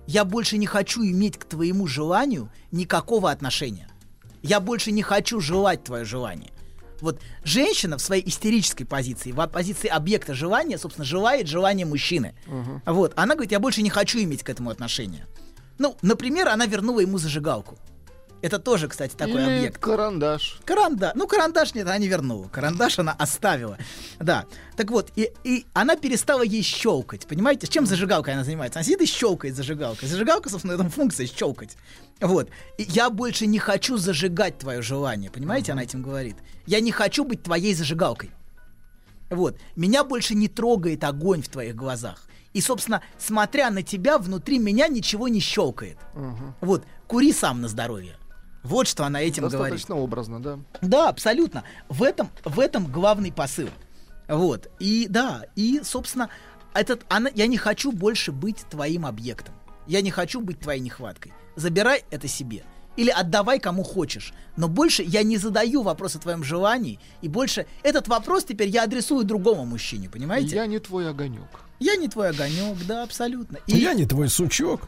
Я 0.05 0.25
больше 0.25 0.57
не 0.57 0.65
хочу 0.65 1.01
иметь 1.03 1.37
к 1.37 1.45
твоему 1.45 1.87
желанию 1.87 2.51
никакого 2.71 3.31
отношения. 3.31 3.87
Я 4.43 4.59
больше 4.59 4.91
не 4.91 5.01
хочу 5.01 5.39
желать 5.39 5.83
твое 5.83 6.05
желание. 6.05 6.51
Вот 7.01 7.19
женщина 7.43 7.97
в 7.97 8.01
своей 8.01 8.27
истерической 8.27 8.85
позиции, 8.85 9.31
в 9.31 9.47
позиции 9.47 9.87
объекта 9.87 10.33
желания, 10.33 10.77
собственно, 10.77 11.05
желает 11.05 11.47
желания 11.47 11.85
мужчины. 11.85 12.35
Угу. 12.47 12.93
Вот, 12.93 13.13
она 13.15 13.33
говорит, 13.33 13.51
я 13.51 13.59
больше 13.59 13.81
не 13.81 13.89
хочу 13.89 14.19
иметь 14.19 14.43
к 14.43 14.49
этому 14.49 14.69
отношения. 14.69 15.27
Ну, 15.79 15.97
например, 16.01 16.49
она 16.49 16.65
вернула 16.65 16.99
ему 16.99 17.17
зажигалку. 17.17 17.77
Это 18.43 18.59
тоже, 18.59 18.89
кстати, 18.89 19.15
такой 19.15 19.41
Или 19.41 19.57
объект. 19.57 19.77
карандаш. 19.77 20.59
Карандаш. 20.65 21.13
Ну, 21.15 21.27
карандаш 21.27 21.75
нет, 21.75 21.87
она 21.87 21.97
не 21.97 22.09
вернула. 22.09 22.49
Карандаш 22.49 22.99
она 22.99 23.13
оставила. 23.13 23.77
Да. 24.19 24.43
Так 24.75 24.91
вот, 24.91 25.13
и, 25.15 25.31
и 25.45 25.65
она 25.71 25.95
перестала 25.95 26.41
ей 26.41 26.61
щелкать. 26.61 27.25
Понимаете, 27.25 27.67
чем 27.67 27.85
зажигалкой 27.85 28.33
она 28.33 28.43
занимается? 28.43 28.79
Она 28.79 28.83
сидит 28.83 28.99
и 28.99 29.05
щелкает 29.05 29.55
зажигалкой. 29.55 30.09
Зажигалка, 30.09 30.49
собственно, 30.49 30.73
это 30.73 30.89
функция 30.89 31.25
щелкать. 31.25 31.77
Вот. 32.19 32.49
И 32.77 32.83
я 32.83 33.09
больше 33.09 33.45
не 33.45 33.59
хочу 33.59 33.95
зажигать 33.95 34.57
твое 34.57 34.81
желание. 34.81 35.31
Понимаете, 35.31 35.71
она 35.71 35.83
этим 35.83 36.01
говорит. 36.01 36.35
Я 36.65 36.81
не 36.81 36.91
хочу 36.91 37.23
быть 37.23 37.43
твоей 37.43 37.73
зажигалкой. 37.73 38.31
Вот. 39.29 39.55
Меня 39.77 40.03
больше 40.03 40.35
не 40.35 40.49
трогает 40.49 41.05
огонь 41.05 41.41
в 41.41 41.47
твоих 41.47 41.77
глазах. 41.77 42.21
И, 42.51 42.59
собственно, 42.59 43.01
смотря 43.17 43.69
на 43.69 43.83
тебя, 43.83 44.17
внутри 44.17 44.59
меня 44.59 44.89
ничего 44.89 45.29
не 45.29 45.39
щелкает. 45.39 45.97
Угу. 46.13 46.55
Вот. 46.59 46.83
Кури 47.07 47.31
сам 47.31 47.61
на 47.61 47.69
здоровье. 47.69 48.17
Вот 48.63 48.87
что 48.87 49.05
она 49.05 49.21
этим 49.21 49.43
Достаточно 49.43 49.57
говорит. 49.57 49.73
Достаточно 49.73 49.95
образно, 49.95 50.41
да. 50.41 50.59
Да, 50.81 51.09
абсолютно. 51.09 51.63
В 51.89 52.01
этом, 52.01 52.29
в 52.45 52.59
этом 52.59 52.87
главный 52.87 53.31
посыл. 53.31 53.69
Вот. 54.27 54.71
И 54.79 55.07
да, 55.09 55.43
и, 55.55 55.81
собственно, 55.83 56.29
этот, 56.73 57.05
она, 57.09 57.29
я 57.35 57.47
не 57.47 57.57
хочу 57.57 57.91
больше 57.91 58.31
быть 58.31 58.65
твоим 58.69 59.05
объектом. 59.05 59.53
Я 59.85 60.01
не 60.01 60.11
хочу 60.11 60.39
быть 60.39 60.59
твоей 60.59 60.79
нехваткой. 60.79 61.33
Забирай 61.55 62.05
это 62.09 62.27
себе. 62.27 62.63
Или 62.95 63.09
отдавай 63.09 63.59
кому 63.59 63.83
хочешь. 63.83 64.33
Но 64.55 64.67
больше 64.67 65.03
я 65.03 65.23
не 65.23 65.37
задаю 65.37 65.81
вопрос 65.81 66.15
о 66.15 66.19
твоем 66.19 66.43
желании. 66.43 66.99
И 67.21 67.27
больше 67.27 67.65
этот 67.81 68.07
вопрос 68.07 68.45
теперь 68.45 68.69
я 68.69 68.83
адресую 68.83 69.25
другому 69.25 69.65
мужчине, 69.65 70.09
понимаете? 70.09 70.55
Я 70.55 70.67
не 70.67 70.79
твой 70.79 71.09
огонек. 71.09 71.47
Я 71.79 71.95
не 71.95 72.07
твой 72.07 72.29
огонек, 72.29 72.77
да, 72.87 73.03
абсолютно. 73.03 73.57
И... 73.67 73.77
Я 73.77 73.93
не 73.93 74.05
твой 74.05 74.29
сучок. 74.29 74.87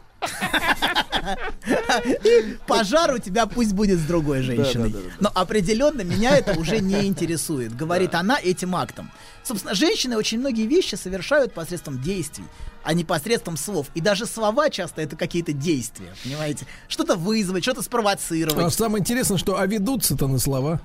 Пожар 2.66 3.14
у 3.14 3.18
тебя 3.18 3.46
пусть 3.46 3.72
будет 3.72 3.98
с 3.98 4.02
другой 4.02 4.42
женщиной. 4.42 4.94
Но 5.20 5.30
определенно 5.34 6.02
меня 6.02 6.36
это 6.36 6.58
уже 6.58 6.80
не 6.80 7.06
интересует, 7.06 7.74
говорит 7.74 8.14
она 8.14 8.38
этим 8.40 8.76
актом. 8.76 9.10
Собственно, 9.42 9.74
женщины 9.74 10.16
очень 10.16 10.38
многие 10.38 10.66
вещи 10.66 10.94
совершают 10.94 11.52
посредством 11.52 12.00
действий, 12.00 12.44
а 12.82 12.94
не 12.94 13.04
посредством 13.04 13.56
слов. 13.56 13.86
И 13.94 14.00
даже 14.00 14.26
слова 14.26 14.70
часто 14.70 15.02
это 15.02 15.16
какие-то 15.16 15.52
действия, 15.52 16.14
понимаете? 16.22 16.66
Что-то 16.88 17.16
вызвать, 17.16 17.62
что-то 17.62 17.82
спровоцировать. 17.82 18.64
А 18.64 18.70
самое 18.70 19.00
интересное, 19.00 19.38
что 19.38 19.58
а 19.58 19.66
ведутся-то 19.66 20.26
на 20.26 20.38
слова. 20.38 20.80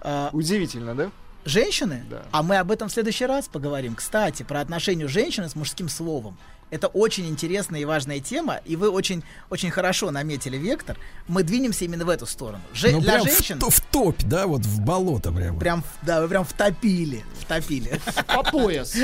А, 0.00 0.30
Удивительно, 0.32 0.94
да? 0.94 1.10
Женщины? 1.44 2.04
Да. 2.10 2.22
А 2.30 2.42
мы 2.42 2.58
об 2.58 2.70
этом 2.70 2.88
в 2.88 2.92
следующий 2.92 3.24
раз 3.24 3.48
поговорим. 3.48 3.94
Кстати, 3.94 4.42
про 4.42 4.60
отношения 4.60 5.08
женщины 5.08 5.48
с 5.48 5.56
мужским 5.56 5.88
словом. 5.88 6.36
Это 6.70 6.88
очень 6.88 7.26
интересная 7.28 7.80
и 7.80 7.84
важная 7.84 8.20
тема, 8.20 8.60
и 8.64 8.76
вы 8.76 8.90
очень, 8.90 9.22
очень 9.48 9.70
хорошо 9.70 10.10
наметили 10.10 10.56
вектор. 10.58 10.98
Мы 11.26 11.42
двинемся 11.42 11.84
именно 11.84 12.04
в 12.04 12.10
эту 12.10 12.26
сторону. 12.26 12.62
Же, 12.74 12.90
ну, 12.92 13.00
для 13.00 13.20
женщин... 13.20 13.58
В, 13.58 13.70
в 13.70 13.80
топь, 13.80 14.22
да, 14.24 14.46
вот 14.46 14.62
в 14.62 14.80
болото 14.80 15.32
прямо. 15.32 15.58
Прям, 15.58 15.84
да, 16.02 16.20
вы 16.20 16.28
прям 16.28 16.44
втопили. 16.44 17.24
Втопили. 17.40 18.00
По 18.26 18.42
пояс. 18.42 18.94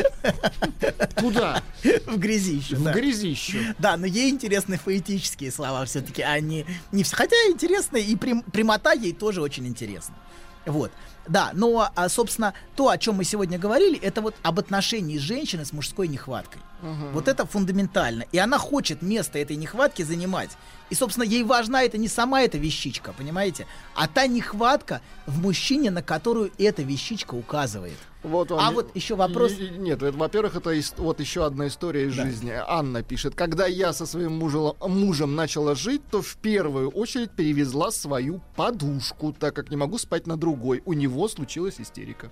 Туда. 1.17 1.63
В 2.07 2.19
грязищу. 2.19 2.77
В 2.77 2.85
да. 2.85 2.93
грязищу. 2.93 3.59
Да, 3.79 3.97
но 3.97 4.07
ей 4.07 4.31
интересны 4.31 4.79
поэтические 4.85 5.51
слова 5.51 5.85
все-таки, 5.87 6.23
они 6.23 6.67
не 6.93 7.03
все. 7.03 7.17
Хотя 7.17 7.37
интересны, 7.49 8.01
и 8.03 8.15
прям, 8.17 8.43
прямота 8.43 8.93
ей 8.93 9.13
тоже 9.13 9.41
очень 9.41 9.67
интересна. 9.67 10.15
Вот. 10.67 10.93
Да, 11.27 11.51
но, 11.55 11.91
а, 11.95 12.09
собственно, 12.09 12.55
то, 12.77 12.89
о 12.89 12.99
чем 12.99 13.17
мы 13.17 13.25
сегодня 13.25 13.59
говорили, 13.59 13.99
это 13.99 14.21
вот 14.21 14.35
об 14.43 14.59
отношении 14.59 15.19
женщины 15.19 15.65
с 15.65 15.73
мужской 15.73 16.09
нехваткой. 16.09 16.61
Угу. 16.83 17.13
Вот 17.13 17.29
это 17.29 17.47
фундаментально. 17.47 18.25
И 18.33 18.39
она 18.39 18.59
хочет 18.59 19.01
место 19.01 19.39
этой 19.39 19.57
нехватки 19.57 20.03
занимать. 20.03 20.51
И, 20.91 20.95
собственно, 20.95 21.25
ей 21.25 21.43
важна 21.43 21.83
это 21.83 21.97
не 21.97 22.09
сама 22.09 22.43
эта 22.43 22.59
вещичка, 22.59 23.15
понимаете, 23.15 23.67
а 23.95 24.07
та 24.07 24.27
нехватка 24.27 25.01
в 25.27 25.41
мужчине, 25.41 25.91
на 25.91 26.03
которую 26.03 26.53
эта 26.59 26.83
вещичка 26.83 27.35
указывает. 27.35 27.97
Вот 28.25 28.51
он. 28.51 28.59
А 28.61 28.71
вот 28.71 28.95
еще 28.97 29.17
вопрос. 29.17 29.53
Нет, 29.59 30.03
это, 30.03 30.17
во-первых, 30.17 30.57
это 30.57 30.75
вот 30.97 31.21
еще 31.21 31.45
одна 31.45 31.69
история 31.69 32.07
из 32.07 32.17
да. 32.17 32.25
жизни. 32.25 32.53
Анна 32.67 33.03
пишет: 33.03 33.35
когда 33.35 33.67
я 33.67 33.93
со 33.93 34.07
своим 34.07 34.33
мужем, 34.33 34.73
мужем 34.81 35.35
начала 35.35 35.75
жить, 35.75 36.03
то 36.11 36.23
в 36.23 36.37
первую 36.37 36.91
очередь 36.91 37.31
перевезла 37.33 37.91
свою 37.91 38.41
подушку, 38.57 39.35
так 39.39 39.55
как 39.55 39.71
не 39.71 39.77
могу 39.77 39.99
спать 39.99 40.27
на 40.27 40.39
другой. 40.39 40.83
У 40.87 40.95
него 40.95 41.14
случилась 41.29 41.81
истерика. 41.81 42.31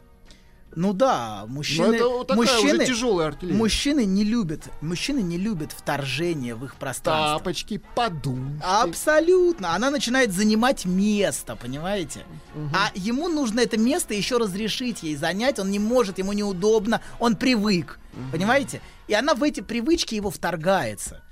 Ну 0.74 0.92
да, 0.94 1.44
мужчины, 1.48 1.98
Но 1.98 2.22
это 2.22 2.34
мужчины, 2.34 2.86
тяжелая 2.86 3.28
артиллерия. 3.28 3.58
мужчины 3.58 4.04
не 4.06 4.24
любят, 4.24 4.62
мужчины 4.80 5.20
не 5.20 5.36
любят 5.36 5.70
вторжение 5.72 6.54
в 6.54 6.64
их 6.64 6.76
пространство. 6.76 7.38
Тапочки, 7.38 7.82
подумки. 7.94 8.62
Абсолютно, 8.64 9.74
она 9.74 9.90
начинает 9.90 10.32
занимать 10.32 10.86
место, 10.86 11.56
понимаете? 11.56 12.24
Угу. 12.54 12.70
А 12.74 12.90
ему 12.94 13.28
нужно 13.28 13.60
это 13.60 13.76
место 13.76 14.14
еще 14.14 14.38
разрешить 14.38 15.02
ей 15.02 15.14
занять, 15.16 15.58
он 15.58 15.70
не 15.70 15.78
может, 15.78 16.18
ему 16.18 16.32
неудобно, 16.32 17.02
он 17.18 17.36
привык, 17.36 17.98
угу. 18.14 18.30
понимаете? 18.32 18.80
И 19.08 19.14
она 19.14 19.34
в 19.34 19.42
эти 19.42 19.60
привычки 19.60 20.14
его 20.14 20.30
вторгается. 20.30 21.22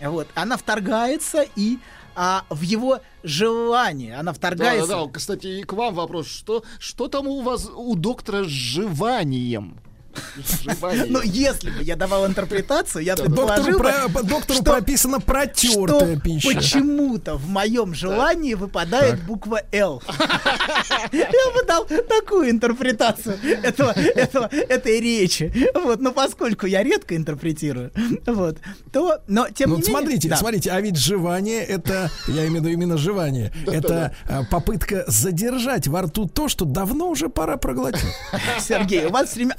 Вот, 0.00 0.28
она 0.34 0.56
вторгается 0.56 1.44
и 1.54 1.78
а 2.16 2.44
в 2.48 2.62
его 2.62 3.00
желание. 3.22 4.16
Она 4.16 4.32
вторгается. 4.32 4.88
Да, 4.88 4.96
да, 5.00 5.04
да. 5.04 5.12
Кстати, 5.12 5.46
и 5.46 5.62
к 5.62 5.74
вам 5.74 5.94
вопрос. 5.94 6.26
Что, 6.26 6.64
что 6.78 7.08
там 7.08 7.28
у 7.28 7.42
вас 7.42 7.70
у 7.72 7.94
доктора 7.94 8.44
с 8.44 8.48
желанием? 8.48 9.78
Ну, 11.08 11.20
если 11.22 11.70
бы 11.70 11.82
я 11.82 11.96
давал 11.96 12.26
интерпретацию, 12.26 13.04
я 13.04 13.16
предположил 13.16 13.78
доктору 14.24 14.60
что 14.60 14.64
протертая 15.20 16.18
пища. 16.18 16.48
почему-то 16.48 17.36
в 17.36 17.48
моем 17.48 17.94
желании 17.94 18.54
выпадает 18.54 19.22
буква 19.24 19.62
«Л». 19.72 20.02
Я 21.12 21.52
бы 21.54 21.62
дал 21.66 21.86
такую 21.86 22.50
интерпретацию 22.50 23.38
этого, 23.62 23.90
этого, 23.90 24.46
этой 24.46 25.00
речи. 25.00 25.52
Вот, 25.74 26.00
но 26.00 26.12
поскольку 26.12 26.66
я 26.66 26.82
редко 26.82 27.16
интерпретирую, 27.16 27.92
вот, 28.26 28.58
то, 28.92 29.18
но 29.26 29.48
тем 29.48 29.70
Ну, 29.70 29.76
не 29.76 29.82
менее... 29.82 29.96
смотрите, 29.96 30.28
да. 30.28 30.36
смотрите, 30.36 30.70
а 30.70 30.80
ведь 30.80 30.96
жевание 30.96 31.62
это, 31.62 32.10
я 32.28 32.46
имею 32.46 32.52
в 32.52 32.54
виду 32.56 32.68
именно 32.68 32.96
жевание, 32.96 33.52
это 33.66 34.14
а, 34.28 34.44
попытка 34.44 35.04
задержать 35.06 35.86
во 35.88 36.02
рту 36.02 36.26
то, 36.26 36.48
что 36.48 36.64
давно 36.64 37.08
уже 37.08 37.28
пора 37.28 37.56
проглотить. 37.56 38.06
Сергей, 38.60 39.06
у 39.06 39.10
вас 39.10 39.28
все 39.28 39.36
время 39.36 39.54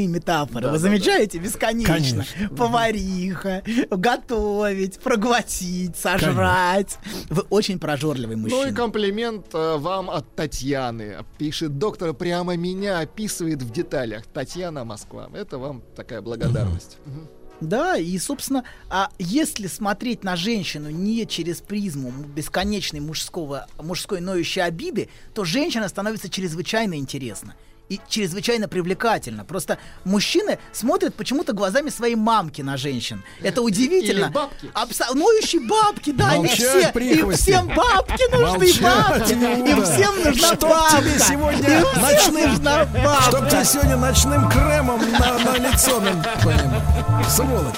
оральные 0.00 0.06
метафоры. 0.06 0.68
Вы 0.68 0.78
замечаете? 0.78 1.38
Бесконечно. 1.38 1.94
Конечно. 1.94 2.24
Повариха, 2.56 3.62
готовить, 3.90 4.98
проглотить, 5.00 5.96
сожрать. 5.96 6.98
Вы 7.28 7.42
очень 7.50 7.78
прожорливый 7.78 8.36
Ну 8.36 8.46
и 8.46 8.50
мужчина. 8.50 8.76
комплимент 8.76 9.46
э, 9.54 9.76
вам 9.76 10.10
от 10.10 10.34
Татьяны. 10.34 11.24
Пишет, 11.38 11.78
доктор 11.78 12.14
прямо 12.14 12.56
меня 12.56 13.00
описывает 13.00 13.62
в 13.62 13.70
деталях. 13.70 14.26
Татьяна 14.26 14.84
Москва. 14.84 15.28
Это 15.34 15.58
вам 15.58 15.82
такая 15.96 16.20
благодарность. 16.22 16.98
Мгм. 17.06 17.28
Да, 17.60 17.98
и, 17.98 18.16
собственно, 18.16 18.64
а 18.88 19.10
если 19.18 19.66
смотреть 19.66 20.24
на 20.24 20.34
женщину 20.34 20.88
не 20.88 21.26
через 21.26 21.60
призму 21.60 22.10
бесконечной 22.10 23.00
мужского, 23.00 23.66
мужской 23.78 24.20
ноющей 24.22 24.62
обиды, 24.62 25.10
то 25.34 25.44
женщина 25.44 25.88
становится 25.88 26.30
чрезвычайно 26.30 26.94
интересна 26.94 27.54
и 27.90 28.00
чрезвычайно 28.08 28.68
привлекательна. 28.68 29.44
Просто 29.44 29.78
мужчины 30.04 30.58
смотрят 30.72 31.14
почему-то 31.14 31.52
глазами 31.52 31.90
своей 31.90 32.14
мамки 32.14 32.62
на 32.62 32.76
женщин. 32.78 33.22
Это 33.42 33.60
удивительно. 33.60 34.26
Или 34.26 34.32
бабки. 34.32 34.70
Абсо- 34.74 35.12
ноющие 35.14 35.60
бабки, 35.60 36.12
да, 36.12 36.30
они 36.30 36.46
все, 36.48 36.88
им 36.90 37.32
всем 37.32 37.66
бабки 37.66 38.30
нужны, 38.30 38.80
бабки, 38.82 39.32
им 39.32 39.82
всем 39.84 40.22
нужна 40.24 40.54
Чтоб 40.56 40.70
бабка. 40.70 41.00
тебе 41.02 41.18
сегодня 41.18 41.80
Им 41.80 41.86
всем 41.86 42.02
ночным- 42.02 42.48
нужна 42.48 42.84
бабка. 42.86 43.22
Чтоб 43.28 43.48
тебе 43.50 43.64
сегодня 43.64 43.96
ночным 43.96 44.48
кремом 44.48 45.00
на, 45.12 45.38
на 45.38 45.56
лицо 45.58 46.00
твоим. 46.40 47.24
Сволочь. 47.28 47.74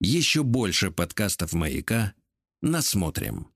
Еще 0.00 0.42
больше 0.42 0.90
подкастов 0.90 1.52
«Маяка» 1.52 2.12
насмотрим. 2.62 3.48